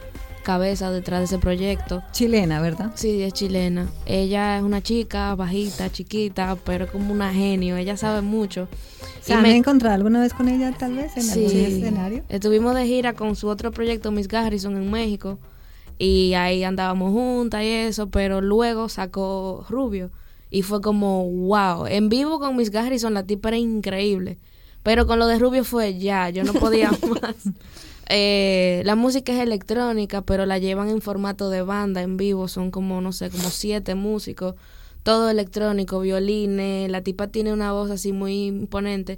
cabeza 0.44 0.92
detrás 0.92 1.22
de 1.22 1.26
ese 1.26 1.40
proyecto. 1.40 2.04
Chilena, 2.12 2.62
¿verdad? 2.62 2.92
Sí, 2.94 3.24
es 3.24 3.34
chilena. 3.34 3.88
Ella 4.06 4.58
es 4.58 4.64
una 4.64 4.82
chica 4.84 5.34
bajita, 5.34 5.92
chiquita, 5.92 6.58
pero 6.64 6.86
como 6.92 7.12
una 7.12 7.34
genio. 7.34 7.76
Ella 7.76 7.98
sabe 7.98 8.22
mucho. 8.22 8.68
¿Se 9.22 9.34
han 9.34 9.42
me- 9.42 9.56
encontrado 9.58 9.96
alguna 9.96 10.22
vez 10.22 10.36
con 10.36 10.50
ella, 10.50 10.72
tal 10.78 10.94
vez, 10.94 11.18
en 11.18 11.28
algún 11.28 11.58
escenario? 11.60 12.24
Estuvimos 12.30 12.76
de 12.76 12.86
gira 12.86 13.14
con 13.14 13.36
su 13.36 13.48
otro 13.48 13.72
proyecto, 13.72 14.12
Miss 14.12 14.28
Garrison, 14.28 14.76
en 14.78 14.92
México. 14.92 15.40
Y 15.98 16.36
ahí 16.36 16.64
andábamos 16.64 17.14
juntas 17.14 17.64
y 17.64 17.68
eso, 17.70 18.10
pero 18.12 18.42
luego 18.42 18.90
sacó 18.90 19.66
Rubio. 19.70 20.12
Y 20.54 20.62
fue 20.62 20.82
como, 20.82 21.28
wow. 21.28 21.88
En 21.88 22.10
vivo 22.10 22.40
con 22.40 22.56
Miss 22.56 22.70
Garrison, 22.70 23.16
la 23.16 23.24
tipa 23.24 23.50
era 23.50 23.58
increíble. 23.58 24.38
Pero 24.84 25.08
con 25.08 25.18
lo 25.18 25.26
de 25.26 25.40
Rubio 25.40 25.64
fue 25.64 25.98
ya, 25.98 26.30
yo 26.30 26.44
no 26.44 26.54
podía 26.54 26.92
más. 27.22 27.36
Eh, 28.08 28.84
la 28.86 28.96
música 28.96 29.34
es 29.34 29.40
electrónica, 29.40 30.22
pero 30.22 30.46
la 30.46 30.60
llevan 30.60 30.90
en 30.90 31.02
formato 31.02 31.50
de 31.50 31.64
banda 31.64 32.04
en 32.04 32.18
vivo. 32.18 32.48
Son 32.48 32.70
como, 32.70 33.02
no 33.02 33.14
sé, 33.14 33.32
como 33.32 33.50
siete 33.50 33.96
músicos. 33.96 34.54
Todo 35.02 35.32
electrónico, 35.32 36.00
violines. 36.02 36.88
La 36.92 37.02
tipa 37.02 37.30
tiene 37.30 37.52
una 37.52 37.72
voz 37.72 37.90
así 37.90 38.12
muy 38.12 38.46
imponente. 38.46 39.18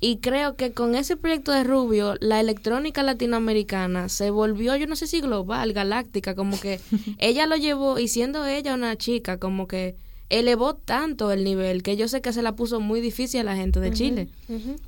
Y 0.00 0.20
creo 0.20 0.56
que 0.56 0.72
con 0.72 0.94
ese 0.94 1.18
proyecto 1.18 1.52
de 1.52 1.64
Rubio, 1.64 2.14
la 2.20 2.40
electrónica 2.40 3.02
latinoamericana 3.02 4.08
se 4.08 4.30
volvió, 4.30 4.74
yo 4.76 4.86
no 4.86 4.96
sé 4.96 5.06
si 5.06 5.20
global, 5.20 5.74
galáctica, 5.74 6.34
como 6.34 6.58
que 6.58 6.80
ella 7.18 7.46
lo 7.46 7.56
llevó, 7.56 7.98
y 7.98 8.08
siendo 8.08 8.46
ella 8.46 8.72
una 8.74 8.96
chica, 8.96 9.36
como 9.36 9.68
que 9.68 9.96
elevó 10.38 10.74
tanto 10.74 11.30
el 11.30 11.44
nivel 11.44 11.82
que 11.82 11.96
yo 11.96 12.08
sé 12.08 12.20
que 12.22 12.32
se 12.32 12.42
la 12.42 12.56
puso 12.56 12.80
muy 12.80 13.00
difícil 13.00 13.40
a 13.40 13.44
la 13.44 13.56
gente 13.56 13.80
de 13.80 13.92
Chile. 13.92 14.28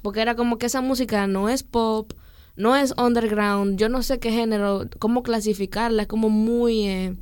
Porque 0.03 0.21
era 0.21 0.35
como 0.35 0.59
que 0.59 0.67
esa 0.67 0.81
música 0.81 1.27
no 1.27 1.49
es 1.49 1.63
pop, 1.63 2.13
no 2.57 2.77
es 2.77 2.95
underground, 2.97 3.79
yo 3.79 3.89
no 3.89 4.03
sé 4.03 4.19
qué 4.19 4.31
género, 4.31 4.87
cómo 4.99 5.23
clasificarla, 5.23 6.03
es 6.03 6.09
como 6.09 6.31
muy... 6.31 6.87
eh, 6.89 7.15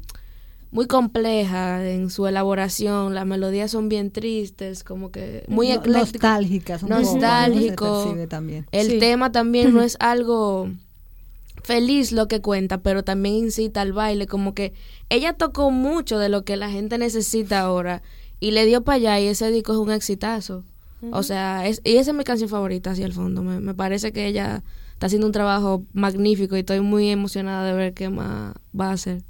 muy 0.70 0.87
compleja 0.87 1.87
en 1.87 2.09
su 2.09 2.27
elaboración, 2.27 3.12
las 3.14 3.27
melodías 3.27 3.70
son 3.70 3.91
bien 3.91 4.11
tristes, 4.11 4.85
como 4.85 5.11
que 5.11 5.45
muy 5.47 5.68
No- 5.68 5.83
nostálgicas 5.85 6.83
un 6.83 6.89
poco, 6.89 7.01
¿no? 7.01 7.07
Se 7.07 7.12
nostálgico. 7.12 8.05
percibe 8.05 8.27
también. 8.27 8.66
El 8.73 8.87
Sí. 8.93 8.99
tema 8.99 9.31
también 9.33 9.75
no 9.75 9.83
es 9.83 9.99
algo 10.01 10.70
feliz 11.62 12.12
lo 12.12 12.28
que 12.28 12.40
cuenta, 12.40 12.78
pero 12.82 13.04
también 13.04 13.36
incita 13.36 13.80
al 13.80 13.92
baile, 13.92 14.26
como 14.26 14.54
que 14.54 14.72
ella 15.08 15.34
tocó 15.34 15.70
mucho 15.70 16.18
de 16.18 16.28
lo 16.28 16.44
que 16.44 16.56
la 16.56 16.70
gente 16.70 16.98
necesita 16.98 17.60
ahora 17.60 18.02
y 18.40 18.50
le 18.50 18.66
dio 18.66 18.82
para 18.82 18.96
allá 18.96 19.20
y 19.20 19.26
ese 19.26 19.50
disco 19.50 19.72
es 19.72 19.78
un 19.78 19.90
exitazo. 19.90 20.64
O 21.10 21.24
sea, 21.24 21.66
es, 21.66 21.80
y 21.84 21.96
esa 21.96 22.12
es 22.12 22.16
mi 22.16 22.22
canción 22.22 22.48
favorita 22.48 22.92
hacia 22.92 23.06
el 23.06 23.12
fondo. 23.12 23.42
Me, 23.42 23.58
me 23.58 23.74
parece 23.74 24.12
que 24.12 24.26
ella 24.26 24.62
está 24.92 25.06
haciendo 25.06 25.26
un 25.26 25.32
trabajo 25.32 25.84
magnífico 25.92 26.56
y 26.56 26.60
estoy 26.60 26.80
muy 26.80 27.08
emocionada 27.08 27.66
de 27.66 27.72
ver 27.72 27.92
qué 27.92 28.08
más 28.08 28.54
va 28.78 28.90
a 28.90 28.92
hacer. 28.92 29.22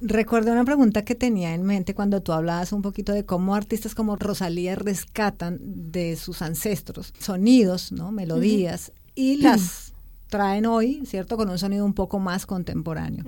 Recuerdo 0.00 0.52
una 0.52 0.64
pregunta 0.64 1.04
que 1.04 1.14
tenía 1.14 1.54
en 1.54 1.62
mente 1.62 1.94
cuando 1.94 2.22
tú 2.22 2.32
hablabas 2.32 2.72
un 2.72 2.82
poquito 2.82 3.12
de 3.12 3.24
cómo 3.24 3.54
artistas 3.54 3.94
como 3.94 4.16
Rosalía 4.16 4.74
rescatan 4.74 5.58
de 5.62 6.16
sus 6.16 6.42
ancestros 6.42 7.12
sonidos, 7.18 7.92
¿no? 7.92 8.10
Melodías 8.10 8.92
y 9.14 9.36
las 9.36 9.83
traen 10.34 10.66
hoy, 10.66 11.00
¿cierto? 11.06 11.36
Con 11.36 11.48
un 11.48 11.60
sonido 11.60 11.84
un 11.84 11.94
poco 11.94 12.18
más 12.18 12.44
contemporáneo. 12.44 13.24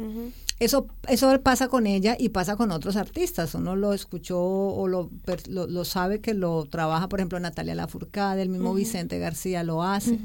Eso, 0.58 0.88
eso 1.06 1.40
pasa 1.40 1.68
con 1.68 1.86
ella 1.86 2.16
y 2.18 2.30
pasa 2.30 2.56
con 2.56 2.72
otros 2.72 2.96
artistas. 2.96 3.54
Uno 3.54 3.76
lo 3.76 3.92
escuchó 3.92 4.40
o 4.40 4.88
lo, 4.88 5.08
lo, 5.48 5.68
lo 5.68 5.84
sabe 5.84 6.20
que 6.20 6.34
lo 6.34 6.64
trabaja, 6.64 7.08
por 7.08 7.20
ejemplo, 7.20 7.38
Natalia 7.38 7.76
Lafourcade, 7.76 8.42
el 8.42 8.48
mismo 8.48 8.74
Vicente 8.74 9.20
García 9.20 9.62
lo 9.62 9.84
hace. 9.84 10.18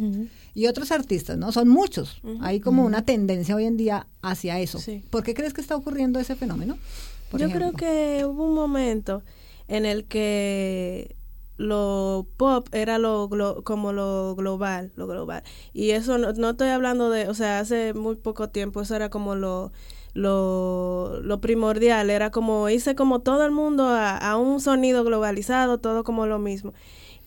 Y 0.55 0.65
otros 0.65 0.91
artistas, 0.91 1.37
¿no? 1.37 1.51
Son 1.51 1.67
muchos. 1.67 2.19
Hay 2.39 2.61
como 2.61 2.83
una 2.83 3.05
tendencia 3.05 3.55
hoy 3.55 3.65
en 3.65 3.77
día 3.77 4.07
hacia 4.23 4.59
eso. 4.59 4.79
Sí. 4.79 5.03
¿Por 5.11 5.21
qué 5.21 5.35
crees 5.35 5.53
que 5.53 5.61
está 5.61 5.75
ocurriendo 5.75 6.19
ese 6.19 6.35
fenómeno? 6.35 6.79
Por 7.29 7.41
Yo 7.41 7.45
ejemplo? 7.45 7.73
creo 7.73 7.77
que 7.77 8.25
hubo 8.25 8.45
un 8.47 8.55
momento 8.55 9.21
en 9.67 9.85
el 9.85 10.05
que 10.05 11.15
lo 11.61 12.27
pop 12.37 12.67
era 12.73 12.97
lo 12.97 13.29
como 13.63 13.93
lo 13.93 14.35
global, 14.35 14.91
lo 14.95 15.07
global. 15.07 15.43
Y 15.73 15.91
eso 15.91 16.17
no, 16.17 16.49
estoy 16.49 16.69
hablando 16.69 17.09
de, 17.09 17.29
o 17.29 17.33
sea, 17.33 17.59
hace 17.59 17.93
muy 17.93 18.15
poco 18.15 18.49
tiempo 18.49 18.81
eso 18.81 18.95
era 18.95 19.09
como 19.09 19.35
lo 19.35 19.71
lo, 20.13 21.39
primordial, 21.41 22.09
era 22.09 22.31
como 22.31 22.67
irse 22.69 22.95
como 22.95 23.21
todo 23.21 23.45
el 23.45 23.51
mundo 23.51 23.87
a, 23.87 24.17
a 24.17 24.37
un 24.37 24.59
sonido 24.59 25.03
globalizado, 25.05 25.79
todo 25.79 26.03
como 26.03 26.25
lo 26.25 26.39
mismo. 26.39 26.73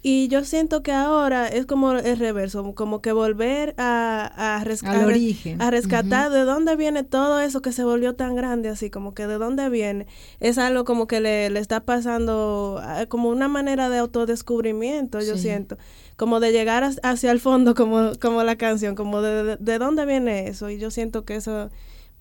Y 0.06 0.28
yo 0.28 0.44
siento 0.44 0.82
que 0.82 0.92
ahora 0.92 1.48
es 1.48 1.64
como 1.64 1.92
el 1.92 2.18
reverso, 2.18 2.74
como 2.74 3.00
que 3.00 3.12
volver 3.12 3.74
a, 3.78 4.30
a, 4.36 4.56
Al 4.60 5.00
a 5.00 5.06
origen. 5.06 5.62
a 5.62 5.70
rescatar 5.70 6.30
de 6.30 6.40
dónde 6.44 6.76
viene 6.76 7.04
todo 7.04 7.40
eso 7.40 7.62
que 7.62 7.72
se 7.72 7.84
volvió 7.84 8.14
tan 8.14 8.36
grande, 8.36 8.68
así 8.68 8.90
como 8.90 9.14
que 9.14 9.26
de 9.26 9.38
dónde 9.38 9.70
viene. 9.70 10.06
Es 10.40 10.58
algo 10.58 10.84
como 10.84 11.06
que 11.06 11.20
le, 11.22 11.48
le 11.48 11.58
está 11.58 11.80
pasando 11.86 12.78
ah, 12.82 13.06
como 13.08 13.30
una 13.30 13.48
manera 13.48 13.88
de 13.88 13.96
autodescubrimiento, 13.96 15.20
yo 15.20 15.36
Sí. 15.36 15.42
siento. 15.44 15.78
Como 16.16 16.38
de 16.38 16.52
llegar 16.52 16.84
as- 16.84 17.00
hacia 17.02 17.30
el 17.32 17.40
fondo, 17.40 17.74
como, 17.74 18.12
como 18.20 18.42
la 18.42 18.56
canción, 18.56 18.94
como 18.96 19.22
de, 19.22 19.42
de, 19.42 19.56
de 19.56 19.78
dónde 19.78 20.04
viene 20.04 20.48
eso. 20.48 20.68
Y 20.68 20.76
yo 20.78 20.90
siento 20.90 21.24
que 21.24 21.36
eso, 21.36 21.70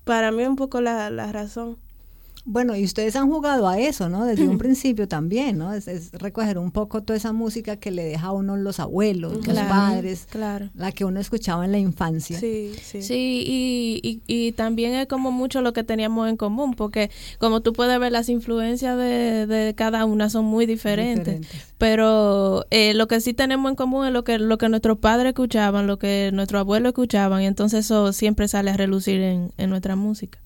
para 0.06 0.32
mí, 0.32 0.42
es 0.42 0.48
un 0.48 0.56
poco 0.56 0.80
la, 0.80 1.10
la 1.10 1.34
razón. 1.34 1.78
Bueno, 2.46 2.76
y 2.76 2.84
ustedes 2.84 3.16
han 3.16 3.30
jugado 3.30 3.70
a 3.70 3.80
eso, 3.80 4.10
¿no? 4.10 4.26
Desde 4.26 4.48
un 4.48 4.58
principio 4.58 5.08
también, 5.08 5.58
¿no? 5.58 5.74
Es, 5.74 5.88
es 5.88 6.12
recoger 6.12 6.58
un 6.58 6.72
poco 6.72 7.02
toda 7.02 7.16
esa 7.16 7.32
música 7.32 7.78
que 7.78 7.89
le 7.89 8.04
deja 8.04 8.28
a 8.28 8.32
uno 8.34 8.58
los 8.58 8.82
abuelos, 8.82 9.34
los 9.34 9.46
Claro, 9.46 9.70
padres, 9.70 10.28
Claro. 10.30 10.70
la 10.76 10.91
que 10.91 11.06
uno 11.06 11.22
escuchaba 11.22 11.64
en 11.64 11.72
la 11.72 11.80
infancia. 11.80 12.38
Sí, 12.38 12.74
sí. 12.84 13.02
Sí. 13.02 13.44
y, 13.48 14.02
y, 14.04 14.22
y 14.28 14.52
también 14.52 14.94
es 14.94 15.08
como 15.08 15.32
mucho 15.32 15.62
lo 15.62 15.72
que 15.72 15.84
teníamos 15.86 16.28
en 16.30 16.36
común, 16.36 16.74
porque 16.74 17.10
como 17.39 17.62
tú 17.62 17.72
puedes 17.72 17.98
ver, 18.00 18.12
las 18.12 18.28
influencias 18.28 18.98
de, 18.98 19.48
de 19.48 19.74
cada 19.76 20.04
una 20.04 20.30
son 20.30 20.44
muy 20.46 20.66
diferentes. 20.66 21.39
Diferentes. 21.39 21.74
Pero 21.78 22.66
eh, 22.72 22.94
lo 22.94 23.08
que 23.08 23.22
sí 23.22 23.34
tenemos 23.34 23.70
en 23.70 23.76
común 23.78 24.06
es 24.08 24.12
lo 24.12 24.24
que, 24.26 24.38
lo 24.38 24.58
que 24.58 24.68
nuestros 24.68 24.98
padres 24.98 25.28
escuchaban, 25.30 25.88
lo 25.88 25.98
que 25.98 26.30
nuestros 26.34 26.60
abuelos 26.60 26.89
escuchaban, 26.89 27.41
y 27.41 27.46
entonces 27.46 27.86
eso 27.86 28.12
siempre 28.12 28.48
sale 28.50 28.72
a 28.72 28.78
relucir 28.78 29.22
en, 29.22 29.52
en 29.58 29.70
nuestra 29.70 29.96
música. 29.96 30.39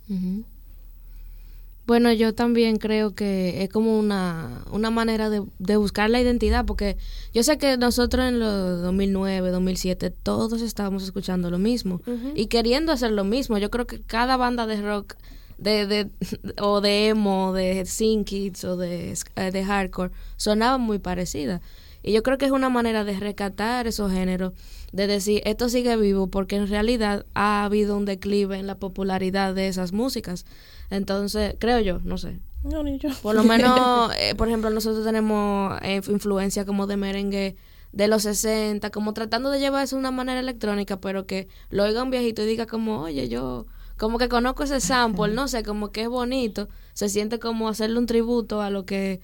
Bueno, 1.87 2.11
yo 2.11 2.35
también 2.35 2.79
creo 2.79 3.15
que 3.15 3.63
es 3.63 3.69
como 3.69 3.97
una, 3.97 4.65
una 4.71 4.91
manera 4.91 5.29
de, 5.29 5.41
de 5.57 5.77
buscar 5.77 6.09
la 6.09 6.19
identidad, 6.19 6.65
porque 6.65 6.97
yo 7.33 7.43
sé 7.43 7.57
que 7.57 7.77
nosotros 7.77 8.25
en 8.25 8.41
los 8.41 8.81
2009, 8.81 9.49
2007, 9.51 10.09
todos 10.11 10.61
estábamos 10.61 11.03
escuchando 11.03 11.49
lo 11.49 11.59
mismo 11.59 12.01
y 12.35 12.47
queriendo 12.47 12.91
hacer 12.91 13.11
lo 13.11 13.23
mismo. 13.23 13.57
Yo 13.57 13.71
creo 13.71 13.87
que 13.87 14.01
cada 14.01 14.35
banda 14.35 14.67
de 14.67 14.81
rock, 14.81 15.15
de, 15.57 15.87
de, 15.87 16.09
o 16.61 16.81
de 16.81 17.07
emo, 17.07 17.53
de 17.53 17.85
synth 17.85 18.27
kids 18.27 18.65
o 18.65 18.75
de, 18.75 19.17
eh, 19.37 19.51
de 19.51 19.63
hardcore, 19.63 20.11
sonaba 20.35 20.77
muy 20.77 20.99
parecida. 20.99 21.61
Y 22.03 22.11
yo 22.11 22.21
creo 22.21 22.37
que 22.37 22.45
es 22.45 22.51
una 22.51 22.69
manera 22.69 23.05
de 23.05 23.17
rescatar 23.17 23.87
esos 23.87 24.11
géneros, 24.11 24.51
de 24.91 25.07
decir, 25.07 25.41
esto 25.45 25.69
sigue 25.69 25.95
vivo, 25.95 26.27
porque 26.27 26.57
en 26.57 26.67
realidad 26.67 27.25
ha 27.33 27.63
habido 27.63 27.95
un 27.95 28.03
declive 28.03 28.57
en 28.57 28.67
la 28.67 28.75
popularidad 28.75 29.55
de 29.55 29.69
esas 29.69 29.93
músicas. 29.93 30.45
Entonces, 30.89 31.55
creo 31.59 31.79
yo, 31.79 31.99
no 32.03 32.17
sé. 32.17 32.39
No, 32.63 32.83
ni 32.83 32.97
yo. 32.97 33.09
Por 33.21 33.35
lo 33.35 33.43
menos, 33.43 34.11
eh, 34.17 34.35
por 34.35 34.47
ejemplo, 34.47 34.69
nosotros 34.69 35.05
tenemos 35.05 35.79
eh, 35.81 36.01
influencia 36.07 36.65
como 36.65 36.87
de 36.87 36.97
merengue 36.97 37.55
de 37.91 38.07
los 38.07 38.23
60, 38.23 38.89
como 38.91 39.13
tratando 39.13 39.49
de 39.49 39.59
llevar 39.59 39.83
eso 39.83 39.95
de 39.95 40.01
una 40.01 40.11
manera 40.11 40.39
electrónica, 40.39 40.99
pero 40.99 41.25
que 41.25 41.47
lo 41.69 41.83
oiga 41.83 42.03
un 42.03 42.11
viejito 42.11 42.43
y 42.43 42.45
diga 42.45 42.65
como, 42.65 43.01
oye, 43.01 43.29
yo 43.29 43.65
como 43.97 44.19
que 44.19 44.29
conozco 44.29 44.63
ese 44.63 44.79
sample, 44.79 45.33
no 45.33 45.47
sé, 45.47 45.63
como 45.63 45.91
que 45.91 46.03
es 46.03 46.09
bonito, 46.09 46.69
se 46.93 47.09
siente 47.09 47.39
como 47.39 47.67
hacerle 47.67 47.97
un 47.97 48.05
tributo 48.05 48.61
a 48.61 48.69
lo 48.69 48.85
que 48.85 49.21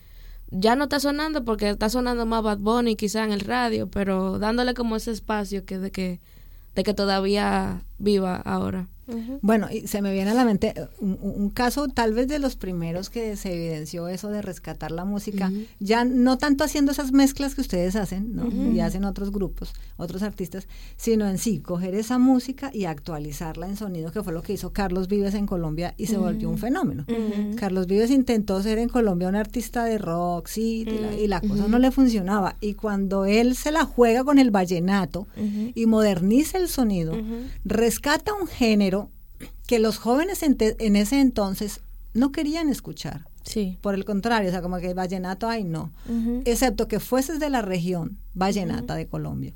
ya 0.49 0.75
no 0.75 0.85
está 0.85 0.99
sonando 0.99 1.45
porque 1.45 1.69
está 1.69 1.89
sonando 1.89 2.25
más 2.25 2.43
Bad 2.43 2.59
Bunny 2.59 2.95
quizá 2.95 3.23
en 3.23 3.31
el 3.31 3.41
radio, 3.41 3.87
pero 3.87 4.39
dándole 4.39 4.73
como 4.73 4.95
ese 4.95 5.11
espacio 5.11 5.65
que 5.65 5.77
de 5.77 5.91
que 5.91 6.19
de 6.75 6.83
que 6.83 6.93
todavía 6.93 7.83
viva 7.99 8.35
ahora. 8.37 8.87
Bueno, 9.41 9.67
y 9.71 9.87
se 9.87 10.01
me 10.01 10.13
viene 10.13 10.31
a 10.31 10.33
la 10.33 10.45
mente 10.45 10.73
eh, 10.75 10.87
un, 10.99 11.17
un 11.21 11.49
caso 11.49 11.87
tal 11.87 12.13
vez 12.13 12.27
de 12.27 12.39
los 12.39 12.55
primeros 12.55 13.09
que 13.09 13.35
se 13.35 13.53
evidenció 13.53 14.07
eso 14.07 14.29
de 14.29 14.41
rescatar 14.41 14.91
la 14.91 15.05
música, 15.05 15.51
ya 15.79 16.05
no 16.05 16.37
tanto 16.37 16.63
haciendo 16.63 16.91
esas 16.91 17.11
mezclas 17.11 17.55
que 17.55 17.61
ustedes 17.61 17.95
hacen, 17.95 18.35
¿no? 18.35 18.47
y 18.71 18.79
hacen 18.79 19.05
otros 19.05 19.31
grupos, 19.31 19.73
otros 19.97 20.23
artistas, 20.23 20.67
sino 20.95 21.27
en 21.27 21.37
sí, 21.37 21.59
coger 21.59 21.95
esa 21.95 22.17
música 22.17 22.71
y 22.73 22.85
actualizarla 22.85 23.67
en 23.67 23.77
sonido, 23.77 24.11
que 24.11 24.23
fue 24.23 24.33
lo 24.33 24.41
que 24.41 24.53
hizo 24.53 24.71
Carlos 24.71 25.07
Vives 25.07 25.33
en 25.33 25.45
Colombia 25.45 25.93
y 25.97 26.07
se 26.07 26.17
volvió 26.17 26.49
un 26.49 26.57
fenómeno. 26.57 27.05
Carlos 27.55 27.87
Vives 27.87 28.11
intentó 28.11 28.61
ser 28.61 28.77
en 28.77 28.89
Colombia 28.89 29.27
un 29.27 29.35
artista 29.35 29.85
de 29.85 29.97
rock, 29.97 30.47
sí, 30.47 30.85
y 30.87 30.99
la, 30.99 31.13
y 31.13 31.27
la 31.27 31.41
cosa 31.41 31.67
no 31.67 31.79
le 31.79 31.91
funcionaba. 31.91 32.55
Y 32.61 32.73
cuando 32.73 33.25
él 33.25 33.55
se 33.55 33.71
la 33.71 33.85
juega 33.85 34.23
con 34.23 34.39
el 34.39 34.51
vallenato 34.51 35.27
y 35.75 35.85
moderniza 35.85 36.57
el 36.57 36.67
sonido, 36.67 37.15
rescata 37.65 38.33
un 38.33 38.47
género 38.47 38.92
que 39.67 39.79
los 39.79 39.97
jóvenes 39.97 40.43
en, 40.43 40.55
te- 40.55 40.75
en 40.85 40.95
ese 40.95 41.19
entonces 41.19 41.81
no 42.13 42.31
querían 42.31 42.69
escuchar. 42.69 43.25
Sí. 43.43 43.77
Por 43.81 43.93
el 43.93 44.05
contrario, 44.05 44.49
o 44.49 44.51
sea, 44.51 44.61
como 44.61 44.77
que 44.77 44.93
vallenato, 44.93 45.47
ay 45.49 45.63
no. 45.63 45.91
Excepto 46.45 46.87
que 46.87 46.99
fueses 46.99 47.39
de 47.39 47.49
la 47.49 47.61
región 47.61 48.17
vallenata 48.33 48.95
de 48.95 49.07
Colombia. 49.07 49.53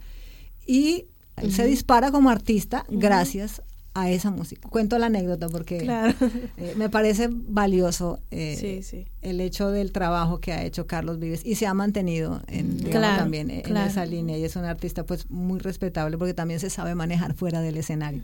Y 0.66 1.05
se 1.49 1.66
dispara 1.66 2.12
como 2.12 2.30
artista 2.30 2.86
gracias 2.89 3.62
a 3.93 4.10
esa 4.12 4.30
música. 4.30 4.68
Cuento 4.70 4.99
la 4.99 5.05
anécdota 5.08 5.47
porque 5.49 5.78
Claro. 5.80 6.14
eh, 6.58 6.74
me 6.78 6.88
parece 6.89 7.30
valioso 7.32 8.20
eh, 8.30 8.55
Sí, 8.60 8.84
sí. 8.84 9.05
el 9.24 9.41
hecho 9.41 9.72
del 9.72 9.91
trabajo 9.91 10.39
que 10.39 10.51
ha 10.53 10.64
hecho 10.66 10.86
Carlos 10.86 11.18
Vives 11.20 11.43
y 11.45 11.55
se 11.55 11.66
ha 11.66 11.74
mantenido 11.74 12.41
en, 12.47 12.78
digamos, 12.78 12.91
Claro, 12.97 13.18
también 13.24 13.49
en 13.49 13.62
claro. 13.62 13.89
esa 13.89 14.05
línea 14.05 14.38
y 14.38 14.43
es 14.43 14.55
un 14.55 14.66
artista 14.66 15.03
pues 15.03 15.30
muy 15.32 15.60
respetable 15.60 16.18
porque 16.18 16.34
también 16.36 16.60
se 16.60 16.70
sabe 16.70 16.93
manejar 16.93 17.34
fuera 17.34 17.62
del 17.62 17.78
escenario. 17.78 18.22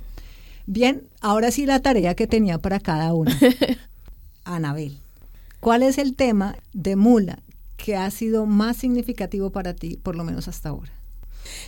Bien, 0.66 1.04
ahora 1.22 1.52
sí 1.52 1.66
la 1.66 1.82
tarea 1.82 2.16
que 2.16 2.28
tenía 2.28 2.58
para 2.58 2.80
cada 2.80 3.14
uno. 3.14 3.32
Anabel, 4.46 4.98
¿cuál 5.60 5.84
es 5.84 5.98
el 5.98 6.16
tema 6.16 6.56
de 6.74 6.96
Mula 6.96 7.40
que 7.78 7.96
ha 7.96 8.10
sido 8.12 8.46
más 8.46 8.78
significativo 8.78 9.50
para 9.50 9.74
ti, 9.74 9.98
por 10.02 10.16
lo 10.16 10.24
menos 10.24 10.48
hasta 10.48 10.70
ahora? 10.70 10.92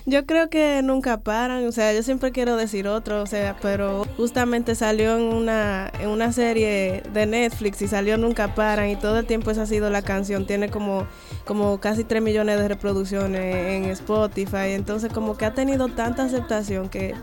Yo 0.05 0.25
creo 0.25 0.49
que 0.49 0.81
nunca 0.83 1.17
paran, 1.21 1.65
o 1.67 1.71
sea, 1.71 1.91
yo 1.93 2.03
siempre 2.03 2.31
quiero 2.31 2.55
decir 2.57 2.87
otro, 2.87 3.21
o 3.21 3.25
sea, 3.25 3.55
pero 3.61 4.05
justamente 4.17 4.75
salió 4.75 5.15
en 5.17 5.23
una, 5.23 5.91
en 5.99 6.09
una 6.09 6.31
serie 6.31 7.03
de 7.13 7.25
Netflix 7.25 7.81
y 7.81 7.87
salió 7.87 8.17
Nunca 8.17 8.53
Paran 8.55 8.89
y 8.89 8.95
todo 8.95 9.19
el 9.19 9.25
tiempo 9.25 9.51
esa 9.51 9.63
ha 9.63 9.65
sido 9.65 9.89
la 9.89 10.01
canción, 10.03 10.45
tiene 10.45 10.69
como, 10.69 11.07
como 11.45 11.79
casi 11.79 12.03
3 12.03 12.21
millones 12.21 12.59
de 12.59 12.67
reproducciones 12.67 13.55
en 13.67 13.85
Spotify, 13.85 14.71
entonces 14.73 15.11
como 15.11 15.35
que 15.37 15.45
ha 15.45 15.53
tenido 15.53 15.87
tanta 15.89 16.23
aceptación 16.23 16.87
que 16.89 17.13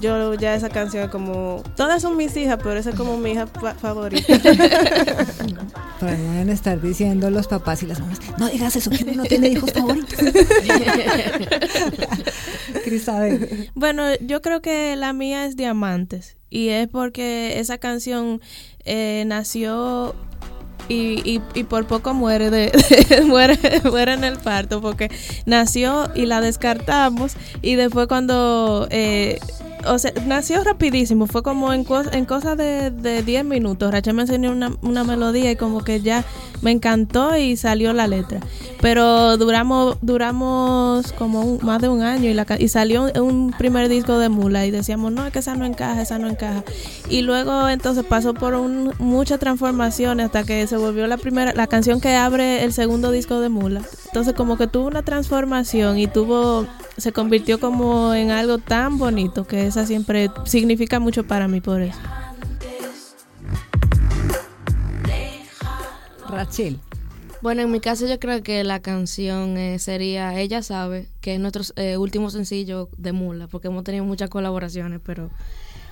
yo 0.00 0.34
ya 0.34 0.54
esa 0.54 0.68
canción 0.68 1.04
es 1.04 1.10
como, 1.10 1.62
todas 1.76 2.02
son 2.02 2.16
mis 2.16 2.36
hijas, 2.36 2.58
pero 2.62 2.74
esa 2.74 2.90
es 2.90 2.96
como 2.96 3.16
mi 3.16 3.30
hija 3.32 3.46
fa- 3.46 3.74
favorita. 3.74 4.34
Para 5.98 6.16
no 6.16 6.30
deben 6.32 6.50
estar 6.50 6.80
diciendo 6.80 7.28
los 7.30 7.48
papás 7.48 7.82
y 7.82 7.86
las 7.86 7.98
mamás, 7.98 8.20
no 8.38 8.48
digas 8.48 8.76
eso, 8.76 8.90
que 8.90 9.02
uno 9.04 9.14
no 9.14 9.24
tiene 9.24 9.48
hijos 9.48 9.72
favoritos. 9.72 10.18
Cristabel. 12.84 13.70
Bueno, 13.74 14.04
yo 14.20 14.42
creo 14.42 14.60
que 14.62 14.96
la 14.96 15.12
mía 15.12 15.46
es 15.46 15.56
Diamantes 15.56 16.36
y 16.50 16.68
es 16.68 16.88
porque 16.88 17.58
esa 17.60 17.78
canción 17.78 18.40
eh, 18.84 19.24
nació 19.26 20.14
y, 20.88 21.20
y, 21.30 21.42
y 21.54 21.64
por 21.64 21.86
poco 21.86 22.14
muere 22.14 22.50
de, 22.50 22.72
muere, 23.26 23.58
muere 23.84 24.14
en 24.14 24.24
el 24.24 24.38
parto 24.38 24.80
porque 24.80 25.10
nació 25.44 26.10
y 26.14 26.26
la 26.26 26.40
descartamos 26.40 27.36
y 27.60 27.74
después 27.74 28.08
cuando 28.08 28.88
eh, 28.90 29.38
o 29.86 29.98
sea, 29.98 30.12
nació 30.26 30.62
rapidísimo, 30.64 31.26
fue 31.26 31.42
como 31.42 31.72
en, 31.72 31.84
cos- 31.84 32.12
en 32.12 32.24
cosa 32.24 32.56
de, 32.56 32.90
de 32.90 33.22
10 33.22 33.44
minutos. 33.44 33.90
Rachel 33.92 34.14
me 34.14 34.22
enseñó 34.22 34.50
una, 34.50 34.72
una 34.82 35.04
melodía 35.04 35.50
y 35.50 35.56
como 35.56 35.82
que 35.84 36.00
ya 36.00 36.24
me 36.62 36.70
encantó 36.72 37.36
y 37.36 37.56
salió 37.56 37.92
la 37.92 38.06
letra. 38.06 38.40
Pero 38.80 39.36
duramos 39.36 39.96
duramos 40.02 41.12
como 41.12 41.40
un- 41.42 41.58
más 41.64 41.80
de 41.80 41.88
un 41.88 42.02
año 42.02 42.30
y, 42.30 42.34
la, 42.34 42.46
y 42.58 42.68
salió 42.68 43.06
un 43.20 43.52
primer 43.56 43.88
disco 43.88 44.18
de 44.18 44.28
Mula 44.28 44.66
y 44.66 44.70
decíamos, 44.70 45.12
no, 45.12 45.26
es 45.26 45.32
que 45.32 45.38
esa 45.40 45.54
no 45.56 45.64
encaja, 45.64 46.00
esa 46.02 46.18
no 46.18 46.28
encaja. 46.28 46.62
Y 47.08 47.22
luego 47.22 47.68
entonces 47.68 48.04
pasó 48.04 48.34
por 48.34 48.54
un, 48.54 48.92
muchas 48.98 49.38
transformaciones 49.40 50.26
hasta 50.26 50.44
que 50.44 50.66
se 50.66 50.76
volvió 50.76 51.06
la 51.06 51.16
primera, 51.16 51.52
la 51.54 51.66
canción 51.66 52.00
que 52.00 52.14
abre 52.14 52.64
el 52.64 52.72
segundo 52.72 53.10
disco 53.10 53.40
de 53.40 53.48
Mula. 53.48 53.82
Entonces 54.06 54.34
como 54.34 54.56
que 54.56 54.66
tuvo 54.66 54.86
una 54.86 55.02
transformación 55.02 55.98
y 55.98 56.06
tuvo, 56.06 56.66
se 56.96 57.12
convirtió 57.12 57.60
como 57.60 58.14
en 58.14 58.30
algo 58.30 58.58
tan 58.58 58.98
bonito 58.98 59.46
que 59.46 59.67
esa 59.68 59.86
siempre 59.86 60.30
significa 60.44 60.98
mucho 60.98 61.26
para 61.26 61.48
mí 61.48 61.60
por 61.60 61.80
eso. 61.80 61.98
Rachel. 66.28 66.78
Bueno, 67.40 67.62
en 67.62 67.70
mi 67.70 67.80
caso 67.80 68.06
yo 68.06 68.18
creo 68.18 68.42
que 68.42 68.64
la 68.64 68.80
canción 68.80 69.56
eh, 69.56 69.78
sería 69.78 70.38
Ella 70.40 70.62
sabe, 70.62 71.08
que 71.20 71.34
es 71.34 71.40
nuestro 71.40 71.62
eh, 71.76 71.96
último 71.96 72.30
sencillo 72.30 72.88
de 72.96 73.12
Mula, 73.12 73.46
porque 73.46 73.68
hemos 73.68 73.84
tenido 73.84 74.04
muchas 74.04 74.28
colaboraciones, 74.28 75.00
pero 75.04 75.30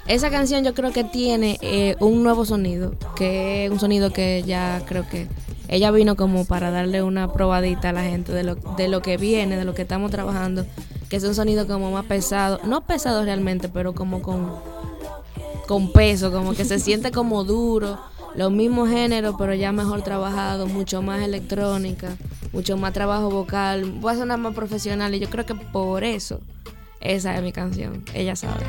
esa 0.08 0.30
canción 0.30 0.64
yo 0.64 0.74
creo 0.74 0.92
que 0.92 1.04
tiene 1.04 1.58
eh, 1.60 1.96
un 2.00 2.22
nuevo 2.22 2.44
sonido, 2.44 2.94
que 3.16 3.66
es 3.66 3.70
un 3.70 3.80
sonido 3.80 4.12
que 4.12 4.42
ya 4.46 4.82
creo 4.86 5.08
que 5.08 5.28
ella 5.68 5.90
vino 5.90 6.16
como 6.16 6.44
para 6.44 6.70
darle 6.70 7.02
una 7.02 7.32
probadita 7.32 7.90
a 7.90 7.92
la 7.92 8.04
gente 8.04 8.32
de 8.32 8.44
lo, 8.44 8.54
de 8.54 8.88
lo 8.88 9.02
que 9.02 9.16
viene, 9.16 9.56
de 9.56 9.64
lo 9.64 9.74
que 9.74 9.82
estamos 9.82 10.10
trabajando, 10.10 10.64
que 11.08 11.16
es 11.16 11.24
un 11.24 11.34
sonido 11.34 11.66
como 11.66 11.90
más 11.90 12.04
pesado, 12.04 12.60
no 12.64 12.82
pesado 12.82 13.24
realmente, 13.24 13.68
pero 13.68 13.94
como 13.94 14.22
con 14.22 14.52
con 15.66 15.92
peso, 15.92 16.32
como 16.32 16.54
que 16.54 16.64
se 16.64 16.78
siente 16.78 17.10
como 17.12 17.44
duro, 17.44 17.98
los 18.34 18.52
mismos 18.52 18.88
géneros, 18.88 19.34
pero 19.38 19.54
ya 19.54 19.72
mejor 19.72 20.02
trabajado, 20.02 20.66
mucho 20.66 21.02
más 21.02 21.22
electrónica, 21.22 22.16
mucho 22.52 22.76
más 22.76 22.92
trabajo 22.92 23.30
vocal, 23.30 23.84
voy 24.00 24.14
a 24.14 24.16
sonar 24.16 24.38
más 24.38 24.54
profesional 24.54 25.14
y 25.14 25.18
yo 25.18 25.28
creo 25.28 25.46
que 25.46 25.54
por 25.54 26.04
eso 26.04 26.40
esa 27.00 27.36
es 27.36 27.42
mi 27.42 27.52
canción, 27.52 28.04
ella 28.14 28.36
sabe. 28.36 28.64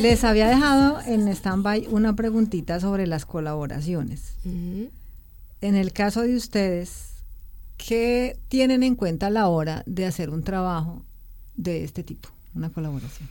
Les 0.00 0.22
había 0.24 0.48
dejado 0.48 1.00
en 1.06 1.26
stand-by 1.28 1.88
una 1.90 2.14
preguntita 2.14 2.78
sobre 2.80 3.06
las 3.06 3.26
colaboraciones. 3.26 4.34
En 4.44 5.74
el 5.74 5.92
caso 5.92 6.22
de 6.22 6.36
ustedes, 6.36 7.14
¿qué 7.76 8.38
tienen 8.48 8.82
en 8.82 8.94
cuenta 8.94 9.26
a 9.26 9.30
la 9.30 9.48
hora 9.48 9.82
de 9.86 10.06
hacer 10.06 10.30
un 10.30 10.42
trabajo 10.42 11.02
de 11.56 11.84
este 11.84 12.02
tipo, 12.04 12.28
una 12.54 12.70
colaboración? 12.70 13.28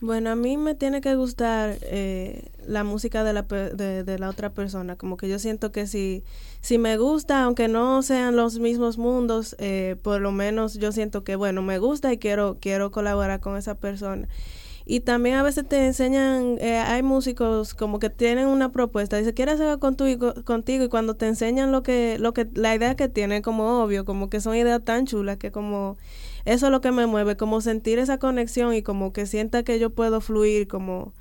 Bueno, 0.00 0.30
a 0.30 0.34
mí 0.34 0.56
me 0.56 0.74
tiene 0.74 1.02
que 1.02 1.14
gustar 1.14 1.76
eh, 1.82 2.50
la 2.66 2.84
música 2.84 3.22
de 3.22 3.34
la, 3.34 3.42
de, 3.42 4.02
de 4.02 4.18
la 4.18 4.30
otra 4.30 4.48
persona. 4.50 4.96
Como 4.96 5.18
que 5.18 5.28
yo 5.28 5.38
siento 5.38 5.72
que 5.72 5.86
si, 5.86 6.24
si 6.62 6.78
me 6.78 6.96
gusta, 6.96 7.42
aunque 7.44 7.68
no 7.68 8.02
sean 8.02 8.34
los 8.34 8.58
mismos 8.58 8.96
mundos, 8.96 9.54
eh, 9.58 9.96
por 10.02 10.22
lo 10.22 10.32
menos 10.32 10.74
yo 10.74 10.90
siento 10.90 11.22
que, 11.22 11.36
bueno, 11.36 11.60
me 11.60 11.78
gusta 11.78 12.12
y 12.12 12.18
quiero, 12.18 12.56
quiero 12.60 12.90
colaborar 12.90 13.40
con 13.40 13.58
esa 13.58 13.74
persona. 13.74 14.26
Y 14.90 14.98
también 14.98 15.36
a 15.36 15.44
veces 15.44 15.68
te 15.68 15.86
enseñan, 15.86 16.56
eh, 16.58 16.76
hay 16.78 17.04
músicos 17.04 17.74
como 17.74 18.00
que 18.00 18.10
tienen 18.10 18.48
una 18.48 18.72
propuesta, 18.72 19.16
dice, 19.18 19.34
¿quieres 19.34 19.54
hacer 19.60 19.78
contigo, 19.78 20.34
contigo? 20.42 20.82
Y 20.82 20.88
cuando 20.88 21.14
te 21.14 21.28
enseñan 21.28 21.70
lo 21.70 21.84
que, 21.84 22.16
lo 22.18 22.34
que, 22.34 22.48
la 22.54 22.74
idea 22.74 22.96
que 22.96 23.08
tiene, 23.08 23.40
como 23.40 23.84
obvio, 23.84 24.04
como 24.04 24.28
que 24.28 24.40
son 24.40 24.56
ideas 24.56 24.84
tan 24.84 25.06
chulas 25.06 25.36
que 25.36 25.52
como, 25.52 25.96
eso 26.44 26.66
es 26.66 26.72
lo 26.72 26.80
que 26.80 26.90
me 26.90 27.06
mueve, 27.06 27.36
como 27.36 27.60
sentir 27.60 28.00
esa 28.00 28.18
conexión 28.18 28.74
y 28.74 28.82
como 28.82 29.12
que 29.12 29.26
sienta 29.26 29.62
que 29.62 29.78
yo 29.78 29.90
puedo 29.90 30.20
fluir 30.20 30.66
como 30.66 31.12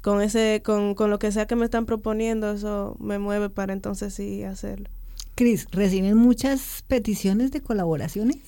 con 0.00 0.20
ese, 0.20 0.60
con, 0.64 0.96
con 0.96 1.08
lo 1.10 1.20
que 1.20 1.30
sea 1.30 1.46
que 1.46 1.54
me 1.54 1.66
están 1.66 1.86
proponiendo, 1.86 2.50
eso 2.50 2.96
me 2.98 3.20
mueve 3.20 3.50
para 3.50 3.72
entonces 3.72 4.12
sí 4.14 4.42
hacerlo. 4.42 4.90
Cris, 5.36 5.68
¿reciben 5.70 6.16
muchas 6.16 6.82
peticiones 6.88 7.52
de 7.52 7.60
colaboraciones? 7.60 8.38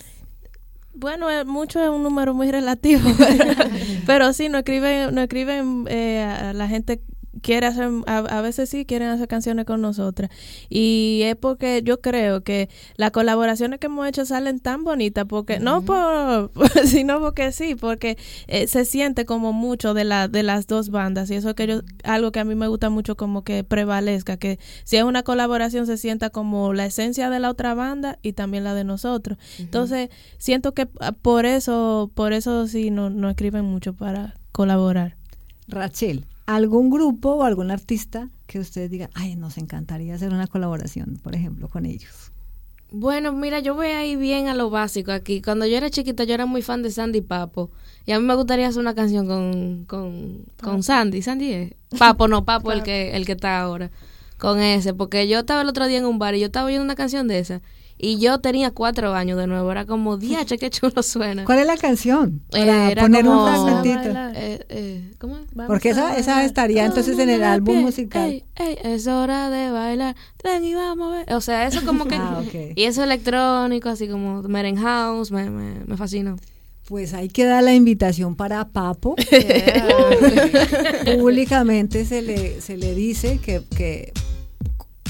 Bueno, 0.94 1.28
eh, 1.30 1.44
mucho 1.44 1.82
es 1.82 1.90
un 1.90 2.02
número 2.02 2.34
muy 2.34 2.50
relativo, 2.50 3.02
pero, 4.06 4.32
sí, 4.32 4.48
no 4.48 4.58
escriben, 4.58 5.14
no 5.14 5.22
escriben 5.22 5.86
eh, 5.88 6.22
a 6.22 6.52
la 6.52 6.68
gente 6.68 7.02
quiere 7.44 7.66
hacer, 7.66 7.90
a, 8.06 8.18
a, 8.18 8.40
veces 8.40 8.70
sí 8.70 8.86
quieren 8.86 9.08
hacer 9.08 9.28
canciones 9.28 9.66
con 9.66 9.82
nosotras. 9.82 10.30
Y 10.70 11.20
es 11.24 11.36
porque 11.36 11.82
yo 11.84 12.00
creo 12.00 12.42
que 12.42 12.70
las 12.96 13.10
colaboraciones 13.10 13.78
que 13.78 13.86
hemos 13.86 14.08
hecho 14.08 14.24
salen 14.24 14.60
tan 14.60 14.82
bonitas, 14.82 15.26
porque, 15.28 15.60
no 15.60 15.82
por, 15.82 16.50
sino 16.86 17.20
porque 17.20 17.52
sí, 17.52 17.74
porque 17.74 18.16
eh, 18.46 18.66
se 18.66 18.86
siente 18.86 19.26
como 19.26 19.52
mucho 19.52 19.92
de, 19.92 20.04
la, 20.04 20.26
de 20.26 20.42
las 20.42 20.66
dos 20.66 20.88
bandas. 20.88 21.30
Y 21.30 21.34
eso 21.34 21.50
es 21.50 21.54
que 21.54 21.66
yo, 21.66 21.82
algo 22.02 22.32
que 22.32 22.40
a 22.40 22.44
mí 22.44 22.54
me 22.54 22.66
gusta 22.66 22.88
mucho 22.88 23.14
como 23.14 23.44
que 23.44 23.62
prevalezca, 23.62 24.38
que 24.38 24.58
si 24.84 24.96
es 24.96 25.04
una 25.04 25.22
colaboración 25.22 25.86
se 25.86 25.98
sienta 25.98 26.30
como 26.30 26.72
la 26.72 26.86
esencia 26.86 27.28
de 27.28 27.40
la 27.40 27.50
otra 27.50 27.74
banda 27.74 28.18
y 28.22 28.32
también 28.32 28.64
la 28.64 28.72
de 28.72 28.84
nosotros. 28.84 29.36
Entonces, 29.58 30.08
siento 30.38 30.72
que 30.72 30.88
ah, 31.00 31.12
por 31.12 31.44
eso, 31.44 32.10
por 32.14 32.32
eso 32.32 32.66
sí 32.68 32.90
no, 32.90 33.10
no 33.10 33.28
escriben 33.28 33.66
mucho 33.66 33.92
para 33.92 34.34
colaborar. 34.50 35.18
Rachel, 35.68 36.24
algún 36.46 36.90
grupo 36.90 37.30
o 37.30 37.42
algún 37.44 37.70
artista 37.70 38.28
que 38.46 38.58
ustedes 38.58 38.90
digan, 38.90 39.10
ay, 39.14 39.36
nos 39.36 39.58
encantaría 39.58 40.14
hacer 40.14 40.32
una 40.32 40.46
colaboración, 40.46 41.18
por 41.22 41.34
ejemplo, 41.34 41.68
con 41.68 41.86
ellos. 41.86 42.30
Bueno, 42.90 43.32
mira, 43.32 43.58
yo 43.58 43.74
voy 43.74 43.88
ahí 43.88 44.14
bien 44.14 44.46
a 44.46 44.54
lo 44.54 44.70
básico 44.70 45.10
aquí. 45.10 45.42
Cuando 45.42 45.66
yo 45.66 45.76
era 45.76 45.90
chiquita, 45.90 46.22
yo 46.22 46.34
era 46.34 46.46
muy 46.46 46.62
fan 46.62 46.82
de 46.82 46.92
Sandy 46.92 47.22
Papo. 47.22 47.70
Y 48.06 48.12
a 48.12 48.20
mí 48.20 48.24
me 48.24 48.36
gustaría 48.36 48.68
hacer 48.68 48.80
una 48.80 48.94
canción 48.94 49.26
con, 49.26 49.84
con, 49.86 50.44
con 50.62 50.82
Sandy. 50.84 51.20
Sandy 51.20 51.52
es. 51.52 51.74
Papo, 51.98 52.28
no, 52.28 52.44
Papo, 52.44 52.70
el 52.70 52.82
que, 52.84 53.16
el 53.16 53.26
que 53.26 53.32
está 53.32 53.60
ahora. 53.60 53.90
Con 54.38 54.60
ese. 54.60 54.94
Porque 54.94 55.26
yo 55.26 55.40
estaba 55.40 55.62
el 55.62 55.68
otro 55.68 55.86
día 55.86 55.98
en 55.98 56.04
un 56.04 56.20
bar 56.20 56.36
y 56.36 56.40
yo 56.40 56.46
estaba 56.46 56.66
oyendo 56.66 56.84
una 56.84 56.94
canción 56.94 57.26
de 57.26 57.40
esa. 57.40 57.62
Y 57.96 58.18
yo 58.18 58.38
tenía 58.40 58.72
cuatro 58.72 59.14
años 59.14 59.38
de 59.38 59.46
nuevo. 59.46 59.70
Era 59.70 59.86
como, 59.86 60.16
diache, 60.16 60.58
qué 60.58 60.68
chulo 60.68 61.02
suena. 61.02 61.44
¿Cuál 61.44 61.60
es 61.60 61.66
la 61.66 61.76
canción? 61.76 62.42
Para 62.50 62.94
poner 62.96 63.24
como- 63.24 63.44
un 63.44 63.48
fragmentito. 63.48 64.18
Eh, 64.34 64.66
eh, 64.68 65.10
¿Cómo? 65.18 65.36
Porque 65.68 65.90
esa, 65.90 66.16
esa 66.18 66.44
estaría 66.44 66.84
entonces 66.84 67.18
en 67.18 67.30
el 67.30 67.42
álbum 67.44 67.78
musical. 67.82 68.28
Ey, 68.30 68.44
ey, 68.56 68.78
es 68.82 69.06
hora 69.06 69.48
de 69.48 69.70
bailar. 69.70 70.16
Ven 70.42 70.64
y 70.64 70.74
vamos 70.74 71.14
a 71.14 71.16
ver. 71.18 71.32
O 71.34 71.40
sea, 71.40 71.66
eso 71.66 71.84
como 71.86 72.06
que. 72.06 72.14
Ah. 72.24 72.42
Y 72.74 72.84
eso 72.84 73.04
electrónico, 73.04 73.88
así 73.88 74.08
como 74.08 74.42
Meren 74.42 74.76
House, 74.76 75.30
me, 75.30 75.48
me, 75.50 75.84
me 75.86 75.96
fascinó. 75.96 76.36
Pues 76.88 77.14
ahí 77.14 77.28
queda 77.28 77.62
la 77.62 77.72
invitación 77.74 78.34
para 78.36 78.68
Papo. 78.68 79.14
Públicamente 81.18 82.04
se 82.04 82.22
le, 82.22 82.60
se 82.60 82.76
le 82.76 82.94
dice 82.94 83.38
que, 83.38 83.62
que 83.76 84.12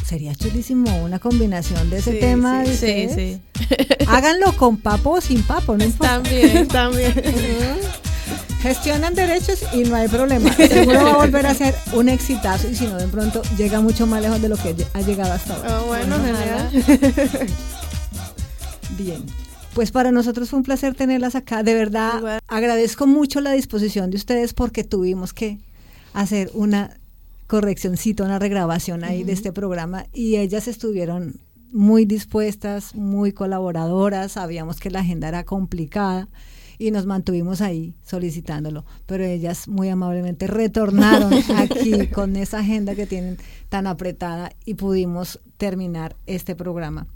sería 0.06 0.34
chulísimo 0.34 1.02
una 1.04 1.18
combinación 1.18 1.88
de 1.90 1.98
ese 1.98 2.12
Sí, 2.12 2.20
tema. 2.20 2.64
sí, 2.66 3.08
sí. 3.14 3.40
Háganlo 4.06 4.56
con 4.56 4.76
Papo 4.76 5.10
o 5.12 5.20
sin 5.20 5.42
Papo, 5.42 5.76
no 5.76 5.84
importa. 5.84 6.14
También, 6.22 6.68
también. 6.68 7.14
Gestionan 8.62 9.14
derechos 9.14 9.60
y 9.74 9.84
no 9.84 9.94
hay 9.96 10.08
problema. 10.08 10.50
Seguro 10.56 11.04
va 11.04 11.10
a 11.12 11.16
volver 11.16 11.46
a 11.46 11.54
ser 11.54 11.74
un 11.92 12.08
exitazo 12.08 12.68
y 12.70 12.74
si 12.74 12.86
no, 12.86 12.96
de 12.96 13.08
pronto 13.08 13.42
llega 13.58 13.80
mucho 13.80 14.06
más 14.06 14.22
lejos 14.22 14.40
de 14.40 14.48
lo 14.48 14.56
que 14.56 14.74
ha 14.94 15.00
llegado 15.02 15.32
hasta 15.32 15.54
ahora. 15.54 15.76
Ah, 15.78 15.82
bueno, 15.86 16.16
genial. 16.16 17.48
Bien. 18.96 19.22
Pues 19.74 19.90
para 19.90 20.12
nosotros 20.12 20.48
fue 20.50 20.58
un 20.58 20.62
placer 20.62 20.94
tenerlas 20.94 21.34
acá. 21.34 21.62
De 21.62 21.74
verdad, 21.74 22.40
agradezco 22.46 23.06
mucho 23.06 23.40
la 23.40 23.52
disposición 23.52 24.10
de 24.10 24.16
ustedes 24.16 24.54
porque 24.54 24.84
tuvimos 24.84 25.32
que 25.32 25.58
hacer 26.12 26.50
una 26.54 26.96
correccioncita, 27.54 28.24
una 28.24 28.40
regrabación 28.40 29.04
ahí 29.04 29.22
de 29.22 29.30
este 29.32 29.52
programa 29.52 30.06
y 30.12 30.38
ellas 30.38 30.66
estuvieron 30.66 31.36
muy 31.70 32.04
dispuestas, 32.04 32.96
muy 32.96 33.30
colaboradoras, 33.30 34.32
sabíamos 34.32 34.80
que 34.80 34.90
la 34.90 35.00
agenda 35.00 35.28
era 35.28 35.44
complicada 35.44 36.28
y 36.78 36.90
nos 36.90 37.06
mantuvimos 37.06 37.60
ahí 37.60 37.94
solicitándolo, 38.04 38.84
pero 39.06 39.22
ellas 39.24 39.68
muy 39.68 39.88
amablemente 39.88 40.48
retornaron 40.48 41.32
aquí 41.56 42.08
con 42.08 42.34
esa 42.34 42.58
agenda 42.58 42.96
que 42.96 43.06
tienen 43.06 43.36
tan 43.68 43.86
apretada 43.86 44.50
y 44.64 44.74
pudimos 44.74 45.38
terminar 45.56 46.16
este 46.26 46.56
programa. 46.56 47.06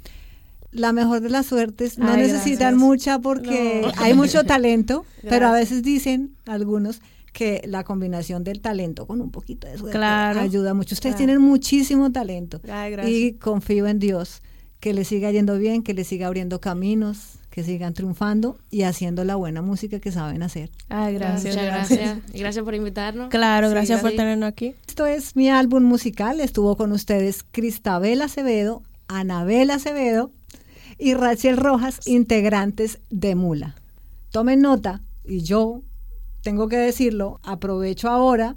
La 0.71 0.93
mejor 0.93 1.21
de 1.21 1.31
las 1.31 1.47
suertes, 1.47 1.99
no 1.99 2.13
Ay, 2.13 2.23
necesitan 2.23 2.75
gracias. 2.75 2.77
mucha 2.77 3.19
porque 3.19 3.83
No. 3.85 3.93
hay 4.01 4.15
mucho 4.15 4.45
talento, 4.45 5.05
pero 5.29 5.49
a 5.49 5.53
veces 5.53 5.83
dicen 5.83 6.37
algunos 6.47 7.01
que 7.33 7.63
la 7.67 7.85
combinación 7.85 8.43
del 8.45 8.61
talento 8.61 9.07
con 9.07 9.21
un 9.21 9.31
poquito 9.31 9.67
de 9.69 9.79
suerte 9.79 9.97
Claro. 9.99 10.41
ayuda 10.41 10.75
mucho. 10.75 10.95
Ustedes 10.95 11.15
Claro. 11.15 11.27
tienen 11.27 11.41
muchísimo 11.43 12.11
talento 12.13 12.61
Ay, 12.71 12.93
gracias. 12.93 13.17
y 13.17 13.33
confío 13.35 13.87
en 13.87 13.99
Dios 13.99 14.43
que 14.81 14.93
les 14.95 15.09
siga 15.09 15.31
yendo 15.31 15.59
bien, 15.59 15.83
que 15.83 15.93
les 15.95 16.07
siga 16.07 16.27
abriendo 16.29 16.61
caminos, 16.61 17.35
que 17.51 17.65
sigan 17.65 17.93
triunfando 17.95 18.57
y 18.71 18.83
haciendo 18.83 19.25
la 19.25 19.35
buena 19.35 19.61
música 19.63 19.99
que 19.99 20.13
saben 20.13 20.43
hacer. 20.45 20.71
Ay, 20.89 21.15
gracias. 21.15 21.57
Muchas 21.57 21.67
gracias. 21.67 22.19
Y 22.35 22.39
gracias 22.39 22.65
por 22.65 22.75
invitarnos. 22.77 23.29
Claro, 23.31 23.67
Sí, 23.69 23.75
gracias 23.75 24.01
por 24.01 24.11
tenernos 24.13 24.49
aquí. 24.49 24.75
Esto 24.87 25.07
es 25.07 25.35
mi 25.35 25.49
álbum 25.49 25.83
musical. 25.83 26.39
Estuvo 26.41 26.77
con 26.77 26.93
ustedes 26.93 27.43
Cristabel 27.51 28.23
Acevedo, 28.23 28.83
Anabel 29.09 29.71
Acevedo 29.71 30.31
y 30.99 31.15
Rachel 31.15 31.57
Rojas, 31.57 32.07
integrantes 32.07 32.99
de 33.11 33.35
Mula. 33.35 33.75
Tomen 34.31 34.61
nota, 34.61 35.01
y 35.25 35.43
yo 35.43 35.83
tengo 36.49 36.67
que 36.69 36.79
decirlo, 36.79 37.41
aprovecho 37.43 38.09
ahora 38.09 38.57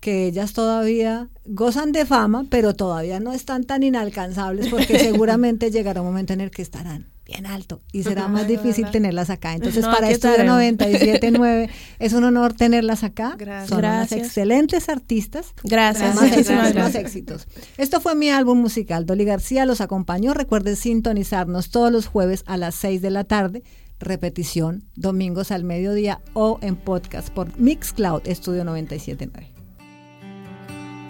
que 0.00 0.26
ellas 0.26 0.52
todavía 0.52 1.30
gozan 1.46 1.90
de 1.92 2.04
fama, 2.04 2.44
pero 2.50 2.74
todavía 2.74 3.18
no 3.18 3.32
están 3.32 3.64
tan 3.64 3.82
inalcanzables 3.82 4.68
porque 4.68 4.98
seguramente 5.08 5.70
llegará 5.70 6.02
un 6.02 6.08
momento 6.08 6.34
en 6.34 6.42
el 6.42 6.50
que 6.50 6.60
estarán 6.60 7.06
bien 7.24 7.46
alto 7.46 7.80
y 7.90 8.02
será 8.02 8.28
más 8.28 8.46
difícil 8.46 8.90
tenerlas 8.90 9.30
acá. 9.30 9.54
Entonces, 9.54 9.82
No, 9.82 9.90
para 9.90 10.10
Estudio 10.10 10.34
estaremos. 10.34 10.60
97.9 10.78 11.70
es 11.98 12.12
un 12.12 12.24
honor 12.24 12.52
tenerlas 12.52 13.02
acá. 13.04 13.34
Gracias. 13.38 13.70
Son 13.70 13.78
unas 13.78 14.10
Gracias. 14.10 14.26
excelentes 14.26 14.90
artistas. 14.90 15.54
Gracias. 15.62 16.14
Más 16.14 16.24
éxitos, 16.24 16.54
más 16.56 16.74
gracias. 16.74 17.02
éxitos. 17.02 17.48
Esto 17.78 18.02
fue 18.02 18.14
mi 18.14 18.28
álbum 18.28 18.58
musical. 18.60 19.06
Dolly 19.06 19.24
García 19.24 19.64
los 19.64 19.80
acompañó. 19.80 20.34
Recuerden 20.34 20.76
sintonizarnos 20.76 21.70
todos 21.70 21.90
los 21.90 22.06
jueves 22.06 22.44
a 22.44 22.58
las 22.58 22.74
6 22.74 23.00
de 23.00 23.10
la 23.10 23.24
tarde. 23.24 23.62
Repetición 24.00 24.84
domingos 24.96 25.50
al 25.50 25.64
mediodía 25.64 26.20
o 26.32 26.58
en 26.62 26.76
podcast 26.76 27.30
por 27.30 27.58
Mixcloud 27.58 28.22
Estudio 28.26 28.64
979. 28.64 29.52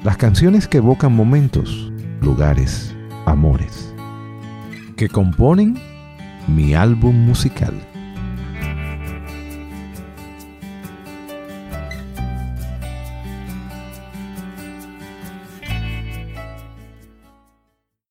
Las 0.04 0.16
canciones 0.18 0.68
que 0.68 0.78
evocan 0.78 1.14
momentos, 1.14 1.90
lugares, 2.20 2.94
amores. 3.24 3.92
Que 4.96 5.08
componen 5.08 5.78
mi 6.46 6.74
álbum 6.74 7.16
musical. 7.16 7.74